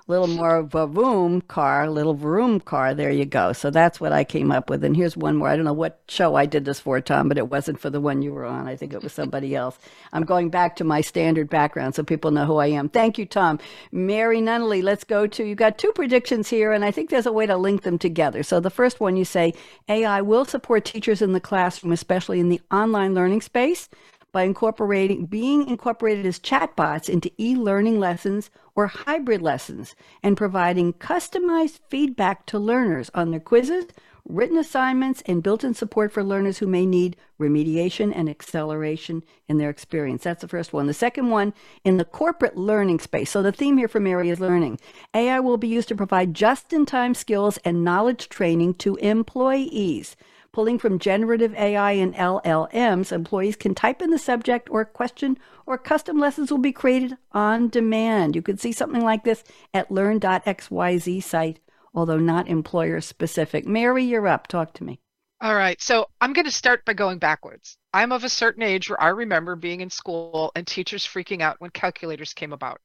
little 0.08 0.28
more 0.28 0.58
of 0.58 0.76
a 0.76 0.86
vroom 0.88 1.42
car, 1.42 1.90
little 1.90 2.14
vroom 2.14 2.60
car. 2.60 2.94
There 2.94 3.12
you 3.12 3.26
go. 3.26 3.54
So 3.54 3.70
that's 3.70 4.00
what 4.00 4.12
I 4.12 4.24
came 4.24 4.52
up 4.52 4.70
with. 4.70 4.84
And 4.84 4.96
here's 4.96 5.16
one 5.16 5.38
more. 5.38 5.48
I 5.48 5.56
don't 5.56 5.66
know 5.66 5.74
what 5.74 6.02
show 6.08 6.36
I 6.36 6.46
did 6.46 6.66
this 6.66 6.80
for, 6.80 7.00
Tom, 7.00 7.30
but 7.30 7.38
it 7.38 7.50
wasn't 7.50 7.80
for 7.80 7.90
the 7.90 8.02
one 8.02 8.22
you 8.22 8.34
were 8.34 8.46
on. 8.46 8.68
I 8.68 8.76
think 8.76 8.94
it 8.94 9.02
was 9.02 9.14
somebody 9.14 9.56
else. 9.56 9.78
I'm 10.12 10.24
going 10.24 10.50
back 10.50 10.76
to 10.78 10.84
my 10.84 11.02
standard 11.02 11.50
background 11.50 11.96
so 11.96 12.04
people 12.04 12.32
know 12.32 12.46
who 12.46 12.58
I 12.58 12.68
am. 12.68 12.90
Thank 12.90 13.18
you, 13.18 13.26
Tom. 13.26 13.60
Mary 13.92 14.42
Nunaley, 14.42 14.84
let's 14.84 15.04
go 15.04 15.28
to, 15.28 15.44
you 15.44 15.56
got 15.56 15.78
two 15.78 15.92
predictions 15.94 16.50
here, 16.50 16.74
and 16.74 16.84
I 16.84 16.92
think 16.92 17.10
there's 17.10 17.26
a 17.26 17.32
way 17.32 17.46
to 17.46 17.58
link 17.58 17.84
them 17.84 17.98
together. 17.98 18.44
So 18.44 18.60
the 18.60 18.70
first 18.70 19.00
one 19.00 19.16
you 19.16 19.26
say 19.26 19.54
AI 19.88 20.22
will 20.22 20.46
support 20.46 20.86
teachers 20.86 21.22
in 21.22 21.34
the 21.34 21.40
classroom, 21.40 21.94
especially 21.94 22.40
in 22.40 22.50
the 22.50 22.62
online 22.72 23.14
learning 23.14 23.42
space 23.42 23.90
by 24.34 24.44
incorporating 24.44 25.28
being 25.28 25.68
incorporated 25.70 26.26
as 26.26 26.40
chatbots 26.40 27.08
into 27.08 27.32
e-learning 27.38 28.00
lessons 28.00 28.50
or 28.76 28.88
hybrid 28.88 29.42
lessons 29.42 29.96
and 30.22 30.38
providing 30.38 30.94
customized 30.94 31.80
feedback 31.90 32.46
to 32.48 32.58
learners 32.58 33.12
on 33.14 33.32
their 33.32 33.40
quizzes, 33.40 33.86
written 34.28 34.58
assignments, 34.58 35.22
and 35.26 35.44
built-in 35.44 35.74
support 35.74 36.12
for 36.12 36.24
learners 36.24 36.60
who 36.60 36.68
may 36.68 36.86
need 36.86 37.18
remediation 37.40 38.12
and 38.16 38.30
acceleration 38.30 39.22
in 39.50 39.58
their 39.58 39.70
experience. 39.70 40.24
That's 40.24 40.42
the 40.42 40.48
first 40.48 40.72
one. 40.72 40.88
The 40.88 40.94
second 40.94 41.30
one 41.30 41.54
in 41.84 41.98
the 41.98 42.06
corporate 42.06 42.58
learning 42.58 43.00
space. 43.00 43.30
So 43.30 43.42
the 43.42 43.52
theme 43.52 43.78
here 43.78 43.90
for 43.90 44.00
Mary 44.00 44.30
is 44.30 44.40
learning. 44.40 44.80
AI 45.14 45.40
will 45.40 45.58
be 45.58 45.68
used 45.68 45.90
to 45.90 45.96
provide 45.96 46.34
just-in-time 46.34 47.14
skills 47.16 47.58
and 47.66 47.84
knowledge 47.84 48.30
training 48.30 48.76
to 48.76 48.96
employees 48.96 50.16
Pulling 50.54 50.78
from 50.78 51.00
generative 51.00 51.56
AI 51.56 51.94
and 51.94 52.14
LLMs, 52.14 53.12
employees 53.12 53.56
can 53.56 53.74
type 53.74 54.04
in 54.04 54.12
the 54.12 54.20
subject 54.20 54.70
or 54.70 54.86
question, 54.86 55.40
or 55.66 55.80
custom 55.80 56.20
lessons 56.20 56.52
will 56.52 56.60
be 56.60 56.72
created 56.72 57.18
on 57.32 57.70
demand. 57.70 58.36
You 58.36 58.44
could 58.44 58.60
see 58.60 58.72
something 58.72 59.02
like 59.04 59.24
this 59.24 59.44
at 59.74 59.90
learn.xyz 59.90 61.24
site, 61.24 61.60
although 61.96 62.20
not 62.20 62.48
employer 62.48 63.02
specific. 63.02 63.66
Mary, 63.66 64.04
you're 64.04 64.28
up. 64.28 64.46
Talk 64.48 64.74
to 64.76 64.84
me. 64.84 65.00
All 65.42 65.56
right. 65.56 65.82
So 65.82 66.08
I'm 66.22 66.34
going 66.34 66.46
to 66.46 66.52
start 66.52 66.86
by 66.86 66.94
going 66.94 67.18
backwards. 67.18 67.76
I'm 67.94 68.12
of 68.12 68.24
a 68.24 68.30
certain 68.30 68.64
age 68.64 68.90
where 68.90 69.02
I 69.02 69.10
remember 69.10 69.56
being 69.56 69.82
in 69.82 69.90
school 69.90 70.52
and 70.56 70.66
teachers 70.66 71.06
freaking 71.06 71.42
out 71.42 71.58
when 71.60 71.70
calculators 71.70 72.34
came 72.34 72.54
about. 72.54 72.82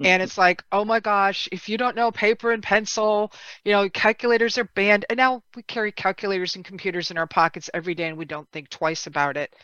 And 0.00 0.06
mm-hmm. 0.06 0.22
it's 0.22 0.36
like 0.36 0.62
oh 0.72 0.84
my 0.84 1.00
gosh 1.00 1.48
if 1.52 1.68
you 1.68 1.78
don't 1.78 1.96
know 1.96 2.10
paper 2.10 2.50
and 2.50 2.62
pencil 2.62 3.32
you 3.64 3.72
know 3.72 3.88
calculators 3.88 4.58
are 4.58 4.68
banned. 4.74 5.06
And 5.08 5.16
now 5.16 5.42
we 5.54 5.62
carry 5.62 5.92
calculators 5.92 6.56
and 6.56 6.64
computers 6.64 7.10
in 7.10 7.18
our 7.18 7.26
pockets 7.26 7.70
every 7.72 7.94
day 7.94 8.08
and 8.08 8.18
we 8.18 8.24
don't 8.24 8.48
think 8.50 8.68
twice 8.68 9.06
about 9.06 9.36
it 9.36 9.54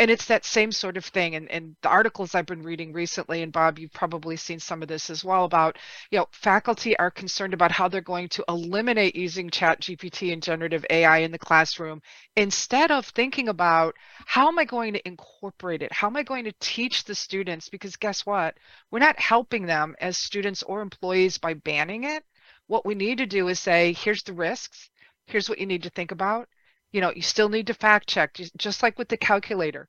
and 0.00 0.10
it's 0.10 0.24
that 0.24 0.46
same 0.46 0.72
sort 0.72 0.96
of 0.96 1.04
thing 1.04 1.34
and, 1.34 1.50
and 1.50 1.76
the 1.82 1.88
articles 1.88 2.34
i've 2.34 2.46
been 2.46 2.62
reading 2.62 2.92
recently 2.92 3.42
and 3.42 3.52
bob 3.52 3.78
you've 3.78 3.92
probably 3.92 4.36
seen 4.36 4.58
some 4.58 4.82
of 4.82 4.88
this 4.88 5.10
as 5.10 5.24
well 5.24 5.44
about 5.44 5.76
you 6.10 6.18
know 6.18 6.26
faculty 6.32 6.98
are 6.98 7.10
concerned 7.10 7.54
about 7.54 7.70
how 7.70 7.86
they're 7.86 8.00
going 8.00 8.28
to 8.28 8.44
eliminate 8.48 9.14
using 9.14 9.50
chat 9.50 9.80
gpt 9.80 10.32
and 10.32 10.42
generative 10.42 10.84
ai 10.90 11.18
in 11.18 11.30
the 11.30 11.38
classroom 11.38 12.00
instead 12.36 12.90
of 12.90 13.04
thinking 13.06 13.48
about 13.48 13.94
how 14.24 14.48
am 14.48 14.58
i 14.58 14.64
going 14.64 14.92
to 14.94 15.08
incorporate 15.08 15.82
it? 15.82 15.92
How 15.92 16.06
am 16.06 16.16
i 16.16 16.22
going 16.22 16.44
to 16.44 16.52
teach 16.60 17.04
the 17.04 17.14
students? 17.14 17.68
Because 17.68 17.96
guess 17.96 18.24
what? 18.24 18.56
We're 18.90 18.98
not 18.98 19.18
helping 19.18 19.66
them 19.66 19.94
as 20.00 20.16
students 20.16 20.62
or 20.62 20.80
employees 20.80 21.38
by 21.38 21.54
banning 21.54 22.04
it. 22.04 22.24
What 22.66 22.86
we 22.86 22.94
need 22.94 23.18
to 23.18 23.26
do 23.26 23.48
is 23.48 23.60
say 23.60 23.92
here's 23.92 24.22
the 24.22 24.32
risks. 24.32 24.90
Here's 25.26 25.48
what 25.48 25.58
you 25.58 25.66
need 25.66 25.82
to 25.82 25.90
think 25.90 26.12
about 26.12 26.48
you 26.92 27.00
know, 27.00 27.12
you 27.14 27.22
still 27.22 27.48
need 27.48 27.66
to 27.68 27.74
fact 27.74 28.08
check, 28.08 28.34
just 28.56 28.82
like 28.82 28.98
with 28.98 29.08
the 29.08 29.16
calculator. 29.16 29.88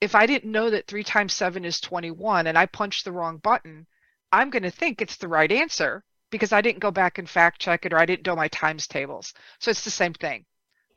If 0.00 0.14
I 0.14 0.26
didn't 0.26 0.52
know 0.52 0.70
that 0.70 0.86
3 0.86 1.02
times 1.04 1.32
7 1.32 1.64
is 1.64 1.80
21 1.80 2.46
and 2.46 2.58
I 2.58 2.66
punched 2.66 3.04
the 3.04 3.12
wrong 3.12 3.38
button, 3.38 3.86
I'm 4.32 4.50
going 4.50 4.64
to 4.64 4.70
think 4.70 5.00
it's 5.00 5.16
the 5.16 5.28
right 5.28 5.50
answer 5.50 6.02
because 6.30 6.52
I 6.52 6.60
didn't 6.60 6.80
go 6.80 6.90
back 6.90 7.18
and 7.18 7.30
fact 7.30 7.60
check 7.60 7.86
it 7.86 7.92
or 7.92 7.98
I 7.98 8.06
didn't 8.06 8.26
know 8.26 8.36
my 8.36 8.48
times 8.48 8.86
tables. 8.86 9.32
So 9.60 9.70
it's 9.70 9.84
the 9.84 9.90
same 9.90 10.12
thing. 10.12 10.44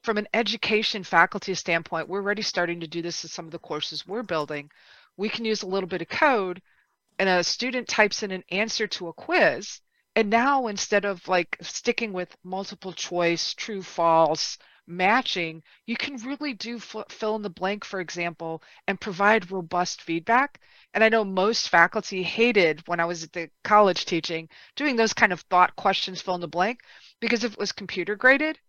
From 0.04 0.18
an 0.18 0.28
education 0.34 1.04
faculty 1.04 1.54
standpoint, 1.54 2.08
we're 2.08 2.22
already 2.22 2.42
starting 2.42 2.80
to 2.80 2.88
do 2.88 3.02
this 3.02 3.24
in 3.24 3.30
some 3.30 3.46
of 3.46 3.52
the 3.52 3.60
courses 3.60 4.08
we're 4.08 4.24
building. 4.24 4.72
We 5.18 5.30
can 5.30 5.46
use 5.46 5.62
a 5.62 5.68
little 5.68 5.90
bit 5.90 6.02
of 6.02 6.10
code 6.10 6.62
and 7.20 7.30
a 7.30 7.44
student 7.44 7.88
types 7.88 8.24
in 8.24 8.32
an 8.32 8.44
answer 8.50 8.88
to 8.88 9.10
a 9.10 9.14
quiz. 9.14 9.82
And 10.16 10.30
now 10.30 10.68
instead 10.68 11.06
of 11.06 11.28
like 11.28 11.56
sticking 11.62 12.14
with 12.14 12.36
multiple 12.44 12.94
choice, 12.94 13.54
true, 13.54 13.82
false, 13.82 14.58
matching, 14.90 15.64
you 15.86 15.96
can 15.96 16.18
really 16.18 16.54
do 16.54 16.80
fill 16.80 17.36
in 17.36 17.42
the 17.42 17.50
blank, 17.50 17.86
for 17.86 18.00
example, 18.00 18.64
and 18.88 19.00
provide 19.00 19.52
robust 19.52 20.02
feedback. 20.02 20.60
And 20.94 21.04
I 21.04 21.10
know 21.10 21.24
most 21.24 21.70
faculty 21.70 22.24
hated 22.24 22.88
when 22.88 23.00
I 23.00 23.06
was 23.06 23.24
at 23.24 23.34
the 23.34 23.50
college 23.64 24.06
teaching 24.06 24.50
doing 24.76 24.96
those 24.96 25.14
kind 25.14 25.32
of 25.32 25.42
thought 25.42 25.76
questions, 25.76 26.22
fill 26.22 26.36
in 26.36 26.42
the 26.42 26.48
blank, 26.48 26.82
because 27.20 27.44
if 27.44 27.54
it 27.54 27.60
was 27.60 27.72
computer 27.72 28.16
graded, 28.16 28.60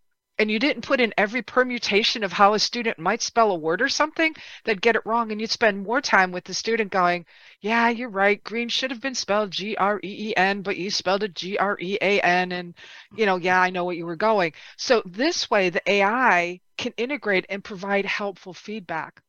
and 0.41 0.51
you 0.51 0.59
didn't 0.59 0.86
put 0.86 1.03
in 1.03 1.12
every 1.18 1.43
permutation 1.43 2.24
of 2.24 2.32
how 2.32 2.55
a 2.55 2.59
student 2.59 2.99
might 2.99 3.20
spell 3.20 3.51
a 3.51 3.55
word 3.55 3.82
or 3.82 3.91
something, 3.91 4.34
they'd 4.64 4.80
get 4.80 4.97
it 4.97 5.05
wrong. 5.05 5.30
And 5.30 5.38
you'd 5.38 5.51
spend 5.51 5.82
more 5.82 6.01
time 6.01 6.32
with 6.32 6.45
the 6.45 6.55
student 6.55 6.91
going, 6.91 7.26
Yeah, 7.61 7.91
you're 7.91 8.09
right. 8.09 8.43
Green 8.43 8.70
should 8.70 8.91
have 8.91 9.03
been 9.03 9.14
spelled 9.14 9.51
G 9.51 9.76
R 9.76 10.01
E 10.03 10.30
E 10.30 10.36
N, 10.36 10.62
but 10.62 10.78
you 10.78 10.91
spelled 10.91 11.24
it 11.24 11.34
G 11.34 11.59
R 11.59 11.76
E 11.78 11.99
A 12.01 12.22
N. 12.22 12.53
And, 12.53 12.74
you 13.14 13.26
know, 13.26 13.36
yeah, 13.36 13.61
I 13.61 13.68
know 13.68 13.84
what 13.84 13.99
you 13.99 14.07
were 14.07 14.16
going. 14.16 14.55
So 14.78 15.03
this 15.05 15.51
way, 15.51 15.68
the 15.68 15.82
AI 15.86 16.61
can 16.78 16.95
integrate 16.97 17.45
and 17.51 17.62
provide 17.62 18.07
helpful 18.07 18.55
feedback. 18.55 19.20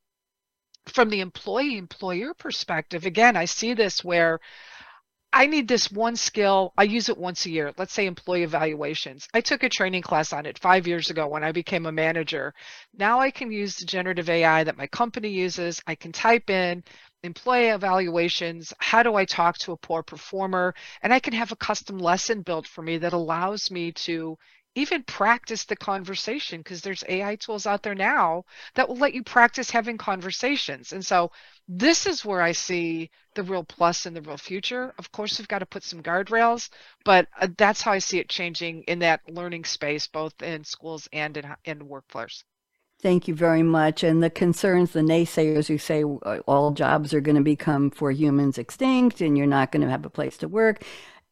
From 0.94 1.10
the 1.10 1.20
employee 1.20 1.78
employer 1.78 2.34
perspective, 2.34 3.06
again, 3.06 3.36
I 3.36 3.46
see 3.46 3.74
this 3.74 4.02
where 4.02 4.40
I 5.34 5.46
need 5.46 5.68
this 5.68 5.90
one 5.90 6.18
skill. 6.18 6.74
I 6.78 6.84
use 6.84 7.08
it 7.08 7.18
once 7.18 7.46
a 7.46 7.50
year. 7.50 7.72
Let's 7.78 7.94
say 7.94 8.06
employee 8.06 8.44
evaluations. 8.44 9.28
I 9.34 9.40
took 9.40 9.64
a 9.64 9.70
training 9.70 10.02
class 10.02 10.34
on 10.34 10.46
it 10.46 10.60
five 10.60 10.88
years 10.88 11.10
ago 11.10 11.28
when 11.28 11.44
I 11.44 11.54
became 11.54 11.86
a 11.86 11.92
manager. 11.92 12.54
Now 12.98 13.20
I 13.20 13.32
can 13.32 13.50
use 13.50 13.78
the 13.78 13.86
generative 13.86 14.30
AI 14.30 14.66
that 14.66 14.78
my 14.78 14.88
company 14.88 15.30
uses. 15.30 15.82
I 15.88 15.96
can 15.96 16.12
type 16.12 16.50
in 16.50 16.84
employee 17.24 17.70
evaluations. 17.70 18.74
How 18.80 19.04
do 19.04 19.16
I 19.16 19.24
talk 19.24 19.58
to 19.60 19.72
a 19.72 19.78
poor 19.78 20.04
performer? 20.04 20.76
And 21.02 21.14
I 21.14 21.20
can 21.20 21.34
have 21.34 21.54
a 21.54 21.58
custom 21.58 21.98
lesson 21.98 22.42
built 22.42 22.68
for 22.68 22.82
me 22.82 22.98
that 22.98 23.14
allows 23.14 23.72
me 23.72 23.94
to 23.94 24.38
even 24.76 25.04
practice 25.04 25.66
the 25.66 25.76
conversation 25.76 26.60
because 26.60 26.82
there's 26.82 27.04
AI 27.10 27.36
tools 27.36 27.66
out 27.66 27.84
there 27.84 27.96
now 27.96 28.46
that 28.76 28.88
will 28.88 28.96
let 28.96 29.14
you 29.14 29.24
practice 29.24 29.70
having 29.70 29.98
conversations. 29.98 30.94
And 30.94 31.06
so 31.06 31.32
this 31.68 32.06
is 32.06 32.24
where 32.24 32.42
I 32.42 32.54
see 32.54 33.12
the 33.36 33.44
real 33.44 33.64
plus 33.64 34.06
in 34.06 34.14
the 34.14 34.22
real 34.22 34.38
future. 34.38 34.94
Of 34.98 35.12
course, 35.12 35.38
we've 35.38 35.48
got 35.48 35.60
to 35.60 35.66
put 35.66 35.84
some 35.84 36.02
guardrails, 36.02 36.70
but 37.04 37.28
uh, 37.40 37.50
that's 37.58 37.82
how 37.82 37.92
I 37.92 38.00
see 38.00 38.20
it 38.20 38.30
changing 38.30 38.84
in 38.84 39.00
that 39.00 39.22
learning 39.28 39.66
space, 39.66 40.08
both 40.08 40.42
in 40.42 40.64
schools 40.64 41.08
and 41.12 41.36
in, 41.36 41.46
in 41.66 41.88
workforce. 41.88 42.44
Thank 43.02 43.28
you 43.28 43.34
very 43.34 43.64
much. 43.64 44.04
And 44.04 44.22
the 44.22 44.30
concerns, 44.30 44.92
the 44.92 45.00
naysayers 45.00 45.68
who 45.68 45.80
say 45.80 46.04
uh, 46.04 46.40
all 46.46 46.72
jobs 46.72 47.14
are 47.16 47.22
going 47.22 47.36
to 47.36 47.42
become 47.42 47.90
for 47.90 48.12
humans 48.12 48.60
extinct 48.60 49.22
and 49.22 49.36
you're 49.36 49.48
not 49.48 49.72
going 49.72 49.82
to 49.82 49.90
have 49.90 50.06
a 50.06 50.10
place 50.10 50.38
to 50.38 50.48
work 50.48 50.84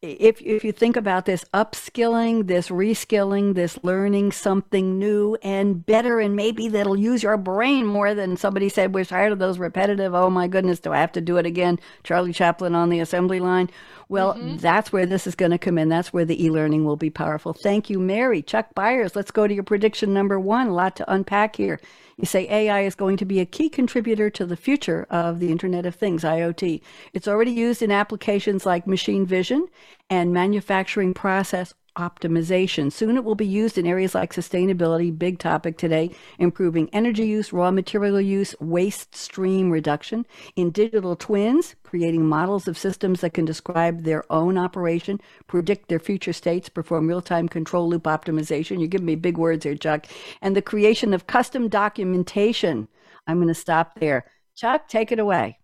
if 0.02 0.42
if 0.42 0.64
you 0.64 0.72
think 0.72 0.96
about 0.96 1.26
this 1.26 1.44
upskilling, 1.54 2.48
this 2.48 2.70
reskilling, 2.70 3.54
this 3.54 3.78
learning 3.84 4.32
something 4.32 4.98
new 4.98 5.38
and 5.44 5.86
better, 5.86 6.22
and 6.22 6.38
maybe 6.38 6.70
that'll 6.70 6.98
use 6.98 7.22
your 7.22 7.36
brain 7.36 7.86
more 7.86 8.14
than 8.16 8.38
somebody 8.38 8.70
said 8.70 8.94
we're 8.94 9.04
tired 9.04 9.34
of 9.34 9.40
those 9.40 9.60
repetitive. 9.60 10.16
Oh 10.16 10.30
my 10.30 10.48
goodness, 10.48 10.80
do 10.80 10.94
I 10.94 10.98
have 11.00 11.12
to 11.14 11.22
do 11.22 11.36
it 11.36 11.46
again? 11.46 11.80
Charlie 12.04 12.32
Chaplin 12.32 12.76
on 12.76 12.90
the 12.90 13.02
assembly 13.02 13.42
line. 13.42 13.70
Well, 14.10 14.34
mm-hmm. 14.34 14.58
that's 14.58 14.92
where 14.92 15.06
this 15.06 15.28
is 15.28 15.36
going 15.36 15.52
to 15.52 15.60
come 15.60 15.78
in. 15.78 15.88
That's 15.88 16.12
where 16.12 16.26
the 16.26 16.44
e-learning 16.44 16.84
will 16.84 16.96
be 16.96 17.12
powerful. 17.12 17.54
Thank 17.54 17.92
you, 17.92 18.00
Mary. 18.00 18.42
Chuck 18.42 18.74
Byers. 18.74 19.16
Let's 19.16 19.30
go 19.30 19.48
to 19.48 19.54
your 19.54 19.64
prediction 19.64 20.16
number 20.16 20.40
one. 20.40 20.68
A 20.68 20.74
lot 20.74 20.96
to 20.96 21.14
unpack 21.14 21.56
here. 21.56 21.80
You 22.18 22.26
say 22.26 22.50
AI 22.50 22.82
is 22.82 22.96
going 22.96 23.18
to 23.18 23.26
be 23.26 23.40
a 23.40 23.46
key 23.46 23.70
contributor 23.70 24.32
to 24.32 24.48
the 24.48 24.58
future 24.58 25.06
of 25.12 25.40
the 25.40 25.52
Internet 25.52 25.86
of 25.86 25.94
Things, 25.94 26.24
IoT. 26.24 26.82
It's 27.14 27.28
already 27.28 27.52
used 27.52 27.84
in 27.84 27.92
applications 27.92 28.66
like 28.66 28.88
machine 28.88 29.28
vision 29.28 29.68
and 30.10 30.34
manufacturing 30.34 31.14
process 31.14 31.76
optimization. 31.98 32.92
Soon 32.92 33.18
it 33.18 33.24
will 33.24 33.36
be 33.36 33.46
used 33.46 33.78
in 33.78 33.86
areas 33.86 34.16
like 34.16 34.34
sustainability, 34.34 35.18
big 35.18 35.40
topic 35.40 35.78
today, 35.78 36.12
improving 36.38 36.90
energy 36.94 37.28
use, 37.28 37.52
raw 37.52 37.72
material 37.72 38.22
use, 38.22 38.56
waste 38.60 39.16
stream 39.16 39.72
reduction, 39.72 40.26
in 40.56 40.72
digital 40.72 41.16
twins, 41.16 41.76
creating 41.84 42.26
models 42.26 42.68
of 42.68 42.78
systems 42.78 43.22
that 43.22 43.34
can 43.34 43.46
describe 43.46 44.04
their 44.04 44.24
own 44.32 44.58
operation, 44.58 45.20
predict 45.48 45.90
their 45.90 46.00
future 46.00 46.34
states, 46.34 46.70
perform 46.70 47.08
real-time 47.08 47.48
control 47.50 47.90
loop 47.90 48.04
optimization. 48.04 48.80
You're 48.80 48.88
giving 48.88 49.06
me 49.06 49.16
big 49.16 49.38
words 49.38 49.64
here, 49.64 49.76
Chuck. 49.76 50.06
And 50.42 50.56
the 50.56 50.62
creation 50.62 51.14
of 51.14 51.28
custom 51.28 51.68
documentation. 51.68 52.88
I'm 53.28 53.38
going 53.38 53.48
to 53.48 53.54
stop 53.54 54.00
there. 54.00 54.26
Chuck, 54.56 54.88
take 54.88 55.12
it 55.12 55.20
away. 55.20 55.60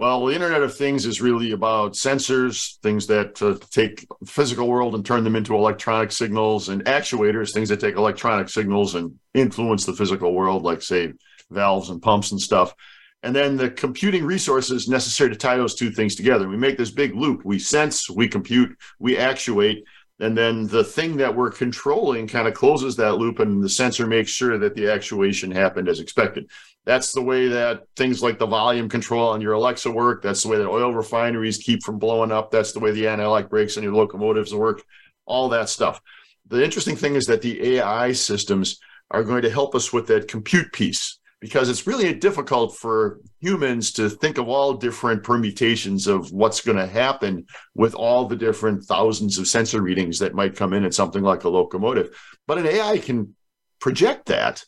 Well, 0.00 0.26
the 0.26 0.34
Internet 0.34 0.62
of 0.62 0.76
Things 0.76 1.06
is 1.06 1.20
really 1.20 1.50
about 1.50 1.94
sensors, 1.94 2.78
things 2.82 3.08
that 3.08 3.42
uh, 3.42 3.56
take 3.72 4.06
physical 4.24 4.68
world 4.68 4.94
and 4.94 5.04
turn 5.04 5.24
them 5.24 5.34
into 5.34 5.56
electronic 5.56 6.12
signals, 6.12 6.68
and 6.68 6.84
actuators, 6.84 7.52
things 7.52 7.68
that 7.70 7.80
take 7.80 7.96
electronic 7.96 8.48
signals 8.48 8.94
and 8.94 9.18
influence 9.34 9.84
the 9.84 9.92
physical 9.92 10.32
world, 10.34 10.62
like 10.62 10.82
say 10.82 11.14
valves 11.50 11.90
and 11.90 12.00
pumps 12.00 12.30
and 12.30 12.40
stuff. 12.40 12.74
And 13.24 13.34
then 13.34 13.56
the 13.56 13.70
computing 13.70 14.24
resources 14.24 14.88
necessary 14.88 15.30
to 15.30 15.36
tie 15.36 15.56
those 15.56 15.74
two 15.74 15.90
things 15.90 16.14
together. 16.14 16.48
We 16.48 16.56
make 16.56 16.78
this 16.78 16.92
big 16.92 17.16
loop. 17.16 17.44
We 17.44 17.58
sense, 17.58 18.08
we 18.08 18.28
compute, 18.28 18.78
we 19.00 19.18
actuate, 19.18 19.84
and 20.20 20.36
then 20.36 20.66
the 20.66 20.84
thing 20.84 21.16
that 21.16 21.34
we're 21.34 21.50
controlling 21.50 22.26
kind 22.26 22.48
of 22.48 22.54
closes 22.54 22.96
that 22.96 23.16
loop 23.16 23.38
and 23.38 23.62
the 23.62 23.68
sensor 23.68 24.06
makes 24.06 24.30
sure 24.30 24.58
that 24.58 24.74
the 24.74 24.90
actuation 24.90 25.50
happened 25.50 25.88
as 25.88 26.00
expected 26.00 26.48
that's 26.88 27.12
the 27.12 27.20
way 27.20 27.48
that 27.48 27.82
things 27.98 28.22
like 28.22 28.38
the 28.38 28.46
volume 28.46 28.88
control 28.88 29.28
on 29.28 29.42
your 29.42 29.52
alexa 29.52 29.90
work. 29.90 30.22
That's 30.22 30.42
the 30.42 30.48
way 30.48 30.56
that 30.56 30.66
oil 30.66 30.94
refineries 30.94 31.58
keep 31.58 31.82
from 31.82 31.98
blowing 31.98 32.32
up. 32.32 32.50
That's 32.50 32.72
the 32.72 32.80
way 32.80 32.92
the 32.92 33.08
anti-lock 33.08 33.50
brakes 33.50 33.76
on 33.76 33.82
your 33.82 33.92
locomotives 33.92 34.54
work. 34.54 34.82
All 35.26 35.50
that 35.50 35.68
stuff. 35.68 36.00
The 36.46 36.64
interesting 36.64 36.96
thing 36.96 37.14
is 37.14 37.26
that 37.26 37.42
the 37.42 37.76
ai 37.76 38.12
systems 38.12 38.80
are 39.10 39.22
going 39.22 39.42
to 39.42 39.50
help 39.50 39.74
us 39.74 39.92
with 39.92 40.06
that 40.06 40.28
compute 40.28 40.72
piece 40.72 41.18
because 41.40 41.68
it's 41.68 41.86
really 41.86 42.14
difficult 42.14 42.74
for 42.74 43.20
humans 43.38 43.92
to 43.92 44.08
think 44.08 44.38
of 44.38 44.48
all 44.48 44.72
different 44.72 45.22
permutations 45.22 46.06
of 46.06 46.32
what's 46.32 46.62
going 46.62 46.78
to 46.78 46.86
happen 46.86 47.44
with 47.74 47.94
all 47.94 48.24
the 48.24 48.34
different 48.34 48.82
thousands 48.82 49.36
of 49.36 49.46
sensor 49.46 49.82
readings 49.82 50.20
that 50.20 50.34
might 50.34 50.56
come 50.56 50.72
in 50.72 50.86
at 50.86 50.94
something 50.94 51.22
like 51.22 51.44
a 51.44 51.50
locomotive. 51.50 52.18
But 52.46 52.56
an 52.56 52.66
AI 52.66 52.96
can 52.96 53.36
project 53.78 54.24
that 54.28 54.64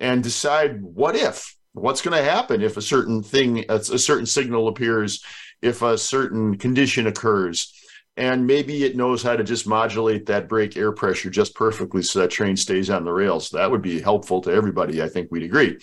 and 0.00 0.20
decide 0.20 0.82
what 0.82 1.14
if, 1.14 1.56
what's 1.72 2.02
going 2.02 2.16
to 2.16 2.30
happen 2.30 2.62
if 2.62 2.76
a 2.76 2.82
certain 2.82 3.22
thing, 3.22 3.64
a, 3.68 3.80
certain 3.80 4.26
signal 4.26 4.68
appears, 4.68 5.24
if 5.62 5.82
a 5.82 5.96
certain 5.96 6.56
condition 6.58 7.06
occurs. 7.06 7.74
And 8.16 8.46
maybe 8.46 8.84
it 8.84 8.96
knows 8.96 9.22
how 9.22 9.36
to 9.36 9.44
just 9.44 9.66
modulate 9.66 10.26
that 10.26 10.48
brake 10.48 10.76
air 10.76 10.92
pressure 10.92 11.30
just 11.30 11.54
perfectly 11.54 12.02
so 12.02 12.18
that 12.18 12.30
train 12.30 12.56
stays 12.56 12.90
on 12.90 13.04
the 13.04 13.12
rails. 13.12 13.50
That 13.50 13.70
would 13.70 13.82
be 13.82 14.00
helpful 14.00 14.40
to 14.42 14.52
everybody. 14.52 15.02
I 15.02 15.08
think 15.08 15.28
we'd 15.30 15.44
agree. 15.44 15.78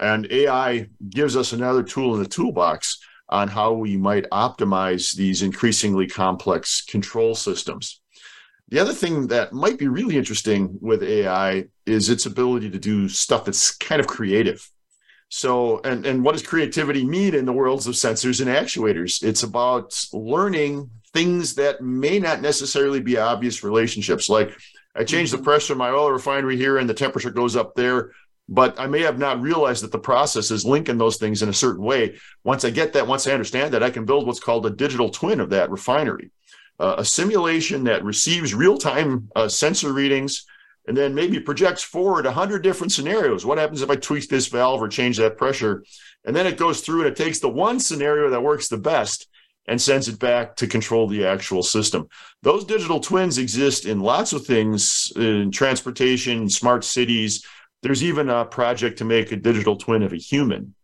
And 0.00 0.30
AI 0.30 0.88
gives 1.08 1.36
us 1.36 1.52
another 1.52 1.82
tool 1.82 2.14
in 2.14 2.22
the 2.22 2.28
toolbox 2.28 2.98
on 3.28 3.48
how 3.48 3.72
we 3.72 3.96
might 3.96 4.28
optimize 4.30 5.14
these 5.14 5.42
increasingly 5.42 6.06
complex 6.06 6.82
control 6.82 7.34
systems. 7.34 8.00
The 8.68 8.78
other 8.78 8.92
thing 8.92 9.28
that 9.28 9.52
might 9.52 9.78
be 9.78 9.88
really 9.88 10.16
interesting 10.16 10.78
with 10.80 11.02
AI 11.02 11.64
is 11.86 12.10
its 12.10 12.26
ability 12.26 12.70
to 12.70 12.78
do 12.78 13.08
stuff 13.08 13.44
that's 13.44 13.74
kind 13.74 14.00
of 14.00 14.06
creative. 14.06 14.70
So, 15.30 15.80
and, 15.84 16.06
and 16.06 16.24
what 16.24 16.32
does 16.32 16.42
creativity 16.42 17.04
mean 17.04 17.34
in 17.34 17.44
the 17.44 17.52
worlds 17.52 17.86
of 17.86 17.94
sensors 17.94 18.40
and 18.40 18.48
actuators? 18.48 19.22
It's 19.22 19.42
about 19.42 19.98
learning 20.12 20.90
things 21.12 21.54
that 21.56 21.82
may 21.82 22.18
not 22.18 22.40
necessarily 22.40 23.00
be 23.00 23.18
obvious 23.18 23.62
relationships. 23.62 24.28
Like 24.28 24.56
I 24.94 25.04
change 25.04 25.30
the 25.30 25.36
mm-hmm. 25.36 25.44
pressure 25.44 25.74
in 25.74 25.78
my 25.78 25.90
oil 25.90 26.10
refinery 26.10 26.56
here 26.56 26.78
and 26.78 26.88
the 26.88 26.94
temperature 26.94 27.30
goes 27.30 27.56
up 27.56 27.74
there 27.74 28.12
but 28.48 28.78
I 28.80 28.86
may 28.86 29.00
have 29.00 29.18
not 29.18 29.40
realized 29.40 29.84
that 29.84 29.92
the 29.92 29.98
process 29.98 30.50
is 30.50 30.64
linking 30.64 30.98
those 30.98 31.18
things 31.18 31.42
in 31.42 31.48
a 31.48 31.54
certain 31.54 31.84
way. 31.84 32.18
Once 32.44 32.64
I 32.64 32.70
get 32.70 32.94
that, 32.94 33.06
once 33.06 33.26
I 33.26 33.32
understand 33.32 33.74
that, 33.74 33.82
I 33.82 33.90
can 33.90 34.06
build 34.06 34.26
what's 34.26 34.40
called 34.40 34.64
a 34.64 34.70
digital 34.70 35.10
twin 35.10 35.40
of 35.40 35.50
that 35.50 35.70
refinery, 35.70 36.30
uh, 36.80 36.96
a 36.98 37.04
simulation 37.04 37.84
that 37.84 38.04
receives 38.04 38.54
real 38.54 38.78
time 38.78 39.28
uh, 39.36 39.48
sensor 39.48 39.92
readings 39.92 40.46
and 40.88 40.96
then 40.96 41.14
maybe 41.14 41.38
projects 41.38 41.82
forward 41.82 42.24
100 42.24 42.62
different 42.62 42.92
scenarios. 42.92 43.46
What 43.46 43.58
happens 43.58 43.82
if 43.82 43.90
I 43.90 43.96
tweak 43.96 44.28
this 44.28 44.48
valve 44.48 44.82
or 44.82 44.88
change 44.88 45.18
that 45.18 45.36
pressure? 45.36 45.84
And 46.24 46.34
then 46.34 46.46
it 46.46 46.56
goes 46.58 46.80
through 46.80 47.02
and 47.02 47.10
it 47.10 47.16
takes 47.16 47.38
the 47.38 47.48
one 47.48 47.78
scenario 47.78 48.30
that 48.30 48.42
works 48.42 48.68
the 48.68 48.78
best 48.78 49.28
and 49.66 49.80
sends 49.80 50.08
it 50.08 50.18
back 50.18 50.56
to 50.56 50.66
control 50.66 51.06
the 51.06 51.26
actual 51.26 51.62
system. 51.62 52.08
Those 52.42 52.64
digital 52.64 52.98
twins 52.98 53.38
exist 53.38 53.84
in 53.84 54.00
lots 54.00 54.32
of 54.32 54.46
things 54.46 55.12
in 55.14 55.50
transportation, 55.52 56.48
smart 56.48 56.84
cities 56.84 57.44
there's 57.82 58.02
even 58.02 58.28
a 58.28 58.44
project 58.44 58.98
to 58.98 59.04
make 59.04 59.32
a 59.32 59.36
digital 59.36 59.76
twin 59.76 60.02
of 60.02 60.12
a 60.12 60.16
human. 60.16 60.74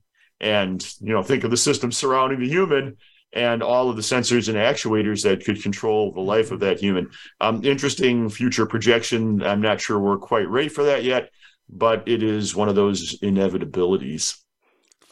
And, 0.41 0.85
you 1.01 1.13
know, 1.13 1.23
think 1.23 1.45
of 1.45 1.51
the 1.51 1.57
system 1.57 1.91
surrounding 1.91 2.41
the 2.41 2.49
human 2.49 2.97
and 3.35 3.63
all 3.63 3.91
of 3.91 3.97
the 3.97 4.03
sensors 4.03 4.49
and 4.49 4.57
actuators 4.57 5.23
that 5.25 5.45
could 5.45 5.63
control 5.63 6.13
the 6.13 6.21
life 6.21 6.51
of 6.51 6.61
that 6.61 6.81
human. 6.81 7.11
Um, 7.41 7.63
interesting 7.65 8.31
future 8.31 8.65
projection. 8.65 9.43
I'm 9.43 9.61
not 9.61 9.81
sure 9.81 9.99
we're 9.99 10.19
quite 10.19 10.49
ready 10.49 10.69
for 10.69 10.85
that 10.85 11.05
yet, 11.05 11.31
but 11.69 12.07
it 12.07 12.23
is 12.23 12.55
one 12.55 12.69
of 12.69 12.77
those 12.77 13.19
inevitabilities. 13.21 14.39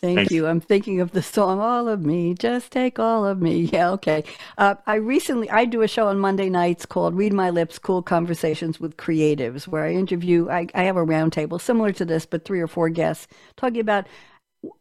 Thank 0.01 0.16
Thanks. 0.16 0.33
you. 0.33 0.49
I'm 0.49 0.61
thinking 0.61 1.01
of 1.01 1.12
the 1.12 1.23
song 1.23 1.61
"All 1.61 1.89
of 1.89 2.05
Me." 2.05 2.35
Just 2.35 2.73
take 2.73 2.99
all 2.99 3.25
of 3.25 3.41
me. 3.41 3.70
Yeah, 3.73 3.91
okay. 3.91 4.25
Uh, 4.59 4.75
I 4.85 4.97
recently 4.97 5.49
I 5.49 5.64
do 5.64 5.83
a 5.83 5.87
show 5.87 6.09
on 6.09 6.18
Monday 6.18 6.51
nights 6.51 6.85
called 6.85 7.14
"Read 7.14 7.33
My 7.33 7.51
Lips: 7.51 7.79
Cool 7.79 8.03
Conversations 8.03 8.81
with 8.81 8.97
Creatives," 8.97 9.68
where 9.68 9.85
I 9.85 9.93
interview. 9.93 10.51
I, 10.51 10.66
I 10.75 10.83
have 10.83 10.97
a 10.97 11.07
roundtable 11.07 11.61
similar 11.61 11.93
to 11.93 12.05
this, 12.05 12.27
but 12.27 12.45
three 12.45 12.61
or 12.61 12.66
four 12.66 12.89
guests 12.89 13.29
talking 13.57 13.79
about 13.79 14.09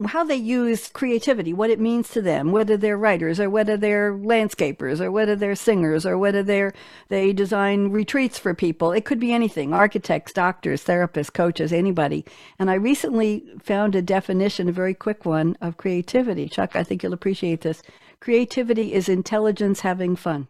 how 0.07 0.23
they 0.23 0.35
use 0.35 0.89
creativity, 0.89 1.53
what 1.53 1.69
it 1.69 1.79
means 1.79 2.09
to 2.09 2.21
them, 2.21 2.51
whether 2.51 2.77
they're 2.77 2.97
writers 2.97 3.39
or 3.39 3.49
whether 3.49 3.77
they're 3.77 4.13
landscapers 4.13 5.01
or 5.01 5.11
whether 5.11 5.35
they're 5.35 5.55
singers 5.55 6.05
or 6.05 6.17
whether 6.17 6.43
they're 6.43 6.73
they 7.09 7.33
design 7.33 7.89
retreats 7.89 8.37
for 8.37 8.53
people. 8.53 8.91
It 8.91 9.05
could 9.05 9.19
be 9.19 9.33
anything: 9.33 9.73
architects, 9.73 10.33
doctors, 10.33 10.83
therapists, 10.83 11.33
coaches, 11.33 11.73
anybody. 11.73 12.25
And 12.59 12.69
I 12.69 12.75
recently 12.75 13.43
found 13.59 13.95
a 13.95 14.01
definition, 14.01 14.69
a 14.69 14.71
very 14.71 14.93
quick 14.93 15.25
one, 15.25 15.57
of 15.61 15.77
creativity. 15.77 16.47
Chuck, 16.47 16.75
I 16.75 16.83
think 16.83 17.01
you'll 17.01 17.13
appreciate 17.13 17.61
this. 17.61 17.81
Creativity 18.19 18.93
is 18.93 19.09
intelligence 19.09 19.81
having 19.81 20.15
fun. 20.15 20.47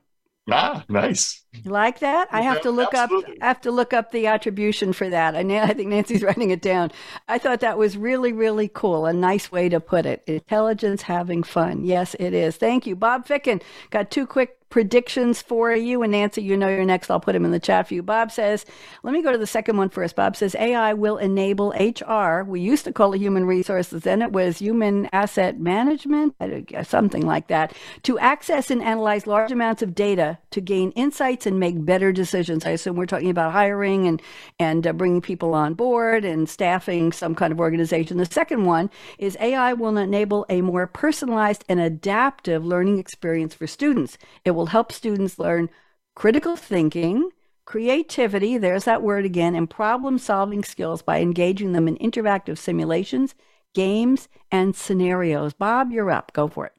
Ah, 0.51 0.83
nice. 0.89 1.43
You 1.53 1.71
like 1.71 1.99
that? 1.99 2.27
I 2.31 2.41
have 2.41 2.61
to 2.61 2.71
look 2.71 2.93
absolutely. 2.93 3.33
up. 3.33 3.43
I 3.43 3.47
have 3.47 3.61
to 3.61 3.71
look 3.71 3.93
up 3.93 4.11
the 4.11 4.27
attribution 4.27 4.93
for 4.93 5.09
that. 5.09 5.35
I, 5.35 5.39
I 5.39 5.73
think 5.73 5.89
Nancy's 5.89 6.23
writing 6.23 6.51
it 6.51 6.61
down. 6.61 6.91
I 7.27 7.37
thought 7.37 7.59
that 7.61 7.77
was 7.77 7.97
really, 7.97 8.31
really 8.31 8.67
cool. 8.67 9.05
A 9.05 9.13
nice 9.13 9.51
way 9.51 9.69
to 9.69 9.79
put 9.79 10.05
it. 10.05 10.23
Intelligence 10.27 11.03
having 11.03 11.43
fun. 11.43 11.83
Yes, 11.83 12.15
it 12.19 12.33
is. 12.33 12.55
Thank 12.55 12.87
you, 12.87 12.95
Bob 12.95 13.27
Ficken. 13.27 13.61
Got 13.89 14.11
two 14.11 14.25
quick 14.25 14.60
predictions 14.71 15.41
for 15.41 15.71
you. 15.71 16.01
And 16.01 16.13
Nancy, 16.13 16.41
you 16.41 16.57
know 16.57 16.67
you're 16.67 16.85
next. 16.85 17.11
I'll 17.11 17.19
put 17.19 17.33
them 17.33 17.45
in 17.45 17.51
the 17.51 17.59
chat 17.59 17.87
for 17.87 17.93
you. 17.93 18.01
Bob 18.01 18.31
says, 18.31 18.65
let 19.03 19.13
me 19.13 19.21
go 19.21 19.31
to 19.31 19.37
the 19.37 19.45
second 19.45 19.77
one 19.77 19.89
first. 19.89 20.15
Bob 20.15 20.35
says 20.35 20.55
AI 20.55 20.93
will 20.93 21.17
enable 21.17 21.69
HR. 21.71 22.43
We 22.43 22.61
used 22.61 22.85
to 22.85 22.93
call 22.93 23.13
it 23.13 23.19
human 23.19 23.45
resources, 23.45 24.03
then 24.03 24.21
it 24.21 24.31
was 24.31 24.59
human 24.59 25.09
asset 25.13 25.59
management, 25.59 26.35
something 26.83 27.25
like 27.25 27.47
that, 27.47 27.75
to 28.03 28.17
access 28.17 28.71
and 28.71 28.81
analyze 28.81 29.27
large 29.27 29.51
amounts 29.51 29.81
of 29.81 29.93
data 29.93 30.37
to 30.51 30.61
gain 30.61 30.91
insights 30.91 31.45
and 31.45 31.59
make 31.59 31.85
better 31.85 32.11
decisions. 32.11 32.65
I 32.65 32.71
assume 32.71 32.95
we're 32.95 33.05
talking 33.05 33.29
about 33.29 33.51
hiring 33.51 34.07
and 34.07 34.21
and 34.59 34.87
uh, 34.87 34.93
bringing 34.93 35.21
people 35.21 35.53
on 35.53 35.73
board 35.73 36.23
and 36.25 36.47
staffing 36.47 37.11
some 37.11 37.35
kind 37.35 37.51
of 37.51 37.59
organization. 37.59 38.17
The 38.17 38.25
second 38.25 38.65
one 38.65 38.89
is 39.17 39.37
AI 39.39 39.73
will 39.73 39.97
enable 39.97 40.45
a 40.49 40.61
more 40.61 40.87
personalized 40.87 41.65
and 41.67 41.79
adaptive 41.79 42.65
learning 42.65 42.99
experience 42.99 43.53
for 43.53 43.67
students. 43.67 44.17
It 44.45 44.51
will 44.51 44.60
will 44.61 44.67
help 44.67 44.91
students 44.91 45.39
learn 45.39 45.67
critical 46.13 46.55
thinking, 46.55 47.31
creativity, 47.65 48.59
there's 48.59 48.83
that 48.83 49.01
word 49.01 49.25
again, 49.25 49.55
and 49.55 49.67
problem 49.67 50.19
solving 50.19 50.63
skills 50.63 51.01
by 51.01 51.19
engaging 51.19 51.71
them 51.71 51.87
in 51.87 51.97
interactive 51.97 52.59
simulations, 52.59 53.33
games, 53.73 54.29
and 54.51 54.75
scenarios. 54.75 55.53
Bob, 55.53 55.91
you're 55.91 56.11
up. 56.11 56.31
Go 56.33 56.47
for 56.47 56.67
it. 56.67 56.73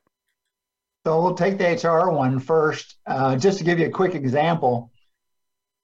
So 1.05 1.21
we'll 1.21 1.35
take 1.35 1.59
the 1.59 1.75
HR 1.75 2.13
one 2.13 2.39
first. 2.39 2.99
Uh, 3.05 3.35
just 3.35 3.59
to 3.59 3.65
give 3.65 3.81
you 3.81 3.87
a 3.87 3.91
quick 3.91 4.15
example, 4.15 4.93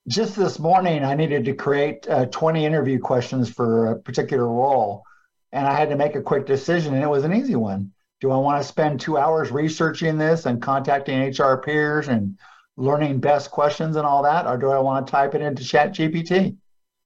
just 0.06 0.36
this 0.36 0.60
morning 0.60 1.02
I 1.02 1.16
needed 1.16 1.46
to 1.46 1.52
create 1.52 2.08
uh, 2.08 2.26
20 2.26 2.64
interview 2.64 3.00
questions 3.00 3.50
for 3.50 3.90
a 3.90 3.98
particular 3.98 4.46
role, 4.46 5.02
and 5.50 5.66
I 5.66 5.74
had 5.74 5.90
to 5.90 5.96
make 5.96 6.14
a 6.14 6.22
quick 6.22 6.46
decision, 6.46 6.94
and 6.94 7.02
it 7.02 7.08
was 7.08 7.24
an 7.24 7.34
easy 7.34 7.56
one. 7.56 7.90
Do 8.20 8.32
I 8.32 8.36
want 8.36 8.60
to 8.60 8.68
spend 8.68 9.00
two 9.00 9.16
hours 9.16 9.52
researching 9.52 10.18
this 10.18 10.46
and 10.46 10.60
contacting 10.60 11.20
HR 11.20 11.56
peers 11.56 12.08
and 12.08 12.36
learning 12.76 13.20
best 13.20 13.50
questions 13.50 13.94
and 13.94 14.04
all 14.04 14.24
that? 14.24 14.46
Or 14.46 14.56
do 14.56 14.70
I 14.70 14.78
want 14.78 15.06
to 15.06 15.10
type 15.10 15.34
it 15.36 15.42
into 15.42 15.62
Chat 15.62 15.94
GPT? 15.94 16.56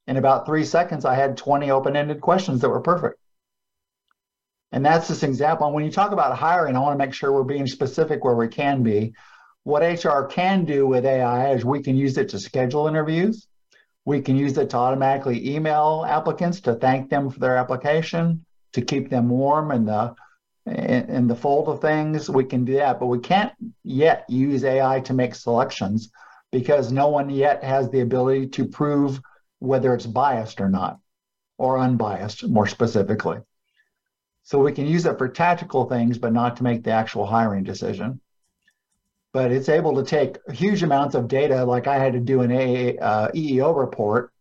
In 0.07 0.17
about 0.17 0.47
three 0.47 0.65
seconds, 0.65 1.05
I 1.05 1.15
had 1.15 1.37
20 1.37 1.71
open 1.71 1.97
ended 1.97 2.21
questions 2.21 2.61
that 2.61 2.71
were 2.71 2.81
perfect. 2.81 3.19
And 4.73 4.85
that's 4.85 5.09
this 5.09 5.23
example. 5.23 5.67
And 5.67 5.75
when 5.75 5.85
you 5.85 5.91
talk 5.91 6.13
about 6.13 6.37
hiring, 6.37 6.77
I 6.77 6.81
want 6.81 6.99
to 6.99 7.05
make 7.05 7.15
sure 7.15 7.31
we're 7.31 7.45
being 7.45 7.67
specific 7.67 8.25
where 8.25 8.35
we 8.35 8.49
can 8.49 8.83
be. 8.83 9.13
What 9.65 9.83
HR 9.83 10.25
can 10.25 10.65
do 10.65 10.87
with 10.87 11.05
AI 11.05 11.53
is 11.53 11.65
we 11.65 11.83
can 11.83 11.95
use 11.95 12.17
it 12.17 12.31
to 12.31 12.39
schedule 12.39 12.89
interviews. 12.89 13.47
We 14.07 14.23
can 14.23 14.37
use 14.37 14.57
it 14.57 14.71
to 14.71 14.79
automatically 14.79 15.55
email 15.55 16.07
applicants 16.09 16.63
to 16.63 16.75
thank 16.75 17.11
them 17.11 17.31
for 17.31 17.39
their 17.39 17.57
application, 17.59 18.45
to 18.73 18.81
keep 18.81 19.11
them 19.11 19.29
warm 19.29 19.71
in 19.71 19.85
the 19.85 20.15
in, 20.67 21.11
in 21.11 21.27
the 21.27 21.37
fold 21.37 21.69
of 21.69 21.81
things. 21.81 22.31
We 22.31 22.45
can 22.45 22.65
do 22.65 22.75
that, 22.75 23.01
but 23.01 23.07
we 23.07 23.19
can't 23.19 23.53
yet 23.83 24.25
use 24.29 24.65
AI 24.65 25.01
to 25.01 25.13
make 25.13 25.35
selections 25.35 26.11
because 26.51 26.93
no 26.93 27.09
one 27.09 27.31
yet 27.31 27.65
has 27.65 27.91
the 27.91 28.01
ability 28.01 28.49
to 28.49 28.67
prove 28.67 29.21
whether 29.59 29.95
it's 29.95 30.07
biased 30.07 30.61
or 30.61 30.69
not, 30.69 30.99
or 31.57 31.79
unbiased, 31.79 32.47
more 32.49 32.67
specifically. 32.67 33.39
So 34.43 34.59
we 34.59 34.73
can 34.73 34.87
use 34.87 35.07
it 35.07 35.19
for 35.19 35.29
tactical 35.29 35.89
things, 35.89 36.19
but 36.19 36.33
not 36.33 36.57
to 36.57 36.65
make 36.65 36.83
the 36.83 36.91
actual 36.91 37.27
hiring 37.27 37.65
decision. 37.65 38.21
But 39.33 39.53
it's 39.53 39.69
able 39.69 39.95
to 39.95 40.05
take 40.05 40.37
huge 40.53 40.83
amounts 40.83 41.15
of 41.15 41.29
data, 41.29 41.65
like 41.65 41.87
I 41.87 41.99
had 41.99 42.13
to 42.15 42.21
do 42.21 42.43
an 42.43 42.51
a, 42.51 42.99
uh, 42.99 43.29
EEO 43.29 43.75
report, 43.75 44.32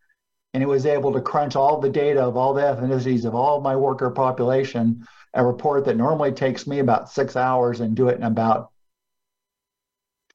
and 0.53 0.61
it 0.61 0.67
was 0.67 0.85
able 0.85 1.13
to 1.13 1.21
crunch 1.21 1.55
all 1.55 1.79
the 1.79 1.89
data 1.89 2.21
of 2.21 2.35
all 2.35 2.53
the 2.53 2.61
ethnicities 2.61 3.25
of 3.25 3.35
all 3.35 3.57
of 3.57 3.63
my 3.63 3.75
worker 3.75 4.09
population, 4.09 5.05
a 5.33 5.45
report 5.45 5.85
that 5.85 5.95
normally 5.95 6.31
takes 6.31 6.67
me 6.67 6.79
about 6.79 7.09
six 7.09 7.35
hours, 7.35 7.79
and 7.79 7.95
do 7.95 8.09
it 8.09 8.17
in 8.17 8.23
about 8.23 8.71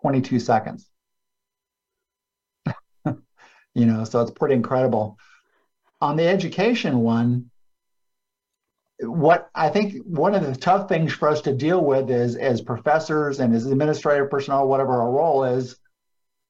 22 0.01 0.41
seconds. 0.41 0.89
you 3.05 3.87
know, 3.87 4.05
so 4.05 4.23
it's 4.23 4.31
pretty 4.31 4.55
incredible. 4.55 5.19
On 6.01 6.17
the 6.17 6.27
education 6.27 6.99
one, 7.01 7.51
what 9.01 9.51
I 9.55 9.69
think 9.69 10.03
one 10.07 10.35
of 10.35 10.47
the 10.47 10.57
tough 10.57 10.89
things 10.89 11.12
for 11.12 11.29
us 11.29 11.43
to 11.43 11.53
deal 11.53 11.85
with 11.85 12.11
is 12.11 12.37
as 12.37 12.62
professors 12.62 13.41
and 13.41 13.55
as 13.55 13.67
administrative 13.67 14.31
personnel, 14.31 14.67
whatever 14.69 15.03
our 15.03 15.11
role 15.11 15.45
is, 15.45 15.77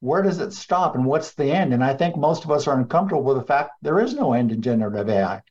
where 0.06 0.22
does 0.22 0.38
it 0.38 0.52
stop 0.52 0.94
and 0.94 1.04
what's 1.04 1.34
the 1.34 1.50
end? 1.50 1.74
And 1.74 1.82
I 1.82 1.92
think 1.92 2.16
most 2.16 2.44
of 2.44 2.52
us 2.52 2.68
are 2.68 2.78
uncomfortable 2.78 3.24
with 3.24 3.38
the 3.38 3.42
fact 3.42 3.72
there 3.82 3.98
is 3.98 4.14
no 4.14 4.34
end 4.34 4.52
in 4.52 4.62
generative 4.62 5.08
AI. 5.08 5.42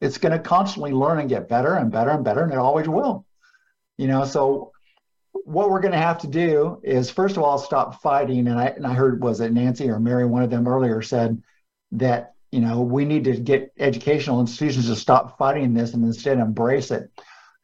It's 0.00 0.16
going 0.16 0.32
to 0.32 0.38
constantly 0.38 0.92
learn 0.92 1.18
and 1.18 1.28
get 1.28 1.48
better 1.48 1.74
and 1.74 1.92
better 1.92 2.10
and 2.10 2.24
better, 2.24 2.42
and 2.42 2.52
it 2.52 2.58
always 2.58 2.88
will. 2.88 3.26
You 3.98 4.06
know, 4.08 4.24
so 4.24 4.72
what 5.44 5.68
we're 5.68 5.80
going 5.80 5.92
to 5.92 5.98
have 5.98 6.20
to 6.20 6.26
do 6.26 6.80
is 6.82 7.10
first 7.10 7.36
of 7.36 7.42
all 7.42 7.58
stop 7.58 8.00
fighting. 8.00 8.48
And 8.48 8.58
I 8.58 8.68
and 8.68 8.86
I 8.86 8.94
heard 8.94 9.22
was 9.22 9.40
it 9.40 9.52
Nancy 9.52 9.90
or 9.90 10.00
Mary, 10.00 10.24
one 10.24 10.42
of 10.42 10.48
them 10.48 10.66
earlier 10.66 11.02
said 11.02 11.42
that 11.92 12.32
you 12.50 12.60
know 12.60 12.80
we 12.80 13.04
need 13.04 13.24
to 13.24 13.36
get 13.36 13.72
educational 13.78 14.40
institutions 14.40 14.86
to 14.86 14.96
stop 14.96 15.36
fighting 15.36 15.74
this 15.74 15.92
and 15.92 16.02
instead 16.02 16.38
embrace 16.38 16.90
it. 16.90 17.10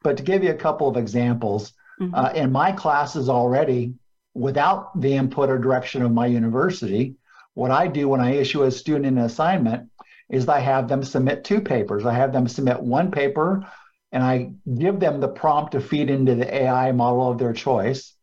But 0.02 0.18
to 0.18 0.22
give 0.22 0.44
you 0.44 0.50
a 0.50 0.54
couple 0.54 0.88
of 0.88 0.98
examples, 0.98 1.72
mm-hmm. 1.98 2.14
uh, 2.14 2.32
in 2.34 2.52
my 2.52 2.72
classes 2.72 3.30
already, 3.30 3.94
without 4.34 5.00
the 5.00 5.14
input 5.14 5.50
or 5.50 5.58
direction 5.58 6.02
of 6.02 6.12
my 6.12 6.26
university, 6.26 7.16
what 7.54 7.70
I 7.70 7.86
do 7.86 8.08
when 8.08 8.20
I 8.20 8.34
issue 8.34 8.62
a 8.62 8.70
student 8.70 9.06
an 9.06 9.18
assignment 9.18 9.90
is 10.28 10.48
I 10.48 10.60
have 10.60 10.88
them 10.88 11.02
submit 11.02 11.44
two 11.44 11.60
papers. 11.60 12.06
I 12.06 12.14
have 12.14 12.32
them 12.32 12.48
submit 12.48 12.80
one 12.80 13.10
paper 13.10 13.66
and 14.12 14.22
I 14.22 14.52
give 14.78 15.00
them 15.00 15.20
the 15.20 15.28
prompt 15.28 15.72
to 15.72 15.80
feed 15.80 16.10
into 16.10 16.34
the 16.34 16.54
AI 16.54 16.92
model 16.92 17.30
of 17.30 17.38
their 17.38 17.52
choice. 17.52 18.14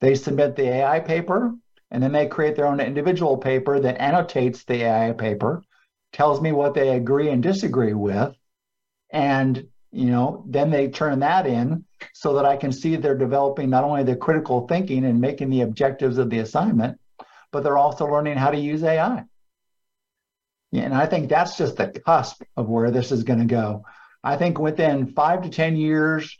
They 0.00 0.14
submit 0.14 0.56
the 0.56 0.68
AI 0.68 1.00
paper, 1.00 1.54
and 1.90 2.02
then 2.02 2.12
they 2.12 2.26
create 2.26 2.56
their 2.56 2.66
own 2.66 2.80
individual 2.80 3.36
paper 3.36 3.78
that 3.80 4.00
annotates 4.00 4.64
the 4.64 4.84
AI 4.84 5.12
paper, 5.12 5.62
tells 6.12 6.40
me 6.40 6.52
what 6.52 6.74
they 6.74 6.96
agree 6.96 7.28
and 7.30 7.42
disagree 7.42 7.94
with, 7.94 8.34
and 9.10 9.66
you 9.92 10.06
know, 10.10 10.44
then 10.48 10.70
they 10.70 10.88
turn 10.88 11.20
that 11.20 11.46
in 11.46 11.85
so 12.12 12.34
that 12.34 12.44
I 12.44 12.56
can 12.56 12.72
see 12.72 12.96
they're 12.96 13.16
developing 13.16 13.70
not 13.70 13.84
only 13.84 14.02
the 14.02 14.16
critical 14.16 14.66
thinking 14.66 15.04
and 15.04 15.20
making 15.20 15.50
the 15.50 15.62
objectives 15.62 16.18
of 16.18 16.30
the 16.30 16.38
assignment, 16.40 16.98
but 17.52 17.62
they're 17.62 17.78
also 17.78 18.06
learning 18.06 18.36
how 18.36 18.50
to 18.50 18.58
use 18.58 18.82
AI. 18.82 19.24
And 20.72 20.94
I 20.94 21.06
think 21.06 21.28
that's 21.28 21.56
just 21.56 21.76
the 21.76 21.88
cusp 21.88 22.42
of 22.56 22.68
where 22.68 22.90
this 22.90 23.12
is 23.12 23.22
going 23.22 23.38
to 23.38 23.46
go. 23.46 23.84
I 24.22 24.36
think 24.36 24.58
within 24.58 25.06
five 25.06 25.42
to 25.42 25.48
10 25.48 25.76
years, 25.76 26.36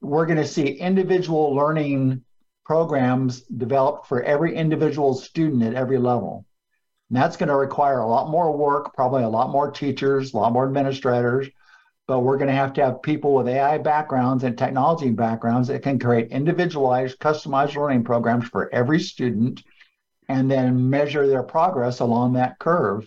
we're 0.00 0.26
going 0.26 0.38
to 0.38 0.46
see 0.46 0.66
individual 0.66 1.54
learning 1.54 2.22
programs 2.64 3.42
developed 3.42 4.06
for 4.06 4.22
every 4.22 4.54
individual 4.54 5.14
student 5.14 5.62
at 5.62 5.74
every 5.74 5.98
level. 5.98 6.46
And 7.10 7.18
that's 7.18 7.36
going 7.36 7.48
to 7.48 7.56
require 7.56 7.98
a 7.98 8.08
lot 8.08 8.30
more 8.30 8.56
work, 8.56 8.94
probably 8.94 9.22
a 9.22 9.28
lot 9.28 9.50
more 9.50 9.70
teachers, 9.70 10.32
a 10.32 10.36
lot 10.36 10.52
more 10.52 10.66
administrators, 10.66 11.48
but 12.06 12.20
we're 12.20 12.36
going 12.36 12.48
to 12.48 12.54
have 12.54 12.74
to 12.74 12.84
have 12.84 13.02
people 13.02 13.34
with 13.34 13.48
AI 13.48 13.78
backgrounds 13.78 14.44
and 14.44 14.58
technology 14.58 15.10
backgrounds 15.10 15.68
that 15.68 15.82
can 15.82 15.98
create 15.98 16.30
individualized, 16.30 17.18
customized 17.18 17.76
learning 17.76 18.04
programs 18.04 18.46
for 18.48 18.72
every 18.74 19.00
student 19.00 19.62
and 20.28 20.50
then 20.50 20.90
measure 20.90 21.26
their 21.26 21.42
progress 21.42 22.00
along 22.00 22.34
that 22.34 22.58
curve. 22.58 23.06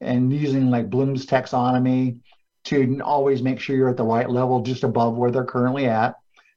And 0.00 0.32
using 0.32 0.70
like 0.70 0.88
Bloom's 0.88 1.26
taxonomy 1.26 2.18
to 2.64 3.00
always 3.02 3.42
make 3.42 3.60
sure 3.60 3.76
you're 3.76 3.90
at 3.90 3.98
the 3.98 4.04
right 4.04 4.28
level 4.28 4.62
just 4.62 4.84
above 4.84 5.16
where 5.16 5.30
they're 5.30 5.44
currently 5.44 5.86
at 5.86 6.14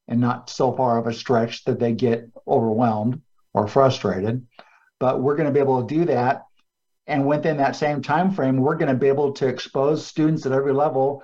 and 0.07 0.21
not 0.21 0.49
so 0.49 0.71
far 0.73 0.97
of 0.97 1.07
a 1.07 1.13
stretch 1.13 1.63
that 1.65 1.79
they 1.79 1.93
get 1.93 2.29
overwhelmed 2.47 3.21
or 3.53 3.67
frustrated. 3.67 4.45
But 4.99 5.21
we're 5.21 5.35
going 5.35 5.47
to 5.47 5.53
be 5.53 5.59
able 5.59 5.85
to 5.85 5.93
do 5.93 6.05
that. 6.05 6.45
And 7.07 7.27
within 7.27 7.57
that 7.57 7.75
same 7.75 8.01
time 8.01 8.31
frame 8.31 8.57
we're 8.57 8.77
going 8.77 8.91
to 8.91 8.97
be 8.97 9.09
able 9.09 9.33
to 9.33 9.47
expose 9.47 10.05
students 10.05 10.45
at 10.45 10.53
every 10.53 10.73
level 10.73 11.21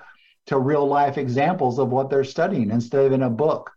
to 0.50 0.60
real 0.60 0.86
life 0.86 1.18
examples 1.18 1.80
of 1.80 1.90
what 1.90 2.10
they're 2.10 2.24
studying 2.24 2.70
instead 2.70 3.06
of 3.06 3.12
in 3.12 3.24
a 3.24 3.30
book 3.30 3.72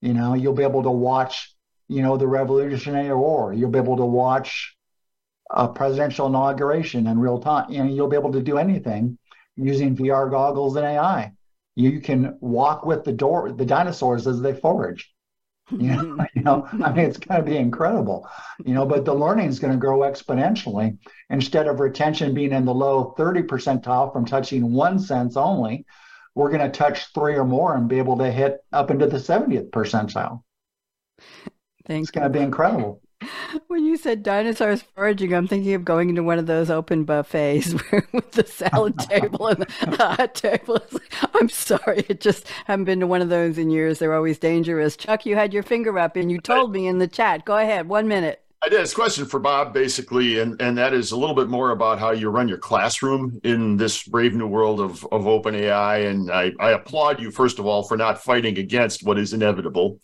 you 0.00 0.12
know 0.12 0.34
you'll 0.34 0.52
be 0.52 0.62
able 0.62 0.82
to 0.82 0.90
watch 0.90 1.54
you 1.88 2.02
know 2.02 2.16
the 2.16 2.26
revolutionary 2.26 3.14
war 3.14 3.52
you'll 3.52 3.70
be 3.70 3.78
able 3.78 3.96
to 3.96 4.04
watch 4.04 4.76
a 5.50 5.68
presidential 5.68 6.26
inauguration 6.26 7.06
in 7.06 7.18
real 7.18 7.38
time 7.38 7.70
you 7.70 7.82
know 7.82 7.90
you'll 7.90 8.08
be 8.08 8.16
able 8.16 8.32
to 8.32 8.42
do 8.42 8.58
anything 8.58 9.18
using 9.56 9.96
VR 9.96 10.30
goggles 10.30 10.76
and 10.76 10.86
AI. 10.86 11.32
You 11.74 12.00
can 12.00 12.36
walk 12.40 12.84
with 12.84 13.04
the 13.04 13.12
door, 13.12 13.52
the 13.52 13.64
dinosaurs 13.64 14.26
as 14.26 14.40
they 14.40 14.54
forage. 14.54 15.11
You 15.72 15.78
know, 16.16 16.26
you 16.34 16.42
know, 16.42 16.68
I 16.84 16.92
mean, 16.92 17.06
it's 17.06 17.18
going 17.18 17.42
to 17.42 17.50
be 17.50 17.56
incredible, 17.56 18.28
you 18.64 18.74
know, 18.74 18.86
but 18.86 19.04
the 19.04 19.14
learning 19.14 19.48
is 19.48 19.58
going 19.58 19.72
to 19.72 19.78
grow 19.78 20.00
exponentially. 20.00 20.98
Instead 21.30 21.66
of 21.66 21.80
retention 21.80 22.34
being 22.34 22.52
in 22.52 22.64
the 22.64 22.74
low 22.74 23.14
30 23.16 23.42
percentile 23.42 24.12
from 24.12 24.24
touching 24.24 24.72
one 24.72 24.98
sense 24.98 25.36
only, 25.36 25.86
we're 26.34 26.50
going 26.50 26.60
to 26.60 26.70
touch 26.70 27.12
three 27.12 27.34
or 27.34 27.44
more 27.44 27.76
and 27.76 27.88
be 27.88 27.98
able 27.98 28.18
to 28.18 28.30
hit 28.30 28.58
up 28.72 28.90
into 28.90 29.06
the 29.06 29.18
70th 29.18 29.70
percentile. 29.70 30.42
Thanks. 31.86 32.08
It's 32.08 32.10
going 32.10 32.30
to 32.30 32.38
be 32.38 32.44
incredible. 32.44 33.00
When 33.68 33.84
you 33.84 33.96
said 33.96 34.22
dinosaurs 34.22 34.82
foraging, 34.82 35.34
I'm 35.34 35.46
thinking 35.46 35.74
of 35.74 35.84
going 35.84 36.10
into 36.10 36.22
one 36.22 36.38
of 36.38 36.46
those 36.46 36.70
open 36.70 37.04
buffets 37.04 37.72
with 38.12 38.30
the 38.32 38.46
salad 38.46 38.98
table 38.98 39.48
and 39.48 39.60
the 39.62 40.14
hot 40.16 40.34
table. 40.34 40.80
I'm 41.34 41.48
sorry, 41.48 42.04
it 42.08 42.20
just 42.20 42.48
haven't 42.66 42.84
been 42.84 43.00
to 43.00 43.06
one 43.06 43.22
of 43.22 43.28
those 43.28 43.58
in 43.58 43.70
years. 43.70 43.98
They're 43.98 44.14
always 44.14 44.38
dangerous. 44.38 44.96
Chuck, 44.96 45.26
you 45.26 45.36
had 45.36 45.52
your 45.52 45.62
finger 45.62 45.98
up 45.98 46.16
and 46.16 46.30
you 46.30 46.40
told 46.40 46.72
me 46.72 46.86
in 46.86 46.98
the 46.98 47.08
chat. 47.08 47.44
Go 47.44 47.56
ahead, 47.56 47.88
one 47.88 48.08
minute. 48.08 48.42
I 48.64 48.68
did. 48.68 48.80
It's 48.80 48.92
a 48.92 48.94
question 48.94 49.26
for 49.26 49.40
Bob, 49.40 49.74
basically, 49.74 50.38
and, 50.38 50.60
and 50.62 50.78
that 50.78 50.94
is 50.94 51.10
a 51.10 51.16
little 51.16 51.34
bit 51.34 51.48
more 51.48 51.70
about 51.70 51.98
how 51.98 52.12
you 52.12 52.30
run 52.30 52.46
your 52.46 52.58
classroom 52.58 53.40
in 53.42 53.76
this 53.76 54.04
brave 54.04 54.34
new 54.34 54.46
world 54.46 54.80
of, 54.80 55.04
of 55.10 55.26
open 55.26 55.56
AI. 55.56 55.98
And 55.98 56.30
I, 56.30 56.52
I 56.60 56.70
applaud 56.70 57.20
you, 57.20 57.32
first 57.32 57.58
of 57.58 57.66
all, 57.66 57.82
for 57.82 57.96
not 57.96 58.22
fighting 58.22 58.58
against 58.58 59.02
what 59.02 59.18
is 59.18 59.32
inevitable. 59.32 59.98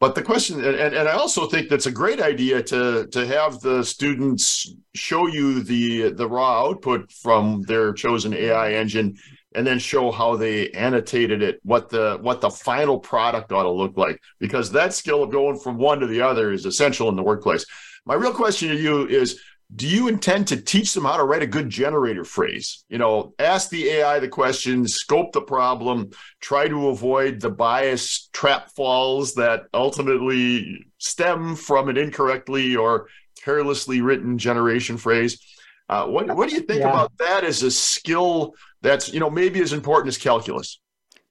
But 0.00 0.14
the 0.14 0.22
question, 0.22 0.62
and, 0.62 0.76
and 0.76 1.08
I 1.08 1.12
also 1.12 1.46
think 1.46 1.68
that's 1.68 1.86
a 1.86 1.92
great 1.92 2.20
idea 2.20 2.62
to 2.64 3.06
to 3.06 3.26
have 3.26 3.60
the 3.60 3.82
students 3.84 4.74
show 4.94 5.26
you 5.28 5.62
the 5.62 6.10
the 6.10 6.28
raw 6.28 6.66
output 6.66 7.10
from 7.12 7.62
their 7.62 7.92
chosen 7.92 8.34
AI 8.34 8.72
engine, 8.72 9.16
and 9.54 9.66
then 9.66 9.78
show 9.78 10.10
how 10.10 10.36
they 10.36 10.70
annotated 10.70 11.42
it, 11.42 11.60
what 11.62 11.88
the 11.88 12.18
what 12.20 12.40
the 12.40 12.50
final 12.50 12.98
product 12.98 13.52
ought 13.52 13.62
to 13.62 13.70
look 13.70 13.96
like, 13.96 14.20
because 14.40 14.72
that 14.72 14.92
skill 14.92 15.22
of 15.22 15.30
going 15.30 15.58
from 15.58 15.78
one 15.78 16.00
to 16.00 16.06
the 16.06 16.20
other 16.20 16.52
is 16.52 16.66
essential 16.66 17.08
in 17.08 17.16
the 17.16 17.22
workplace. 17.22 17.64
My 18.04 18.14
real 18.14 18.34
question 18.34 18.68
to 18.68 18.76
you 18.76 19.06
is 19.06 19.40
do 19.74 19.88
you 19.88 20.08
intend 20.08 20.46
to 20.48 20.60
teach 20.60 20.94
them 20.94 21.04
how 21.04 21.16
to 21.16 21.24
write 21.24 21.42
a 21.42 21.46
good 21.46 21.68
generator 21.68 22.24
phrase 22.24 22.84
you 22.88 22.98
know 22.98 23.34
ask 23.38 23.70
the 23.70 23.88
ai 23.88 24.18
the 24.18 24.28
questions 24.28 24.94
scope 24.94 25.32
the 25.32 25.40
problem 25.40 26.10
try 26.40 26.68
to 26.68 26.88
avoid 26.88 27.40
the 27.40 27.50
bias 27.50 28.28
trap 28.32 28.70
falls 28.72 29.34
that 29.34 29.62
ultimately 29.74 30.84
stem 30.98 31.56
from 31.56 31.88
an 31.88 31.96
incorrectly 31.96 32.76
or 32.76 33.08
carelessly 33.42 34.00
written 34.00 34.38
generation 34.38 34.96
phrase 34.96 35.40
uh, 35.90 36.06
what, 36.06 36.34
what 36.34 36.48
do 36.48 36.54
you 36.54 36.62
think 36.62 36.80
yeah. 36.80 36.88
about 36.88 37.12
that 37.18 37.44
as 37.44 37.62
a 37.62 37.70
skill 37.70 38.54
that's 38.80 39.12
you 39.12 39.20
know 39.20 39.30
maybe 39.30 39.60
as 39.60 39.72
important 39.72 40.08
as 40.08 40.18
calculus 40.18 40.80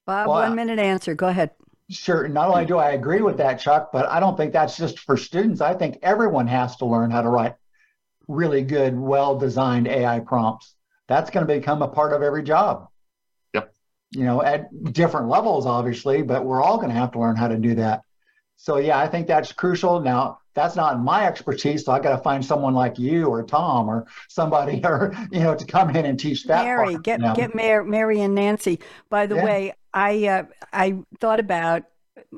bob 0.06 0.28
well, 0.28 0.42
one 0.42 0.56
minute 0.56 0.80
answer 0.80 1.16
go 1.16 1.28
ahead 1.28 1.52
Sure. 1.90 2.28
Not 2.30 2.48
only 2.48 2.66
do 2.66 2.78
I 2.78 2.92
agree 2.92 3.22
with 3.22 3.38
that, 3.38 3.60
Chuck, 3.60 3.92
but 3.92 4.08
I 4.08 4.20
don't 4.22 4.38
think 4.38 4.54
that's 4.54 4.78
just 4.78 5.00
for 5.00 5.18
students. 5.18 5.60
I 5.60 5.74
think 5.74 6.00
everyone 6.02 6.48
has 6.48 6.78
to 6.78 6.86
learn 6.86 7.12
how 7.12 7.22
to 7.22 7.30
write 7.30 7.56
really 8.34 8.62
good, 8.64 8.98
well 9.00 9.38
designed 9.38 9.88
AI 9.88 10.20
prompts. 10.20 10.76
That's 11.08 11.30
going 11.30 11.46
to 11.46 11.54
become 11.54 11.82
a 11.82 11.88
part 11.88 12.14
of 12.14 12.22
every 12.22 12.44
job. 12.44 12.88
Yep. 13.54 13.74
You 14.12 14.24
know, 14.26 14.42
at 14.42 14.94
different 14.94 15.28
levels, 15.28 15.66
obviously, 15.66 16.22
but 16.22 16.46
we're 16.46 16.62
all 16.62 16.78
going 16.78 16.90
to 16.90 16.96
have 16.96 17.12
to 17.12 17.20
learn 17.20 17.36
how 17.36 17.48
to 17.48 17.58
do 17.58 17.76
that. 17.76 18.02
So, 18.56 18.78
yeah, 18.78 18.98
I 18.98 19.08
think 19.08 19.28
that's 19.28 19.52
crucial. 19.52 20.00
Now, 20.00 20.40
that's 20.54 20.76
not 20.76 21.02
my 21.02 21.26
expertise. 21.26 21.84
So 21.86 21.92
I 21.92 22.00
got 22.00 22.16
to 22.16 22.24
find 22.24 22.46
someone 22.46 22.74
like 22.74 23.00
you 23.00 23.26
or 23.26 23.44
Tom 23.44 23.90
or 23.90 24.06
somebody 24.30 24.82
or 24.86 25.14
you 25.32 25.40
know 25.40 25.56
to 25.56 25.66
come 25.66 25.96
in 25.96 26.06
and 26.06 26.20
teach 26.20 26.44
that. 26.46 26.64
Mary, 26.64 26.94
part, 26.94 27.04
get 27.04 27.20
you 27.20 27.26
know. 27.26 27.36
get 27.36 27.56
Mary, 27.56 27.86
Mary 27.86 28.22
and 28.22 28.36
Nancy. 28.36 28.80
By 29.10 29.26
the 29.26 29.36
Yeah. 29.36 29.46
way, 29.46 29.74
I 29.94 30.28
uh, 30.28 30.44
I 30.72 31.00
thought 31.20 31.40
about 31.40 31.84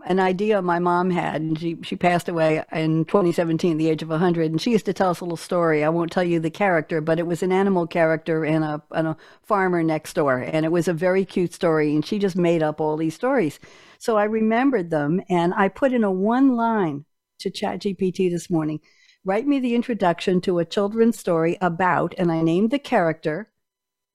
an 0.06 0.20
idea 0.20 0.62
my 0.62 0.80
mom 0.80 1.10
had, 1.10 1.42
and 1.42 1.60
she 1.60 1.78
she 1.84 1.96
passed 1.96 2.30
away 2.30 2.64
in 2.72 3.06
2017, 3.06 3.74
at 3.74 3.78
the 3.78 3.90
age 3.90 4.02
of 4.02 4.10
100. 4.10 4.52
And 4.52 4.62
she 4.62 4.72
used 4.72 4.86
to 4.86 4.94
tell 4.94 5.10
us 5.10 5.20
a 5.20 5.26
little 5.26 5.38
story. 5.38 5.84
I 5.84 5.90
won't 5.90 6.12
tell 6.12 6.24
you 6.24 6.40
the 6.40 6.50
character, 6.50 7.02
but 7.02 7.20
it 7.20 7.28
was 7.28 7.44
an 7.44 7.52
animal 7.52 7.88
character 7.88 8.46
and 8.46 8.64
a 8.64 8.82
a 8.92 9.18
farmer 9.44 9.84
next 9.84 10.14
door, 10.14 10.40
and 10.40 10.66
it 10.66 10.72
was 10.72 10.88
a 10.88 10.94
very 10.94 11.26
cute 11.26 11.54
story. 11.54 11.94
And 11.94 12.06
she 12.06 12.20
just 12.20 12.36
made 12.36 12.64
up 12.64 12.80
all 12.80 12.98
these 12.98 13.16
stories. 13.16 13.60
So 14.00 14.18
I 14.18 14.26
remembered 14.26 14.90
them, 14.90 15.22
and 15.30 15.54
I 15.54 15.68
put 15.68 15.94
in 15.94 16.04
a 16.04 16.12
one 16.12 16.56
line 16.56 17.06
to 17.40 17.50
ChatGPT 17.50 18.30
this 18.30 18.50
morning. 18.50 18.80
Write 19.26 19.48
me 19.48 19.60
the 19.60 19.76
introduction 19.76 20.40
to 20.42 20.60
a 20.60 20.66
children's 20.66 21.18
story 21.18 21.58
about, 21.60 22.14
and 22.18 22.32
I 22.32 22.42
named 22.42 22.72
the 22.72 22.80
character, 22.80 23.52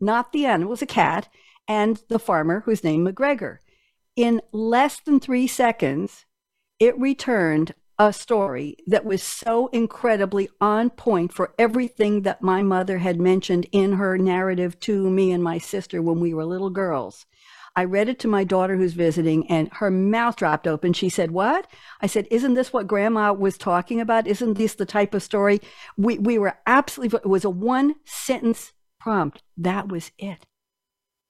not 0.00 0.32
the 0.32 0.46
animal, 0.46 0.68
it 0.68 0.70
was 0.70 0.82
a 0.82 0.86
cat, 0.86 1.28
and 1.66 2.02
the 2.08 2.18
farmer 2.18 2.60
whose 2.60 2.84
name 2.84 3.04
McGregor. 3.04 3.58
In 4.20 4.42
less 4.52 5.00
than 5.00 5.18
three 5.18 5.46
seconds, 5.46 6.26
it 6.78 6.98
returned 6.98 7.72
a 7.98 8.12
story 8.12 8.76
that 8.86 9.06
was 9.06 9.22
so 9.22 9.68
incredibly 9.68 10.50
on 10.60 10.90
point 10.90 11.32
for 11.32 11.54
everything 11.58 12.20
that 12.20 12.42
my 12.42 12.62
mother 12.62 12.98
had 12.98 13.18
mentioned 13.18 13.66
in 13.72 13.94
her 13.94 14.18
narrative 14.18 14.78
to 14.80 15.08
me 15.08 15.32
and 15.32 15.42
my 15.42 15.56
sister 15.56 16.02
when 16.02 16.20
we 16.20 16.34
were 16.34 16.44
little 16.44 16.68
girls. 16.68 17.24
I 17.74 17.84
read 17.84 18.10
it 18.10 18.18
to 18.18 18.28
my 18.28 18.44
daughter 18.44 18.76
who's 18.76 18.92
visiting, 18.92 19.50
and 19.50 19.70
her 19.72 19.90
mouth 19.90 20.36
dropped 20.36 20.66
open. 20.66 20.92
She 20.92 21.08
said, 21.08 21.30
What? 21.30 21.66
I 22.02 22.06
said, 22.06 22.28
Isn't 22.30 22.52
this 22.52 22.74
what 22.74 22.86
grandma 22.86 23.32
was 23.32 23.56
talking 23.56 24.02
about? 24.02 24.26
Isn't 24.26 24.58
this 24.58 24.74
the 24.74 24.84
type 24.84 25.14
of 25.14 25.22
story? 25.22 25.62
We, 25.96 26.18
we 26.18 26.36
were 26.36 26.58
absolutely, 26.66 27.20
it 27.24 27.26
was 27.26 27.46
a 27.46 27.48
one 27.48 27.94
sentence 28.04 28.74
prompt. 28.98 29.42
That 29.56 29.88
was 29.88 30.10
it. 30.18 30.44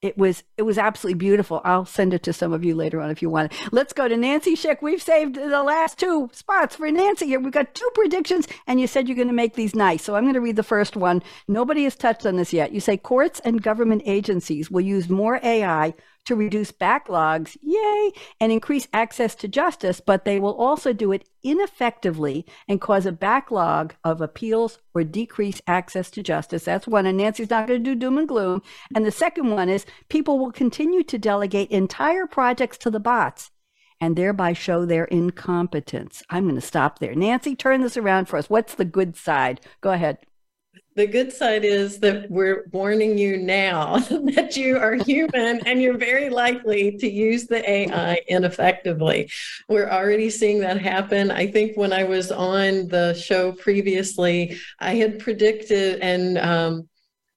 It 0.02 0.16
was 0.16 0.44
it 0.56 0.62
was 0.62 0.78
absolutely 0.78 1.18
beautiful. 1.18 1.60
I'll 1.62 1.84
send 1.84 2.14
it 2.14 2.22
to 2.22 2.32
some 2.32 2.54
of 2.54 2.64
you 2.64 2.74
later 2.74 3.02
on 3.02 3.10
if 3.10 3.20
you 3.20 3.28
want. 3.28 3.52
Let's 3.70 3.92
go 3.92 4.08
to 4.08 4.16
Nancy 4.16 4.56
Schick. 4.56 4.80
We've 4.80 5.02
saved 5.02 5.34
the 5.34 5.62
last 5.62 5.98
two 5.98 6.30
spots 6.32 6.76
for 6.76 6.90
Nancy 6.90 7.26
here. 7.26 7.38
We've 7.38 7.52
got 7.52 7.74
two 7.74 7.90
predictions, 7.94 8.48
and 8.66 8.80
you 8.80 8.86
said 8.86 9.08
you're 9.08 9.16
going 9.16 9.28
to 9.28 9.34
make 9.34 9.56
these 9.56 9.74
nice. 9.74 10.02
So 10.02 10.16
I'm 10.16 10.24
going 10.24 10.34
to 10.34 10.40
read 10.40 10.56
the 10.56 10.62
first 10.62 10.96
one. 10.96 11.22
Nobody 11.48 11.84
has 11.84 11.96
touched 11.96 12.24
on 12.24 12.36
this 12.36 12.50
yet. 12.50 12.72
You 12.72 12.80
say 12.80 12.96
courts 12.96 13.40
and 13.40 13.62
government 13.62 14.02
agencies 14.06 14.70
will 14.70 14.80
use 14.80 15.10
more 15.10 15.38
AI 15.42 15.92
to 16.26 16.36
reduce 16.36 16.72
backlogs, 16.72 17.56
yay, 17.60 18.12
and 18.40 18.52
increase 18.52 18.88
access 18.92 19.34
to 19.36 19.48
justice, 19.48 20.00
but 20.00 20.24
they 20.24 20.38
will 20.38 20.54
also 20.54 20.92
do 20.92 21.12
it 21.12 21.28
ineffectively 21.42 22.44
and 22.68 22.80
cause 22.80 23.06
a 23.06 23.12
backlog 23.12 23.94
of 24.04 24.20
appeals 24.20 24.78
or 24.94 25.04
decrease 25.04 25.60
access 25.66 26.10
to 26.10 26.22
justice. 26.22 26.64
That's 26.64 26.86
one. 26.86 27.06
And 27.06 27.18
Nancy's 27.18 27.50
not 27.50 27.66
going 27.66 27.82
to 27.82 27.90
do 27.90 27.98
doom 27.98 28.18
and 28.18 28.28
gloom. 28.28 28.62
And 28.94 29.04
the 29.04 29.10
second 29.10 29.50
one 29.50 29.68
is 29.68 29.86
people 30.08 30.38
will 30.38 30.52
continue 30.52 31.02
to 31.04 31.18
delegate 31.18 31.70
entire 31.70 32.26
projects 32.26 32.78
to 32.78 32.90
the 32.90 33.00
bots 33.00 33.50
and 34.00 34.16
thereby 34.16 34.52
show 34.52 34.86
their 34.86 35.04
incompetence. 35.04 36.22
I'm 36.30 36.44
going 36.44 36.54
to 36.54 36.60
stop 36.60 36.98
there. 36.98 37.14
Nancy, 37.14 37.54
turn 37.54 37.82
this 37.82 37.96
around 37.96 38.26
for 38.26 38.38
us. 38.38 38.48
What's 38.48 38.74
the 38.74 38.84
good 38.84 39.16
side? 39.16 39.60
Go 39.80 39.90
ahead. 39.90 40.18
The 41.00 41.06
good 41.06 41.32
side 41.32 41.64
is 41.64 41.98
that 42.00 42.30
we're 42.30 42.66
warning 42.72 43.16
you 43.16 43.38
now 43.38 43.96
that 44.34 44.54
you 44.54 44.76
are 44.76 44.96
human 44.96 45.66
and 45.66 45.80
you're 45.80 45.96
very 45.96 46.28
likely 46.28 46.98
to 46.98 47.10
use 47.10 47.46
the 47.46 47.66
AI 47.66 48.20
ineffectively. 48.28 49.30
We're 49.66 49.88
already 49.88 50.28
seeing 50.28 50.60
that 50.60 50.78
happen. 50.78 51.30
I 51.30 51.46
think 51.46 51.74
when 51.78 51.94
I 51.94 52.04
was 52.04 52.30
on 52.30 52.88
the 52.88 53.14
show 53.14 53.52
previously, 53.52 54.58
I 54.78 54.96
had 54.96 55.20
predicted 55.20 56.00
and 56.00 56.36
um, 56.36 56.88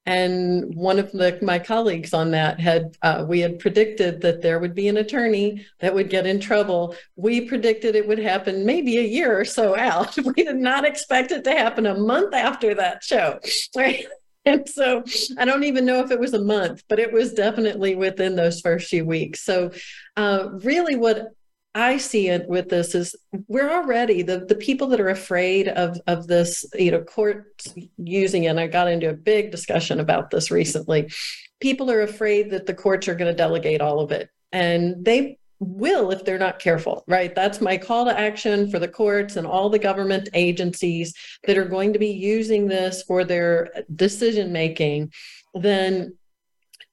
and 0.06 0.76
one 0.76 1.00
of 1.00 1.12
the, 1.14 1.40
my 1.42 1.60
colleagues 1.60 2.14
on 2.14 2.32
that 2.32 2.60
had 2.60 2.98
uh, 3.02 3.26
we 3.28 3.40
had 3.40 3.60
predicted 3.60 4.20
that 4.22 4.42
there 4.42 4.60
would 4.60 4.76
be 4.76 4.90
an 4.90 4.98
attorney 4.98 5.66
that 5.80 5.94
would 5.94 6.10
get 6.10 6.26
in 6.26 6.42
trouble. 6.42 6.96
We 7.16 7.42
predicted 7.42 7.96
it 7.96 8.08
would 8.08 8.20
happen 8.20 8.66
maybe 8.66 8.98
a 8.98 9.04
year 9.04 9.40
or 9.40 9.46
so 9.46 9.78
out. 9.78 10.18
We 10.36 10.44
did 10.44 10.56
not 10.56 10.86
expect 10.86 11.32
it 11.32 11.44
to 11.44 11.52
happen 11.52 11.86
a 11.86 11.96
month 11.96 12.34
after 12.34 12.74
that 12.76 13.04
show 13.04 13.40
right? 13.76 14.06
And 14.46 14.68
so 14.68 15.04
i 15.38 15.46
don't 15.46 15.64
even 15.64 15.86
know 15.86 16.00
if 16.02 16.12
it 16.12 16.20
was 16.20 16.34
a 16.34 16.44
month 16.44 16.84
but 16.90 17.00
it 17.00 17.14
was 17.14 17.34
definitely 17.34 17.96
within 17.96 18.36
those 18.36 18.62
first 18.62 18.90
few 18.90 19.06
weeks. 19.06 19.44
So 19.44 19.72
uh, 20.18 20.50
really 20.54 20.96
what 20.96 21.34
I 21.76 21.98
see 21.98 22.30
it 22.30 22.48
with 22.48 22.70
this 22.70 22.94
is 22.94 23.16
we're 23.48 23.72
already 23.72 24.22
the 24.22 24.46
the 24.46 24.56
people 24.56 24.88
that 24.88 25.00
are 25.00 25.10
afraid 25.10 25.68
of 25.68 26.00
of 26.06 26.28
this, 26.28 26.66
you 26.76 26.92
know, 26.92 27.02
courts 27.02 27.74
using 27.98 28.44
it. 28.44 28.48
And 28.48 28.60
I 28.60 28.68
got 28.68 28.92
into 28.92 29.10
a 29.10 29.14
big 29.14 29.52
discussion 29.52 30.00
about 30.00 30.30
this 30.30 30.52
recently. 30.52 31.12
People 31.60 31.90
are 31.90 32.02
afraid 32.02 32.52
that 32.52 32.66
the 32.66 32.74
courts 32.74 33.08
are 33.08 33.16
going 33.16 33.32
to 33.32 33.38
delegate 33.38 33.82
all 33.82 34.00
of 34.00 34.12
it, 34.12 34.30
and 34.52 35.04
they 35.04 35.40
will 35.60 36.12
if 36.12 36.26
they're 36.26 36.38
not 36.38 36.60
careful, 36.60 37.04
right? 37.08 37.34
That's 37.34 37.62
my 37.62 37.78
call 37.78 38.06
to 38.06 38.20
action 38.20 38.70
for 38.70 38.80
the 38.80 38.88
courts 38.88 39.36
and 39.36 39.48
all 39.48 39.70
the 39.70 39.80
government 39.80 40.30
agencies 40.34 41.14
that 41.46 41.58
are 41.58 41.66
going 41.66 41.94
to 41.94 42.00
be 42.00 42.12
using 42.12 42.68
this 42.68 43.04
for 43.04 43.24
their 43.24 43.72
decision 43.96 44.52
making. 44.52 45.12
Then 45.54 46.18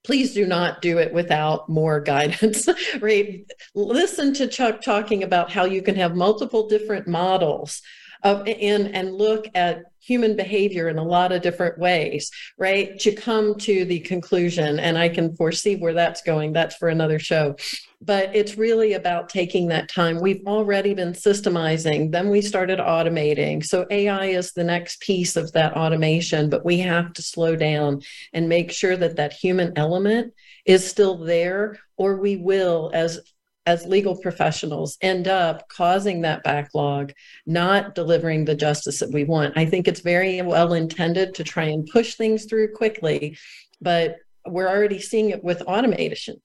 please 0.05 0.33
do 0.35 0.47
not 0.47 0.83
do 0.83 0.99
it 0.99 1.13
without 1.13 1.69
more 1.69 2.01
guidance. 2.01 2.69
Right? 3.01 3.45
Listen 3.75 4.33
to 4.35 4.47
chuck 4.47 4.83
talking 4.83 5.23
about 5.23 5.51
how 5.51 5.65
you 5.65 5.83
can 5.83 5.95
have 5.97 6.15
multiple 6.15 6.69
different 6.69 7.07
models 7.07 7.83
of 8.23 8.47
and 8.47 8.95
and 8.95 9.15
look 9.15 9.47
at 9.55 9.83
human 10.01 10.37
behavior 10.37 10.89
in 10.89 10.99
a 10.99 11.03
lot 11.03 11.33
of 11.33 11.43
different 11.43 11.79
ways 11.79 12.31
right 12.59 12.99
to 12.99 13.13
come 13.13 13.55
to 13.55 13.85
the 13.85 14.01
conclusion 14.01 14.79
and 14.79 14.99
i 14.99 15.09
can 15.09 15.35
foresee 15.37 15.77
where 15.77 15.95
that's 15.95 16.23
going. 16.23 16.53
That's 16.53 16.77
for 16.77 16.89
another 16.89 17.19
show 17.19 17.57
but 18.03 18.35
it's 18.35 18.57
really 18.57 18.95
about 18.95 19.29
taking 19.29 19.69
that 19.69 19.89
time. 19.89 20.21
We've 20.21 20.43
already 20.47 20.95
been 20.95 21.13
systemizing 21.13 22.13
then 22.13 22.29
we 22.31 22.41
started 22.41 22.79
automating. 22.79 23.65
So 23.65 23.87
ai 23.91 24.27
is 24.27 24.53
the 24.53 24.65
next 24.65 25.01
piece 25.01 25.37
of 25.37 25.53
that 25.53 25.77
automation 25.77 26.49
but 26.49 26.65
we 26.65 26.79
have 26.79 27.13
to 27.15 27.23
slow 27.23 27.57
down 27.57 28.01
and 28.33 28.49
make 28.49 28.73
sure 28.73 28.97
that 28.97 29.17
that 29.17 29.33
human 29.33 29.73
element 29.77 30.33
is 30.65 30.89
still 30.89 31.19
there 31.19 31.79
or 31.97 32.17
we 32.17 32.37
will 32.37 32.91
as 32.95 33.21
as 33.67 33.85
legal 33.85 34.17
professionals 34.17 34.97
end 35.03 35.29
up 35.29 35.69
causing 35.69 36.23
that 36.23 36.43
backlog, 36.43 37.13
not 37.47 37.95
delivering 37.95 38.45
the 38.45 38.55
justice 38.55 38.99
that 39.01 39.13
we 39.13 39.25
want. 39.25 39.57
I 39.57 39.67
think 39.67 39.87
it's 39.87 40.01
very 40.01 40.41
well 40.43 40.73
intended 40.73 41.35
to 41.35 41.45
try 41.45 41.65
and 41.65 41.87
push 41.87 42.15
things 42.15 42.47
through 42.47 42.73
quickly, 42.73 43.37
but 43.81 44.17
we're 44.47 44.69
already 44.69 44.99
seeing 44.99 45.31
it 45.31 45.45
with 45.45 45.61
automation 45.63 46.41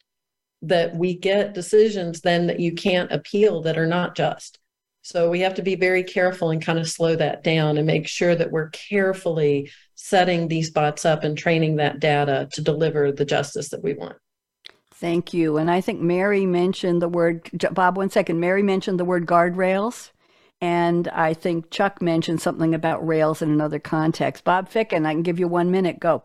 that 0.68 0.96
we 0.96 1.16
get 1.16 1.54
decisions 1.54 2.22
then 2.22 2.48
that 2.48 2.60
you 2.60 2.74
can't 2.74 3.12
appeal 3.12 3.62
that 3.62 3.78
are 3.78 3.88
not 3.88 4.16
just. 4.16 4.60
So 5.02 5.30
we 5.30 5.40
have 5.42 5.54
to 5.56 5.62
be 5.62 5.76
very 5.76 6.04
careful 6.04 6.50
and 6.50 6.64
kind 6.64 6.80
of 6.80 6.90
slow 6.90 7.16
that 7.16 7.44
down 7.44 7.78
and 7.78 7.86
make 7.86 8.08
sure 8.08 8.36
that 8.36 8.52
we're 8.52 8.70
carefully 8.70 9.72
setting 9.94 10.48
these 10.48 10.72
bots 10.72 11.06
up 11.06 11.24
and 11.24 11.38
training 11.38 11.76
that 11.76 12.00
data 12.00 12.50
to 12.54 12.62
deliver 12.62 13.12
the 13.12 13.26
justice 13.26 13.70
that 13.70 13.84
we 13.84 13.94
want. 13.94 14.16
Thank 14.96 15.34
you. 15.34 15.58
And 15.58 15.70
I 15.70 15.82
think 15.82 16.02
Mary 16.02 16.46
mentioned 16.46 17.02
the 17.02 17.10
word, 17.10 17.50
Bob, 17.72 17.98
one 17.98 18.10
second. 18.10 18.40
Mary 18.40 18.64
mentioned 18.64 19.00
the 19.00 19.06
word 19.06 19.28
guardrails. 19.28 20.12
And 20.62 21.08
I 21.10 21.34
think 21.34 21.70
Chuck 21.70 22.02
mentioned 22.02 22.42
something 22.42 22.74
about 22.74 23.06
rails 23.06 23.42
in 23.42 23.52
another 23.52 23.78
context. 23.78 24.44
Bob 24.44 24.70
Ficken, 24.70 25.06
I 25.06 25.14
can 25.14 25.22
give 25.22 25.40
you 25.40 25.48
one 25.48 25.70
minute. 25.70 26.00
Go. 26.00 26.24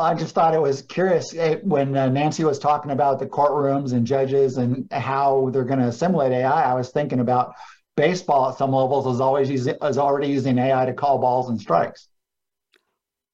I 0.00 0.14
just 0.14 0.34
thought 0.34 0.54
it 0.54 0.60
was 0.60 0.82
curious 0.82 1.34
eh, 1.34 1.56
when 1.62 1.96
uh, 1.96 2.08
Nancy 2.08 2.44
was 2.44 2.58
talking 2.58 2.90
about 2.90 3.18
the 3.18 3.26
courtrooms 3.26 3.92
and 3.92 4.06
judges 4.06 4.56
and 4.56 4.90
how 4.92 5.50
they're 5.52 5.64
going 5.64 5.80
to 5.80 5.88
assimilate 5.88 6.32
AI. 6.32 6.70
I 6.70 6.74
was 6.74 6.90
thinking 6.90 7.20
about 7.20 7.54
baseball 7.96 8.50
at 8.50 8.58
some 8.58 8.72
levels 8.72 9.06
is 9.12 9.20
always 9.20 9.50
using, 9.50 9.76
is 9.82 9.98
already 9.98 10.28
using 10.28 10.58
AI 10.58 10.86
to 10.86 10.92
call 10.92 11.18
balls 11.18 11.50
and 11.50 11.60
strikes. 11.60 12.08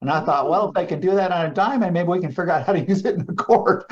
And 0.01 0.11
I 0.11 0.23
thought, 0.23 0.49
well, 0.49 0.67
if 0.69 0.75
they 0.75 0.85
can 0.85 0.99
do 0.99 1.11
that 1.15 1.31
on 1.31 1.47
a 1.47 1.53
diamond, 1.53 1.93
maybe 1.93 2.09
we 2.09 2.19
can 2.19 2.29
figure 2.29 2.51
out 2.51 2.65
how 2.65 2.73
to 2.73 2.79
use 2.87 3.03
it 3.05 3.15
in 3.15 3.25
the 3.25 3.33
court. 3.33 3.85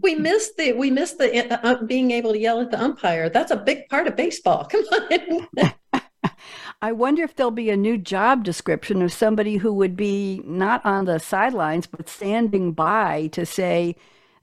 we 0.00 0.14
missed 0.14 0.56
the 0.56 0.72
we 0.72 0.90
missed 0.90 1.18
the 1.18 1.52
uh, 1.52 1.58
uh, 1.62 1.82
being 1.84 2.10
able 2.10 2.32
to 2.32 2.38
yell 2.38 2.60
at 2.60 2.70
the 2.70 2.82
umpire. 2.82 3.28
That's 3.28 3.50
a 3.50 3.56
big 3.56 3.88
part 3.88 4.06
of 4.06 4.16
baseball. 4.16 4.64
Come 4.70 4.84
on. 4.84 5.72
I 6.82 6.92
wonder 6.92 7.22
if 7.22 7.34
there'll 7.34 7.50
be 7.50 7.70
a 7.70 7.76
new 7.76 7.98
job 7.98 8.44
description 8.44 9.02
of 9.02 9.12
somebody 9.12 9.56
who 9.56 9.72
would 9.72 9.96
be 9.96 10.42
not 10.44 10.84
on 10.84 11.04
the 11.04 11.18
sidelines 11.18 11.86
but 11.86 12.08
standing 12.08 12.72
by 12.72 13.28
to 13.28 13.46
say 13.46 13.96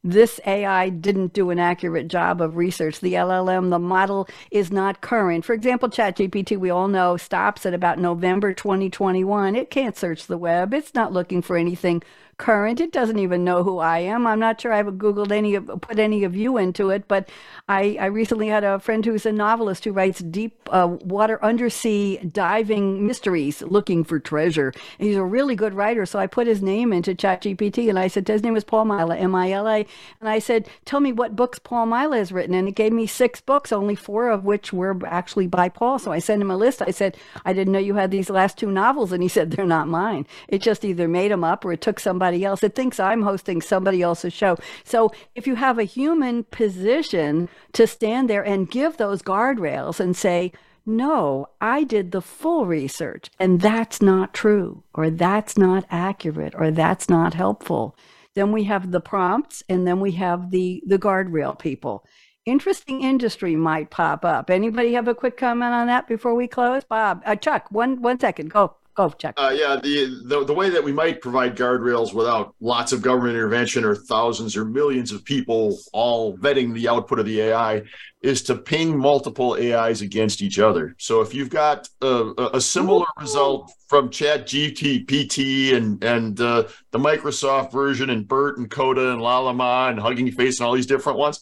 this 0.03 0.39
AI 0.47 0.89
didn't 0.89 1.33
do 1.33 1.51
an 1.51 1.59
accurate 1.59 2.07
job 2.07 2.41
of 2.41 2.55
research. 2.55 2.99
The 2.99 3.13
LLM, 3.13 3.69
the 3.69 3.79
model 3.79 4.27
is 4.49 4.71
not 4.71 5.01
current. 5.01 5.45
For 5.45 5.53
example, 5.53 5.89
ChatGPT, 5.89 6.57
we 6.57 6.71
all 6.71 6.87
know, 6.87 7.17
stops 7.17 7.65
at 7.65 7.73
about 7.73 7.99
November 7.99 8.53
2021. 8.53 9.55
It 9.55 9.69
can't 9.69 9.95
search 9.95 10.25
the 10.25 10.37
web. 10.37 10.73
It's 10.73 10.95
not 10.95 11.13
looking 11.13 11.41
for 11.41 11.55
anything 11.55 12.01
current. 12.41 12.81
It 12.81 12.91
doesn't 12.91 13.19
even 13.19 13.43
know 13.43 13.63
who 13.63 13.77
I 13.77 13.99
am. 13.99 14.25
I'm 14.25 14.39
not 14.39 14.59
sure 14.59 14.73
I've 14.73 14.87
Googled 14.87 15.31
any 15.31 15.53
of, 15.53 15.67
put 15.79 15.99
any 15.99 16.23
of 16.23 16.35
you 16.35 16.57
into 16.57 16.89
it, 16.89 17.07
but 17.07 17.29
I, 17.69 17.97
I 17.99 18.07
recently 18.07 18.47
had 18.47 18.63
a 18.63 18.79
friend 18.79 19.05
who's 19.05 19.27
a 19.27 19.31
novelist 19.31 19.85
who 19.85 19.91
writes 19.91 20.21
deep 20.21 20.67
uh, 20.71 20.97
water 21.03 21.37
undersea 21.45 22.17
diving 22.17 23.05
mysteries 23.05 23.61
looking 23.61 24.03
for 24.03 24.19
treasure. 24.19 24.73
And 24.97 25.07
he's 25.07 25.17
a 25.17 25.23
really 25.23 25.55
good 25.55 25.75
writer. 25.75 26.07
So 26.07 26.17
I 26.17 26.25
put 26.25 26.47
his 26.47 26.63
name 26.63 26.91
into 26.91 27.13
ChatGPT 27.13 27.89
and 27.89 27.99
I 27.99 28.07
said, 28.07 28.27
his 28.27 28.41
name 28.41 28.55
is 28.55 28.63
Paul 28.63 28.85
Mila, 28.85 29.15
M 29.15 29.35
I 29.35 29.51
L 29.51 29.67
A. 29.67 29.85
And 30.19 30.27
I 30.27 30.39
said, 30.39 30.67
tell 30.83 30.99
me 30.99 31.11
what 31.11 31.35
books 31.35 31.59
Paul 31.59 31.85
Mila 31.85 32.17
has 32.17 32.31
written. 32.31 32.55
And 32.55 32.67
it 32.67 32.73
gave 32.73 32.91
me 32.91 33.05
six 33.05 33.39
books, 33.39 33.71
only 33.71 33.93
four 33.93 34.29
of 34.29 34.45
which 34.45 34.73
were 34.73 34.97
actually 35.05 35.45
by 35.45 35.69
Paul. 35.69 35.99
So 35.99 36.11
I 36.11 36.17
sent 36.17 36.41
him 36.41 36.49
a 36.49 36.57
list. 36.57 36.81
I 36.81 36.89
said, 36.89 37.17
I 37.45 37.53
didn't 37.53 37.71
know 37.71 37.77
you 37.77 37.93
had 37.93 38.09
these 38.09 38.31
last 38.31 38.57
two 38.57 38.71
novels. 38.71 39.11
And 39.11 39.21
he 39.21 39.29
said, 39.29 39.51
they're 39.51 39.67
not 39.67 39.87
mine. 39.87 40.25
It 40.47 40.63
just 40.63 40.83
either 40.83 41.07
made 41.07 41.31
them 41.31 41.43
up 41.43 41.63
or 41.63 41.71
it 41.73 41.81
took 41.81 41.99
somebody 41.99 42.30
else. 42.39 42.63
It 42.63 42.75
thinks 42.75 42.99
I'm 42.99 43.23
hosting 43.23 43.61
somebody 43.61 44.01
else's 44.01 44.33
show. 44.33 44.57
So 44.83 45.11
if 45.35 45.45
you 45.47 45.55
have 45.55 45.77
a 45.77 45.83
human 45.83 46.43
position 46.45 47.49
to 47.73 47.85
stand 47.85 48.29
there 48.29 48.43
and 48.43 48.71
give 48.71 48.97
those 48.97 49.21
guardrails 49.21 49.99
and 49.99 50.15
say, 50.15 50.51
no, 50.85 51.47
I 51.59 51.83
did 51.83 52.11
the 52.11 52.21
full 52.21 52.65
research 52.65 53.29
and 53.39 53.61
that's 53.61 54.01
not 54.01 54.33
true, 54.33 54.83
or 54.95 55.09
that's 55.11 55.57
not 55.57 55.85
accurate, 55.91 56.55
or 56.57 56.71
that's 56.71 57.07
not 57.07 57.35
helpful. 57.35 57.95
Then 58.33 58.51
we 58.51 58.63
have 58.63 58.91
the 58.91 59.01
prompts 59.01 59.61
and 59.69 59.85
then 59.85 59.99
we 59.99 60.13
have 60.13 60.51
the, 60.51 60.81
the 60.87 60.97
guardrail 60.97 61.57
people. 61.57 62.05
Interesting 62.45 63.03
industry 63.03 63.55
might 63.55 63.91
pop 63.91 64.25
up. 64.25 64.49
Anybody 64.49 64.93
have 64.93 65.07
a 65.07 65.13
quick 65.13 65.37
comment 65.37 65.73
on 65.73 65.85
that 65.87 66.07
before 66.07 66.33
we 66.33 66.47
close? 66.47 66.83
Bob, 66.83 67.21
uh, 67.25 67.35
Chuck, 67.35 67.67
one, 67.69 68.01
one 68.01 68.19
second, 68.19 68.49
go. 68.49 68.75
Go, 68.93 69.09
Chuck. 69.09 69.33
Uh, 69.37 69.53
yeah, 69.55 69.77
the, 69.81 70.21
the 70.25 70.43
the 70.45 70.53
way 70.53 70.69
that 70.69 70.83
we 70.83 70.91
might 70.91 71.21
provide 71.21 71.55
guardrails 71.55 72.13
without 72.13 72.55
lots 72.59 72.91
of 72.91 73.01
government 73.01 73.35
intervention 73.35 73.85
or 73.85 73.95
thousands 73.95 74.57
or 74.57 74.65
millions 74.65 75.13
of 75.13 75.23
people 75.23 75.77
all 75.93 76.37
vetting 76.37 76.73
the 76.73 76.89
output 76.89 77.19
of 77.19 77.25
the 77.25 77.39
AI 77.39 77.83
is 78.21 78.43
to 78.43 78.55
ping 78.55 78.97
multiple 78.97 79.53
AIs 79.53 80.01
against 80.01 80.41
each 80.41 80.59
other. 80.59 80.93
So 80.99 81.21
if 81.21 81.33
you've 81.33 81.49
got 81.49 81.87
a, 82.01 82.33
a 82.53 82.61
similar 82.61 83.05
result 83.17 83.71
from 83.87 84.09
Chat 84.09 84.45
GPT 84.45 85.73
and 85.73 86.03
and 86.03 86.39
uh, 86.41 86.67
the 86.91 86.99
Microsoft 86.99 87.71
version 87.71 88.09
and 88.09 88.27
BERT 88.27 88.57
and 88.57 88.69
Coda 88.69 89.11
and 89.11 89.21
Llama 89.21 89.87
and 89.89 89.99
Hugging 89.99 90.31
Face 90.31 90.59
and 90.59 90.67
all 90.67 90.73
these 90.73 90.85
different 90.85 91.17
ones, 91.17 91.39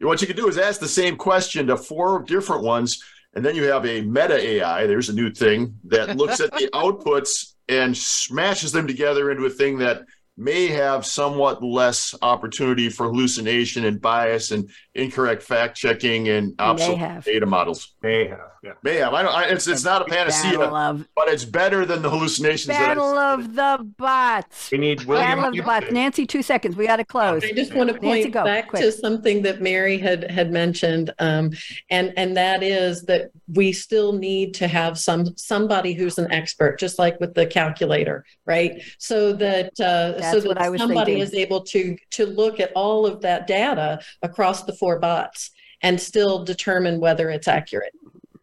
what 0.00 0.20
you 0.20 0.26
can 0.26 0.36
do 0.36 0.48
is 0.48 0.56
ask 0.56 0.80
the 0.80 0.88
same 0.88 1.16
question 1.16 1.66
to 1.66 1.76
four 1.76 2.22
different 2.22 2.62
ones 2.62 3.02
and 3.34 3.44
then 3.44 3.54
you 3.54 3.64
have 3.64 3.86
a 3.86 4.00
meta 4.02 4.36
AI, 4.36 4.86
there's 4.86 5.08
a 5.08 5.14
new 5.14 5.30
thing 5.30 5.74
that 5.84 6.16
looks 6.16 6.40
at 6.40 6.50
the 6.52 6.68
outputs 6.74 7.54
and 7.68 7.96
smashes 7.96 8.72
them 8.72 8.86
together 8.86 9.30
into 9.30 9.44
a 9.44 9.50
thing 9.50 9.78
that 9.78 10.02
may 10.36 10.68
have 10.68 11.04
somewhat 11.04 11.62
less 11.62 12.14
opportunity 12.22 12.88
for 12.88 13.06
hallucination 13.06 13.84
and 13.84 14.00
bias 14.00 14.52
and 14.52 14.70
incorrect 14.94 15.42
fact 15.42 15.76
checking 15.76 16.28
and 16.28 16.54
obsolete 16.60 17.24
data 17.24 17.44
models. 17.44 17.94
May 18.02 18.28
have, 18.28 18.52
yeah. 18.62 18.72
May 18.82 18.96
have. 18.96 19.14
I 19.14 19.22
don't. 19.22 19.34
I, 19.34 19.44
it's 19.44 19.66
it's 19.66 19.84
not 19.84 20.02
a 20.02 20.04
panacea, 20.04 20.60
of, 20.60 21.06
but 21.14 21.28
it's 21.28 21.44
better 21.44 21.84
than 21.84 22.02
the 22.02 22.10
hallucinations. 22.10 22.66
Battle 22.66 23.16
of 23.16 23.54
the 23.54 23.86
bots. 23.96 24.70
We 24.70 24.78
need 24.78 25.04
William. 25.04 25.26
Battle 25.26 25.44
of 25.44 25.54
the 25.54 25.62
bots. 25.62 25.92
Nancy, 25.92 26.26
two 26.26 26.42
seconds. 26.42 26.76
We 26.76 26.86
got 26.86 26.96
to 26.96 27.04
close. 27.04 27.44
I 27.44 27.52
just 27.52 27.74
want 27.74 27.88
to 27.88 27.94
point 27.94 28.20
Nancy, 28.20 28.30
go, 28.30 28.44
back 28.44 28.68
quick. 28.68 28.82
to 28.82 28.92
something 28.92 29.42
that 29.42 29.60
Mary 29.60 29.98
had 29.98 30.30
had 30.30 30.50
mentioned, 30.50 31.12
um, 31.18 31.52
and 31.90 32.12
and 32.16 32.36
that 32.36 32.62
is 32.62 33.02
that 33.04 33.30
we 33.54 33.72
still 33.72 34.12
need 34.12 34.54
to 34.54 34.68
have 34.68 34.98
some 34.98 35.36
somebody 35.36 35.92
who's 35.92 36.18
an 36.18 36.30
expert, 36.32 36.78
just 36.78 36.98
like 36.98 37.18
with 37.20 37.34
the 37.34 37.46
calculator, 37.46 38.24
right? 38.46 38.82
So 38.98 39.32
that 39.34 39.78
uh, 39.78 40.20
so 40.32 40.40
that 40.40 40.78
somebody 40.78 41.12
thinking. 41.12 41.18
is 41.18 41.34
able 41.34 41.62
to 41.62 41.96
to 42.10 42.26
look 42.26 42.60
at 42.60 42.72
all 42.74 43.06
of 43.06 43.20
that 43.22 43.46
data 43.46 44.00
across 44.22 44.64
the 44.64 44.72
four 44.72 44.98
bots 44.98 45.50
and 45.82 46.00
still 46.00 46.44
determine 46.44 47.00
whether 47.00 47.30
it's 47.30 47.48
accurate. 47.48 47.92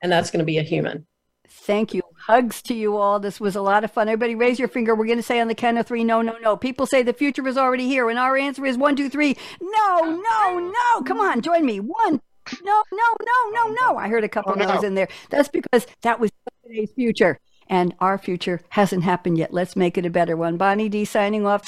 And 0.06 0.12
that's 0.12 0.30
going 0.30 0.38
to 0.38 0.46
be 0.46 0.60
a 0.60 0.62
human. 0.62 1.08
Thank 1.50 1.96
you. 1.96 2.04
Hugs 2.28 2.62
to 2.62 2.76
you 2.76 2.96
all. 2.96 3.20
This 3.20 3.40
was 3.40 3.56
a 3.56 3.62
lot 3.62 3.84
of 3.84 3.90
fun. 3.90 4.08
Everybody 4.08 4.36
raise 4.36 4.60
your 4.60 4.68
finger. 4.68 4.94
We're 4.94 5.08
going 5.08 5.18
to 5.18 5.24
say 5.24 5.40
on 5.40 5.48
the 5.48 5.56
count 5.56 5.80
of 5.80 5.88
three, 5.88 6.04
no, 6.04 6.22
no, 6.22 6.38
no. 6.44 6.56
People 6.56 6.86
say 6.86 7.02
the 7.02 7.12
future 7.12 7.48
is 7.48 7.58
already 7.58 7.88
here. 7.88 8.08
And 8.08 8.20
our 8.20 8.38
answer 8.38 8.68
is 8.68 8.78
one, 8.78 8.96
two, 8.96 9.10
three. 9.10 9.36
No, 9.60 10.02
no, 10.04 10.60
no. 10.60 11.02
Come 11.02 11.20
on, 11.20 11.42
join 11.42 11.66
me. 11.66 11.80
One, 11.80 12.22
no, 12.64 12.84
no, 12.92 13.16
no, 13.20 13.50
no, 13.52 13.76
no. 13.82 13.98
I 13.98 14.08
heard 14.08 14.24
a 14.24 14.30
couple 14.30 14.52
oh, 14.52 14.60
no. 14.60 14.76
no's 14.76 14.84
in 14.84 14.94
there. 14.94 15.08
That's 15.32 15.50
because 15.50 15.88
that 16.04 16.20
was 16.20 16.30
today's 16.68 16.92
future. 16.92 17.40
And 17.68 17.96
our 18.00 18.20
future 18.20 18.62
hasn't 18.70 19.06
happened 19.06 19.40
yet. 19.40 19.52
Let's 19.52 19.76
make 19.76 19.98
it 19.98 20.06
a 20.06 20.12
better 20.12 20.38
one. 20.38 20.58
Bonnie 20.58 20.88
D 20.88 21.04
signing 21.04 21.48
off. 21.48 21.68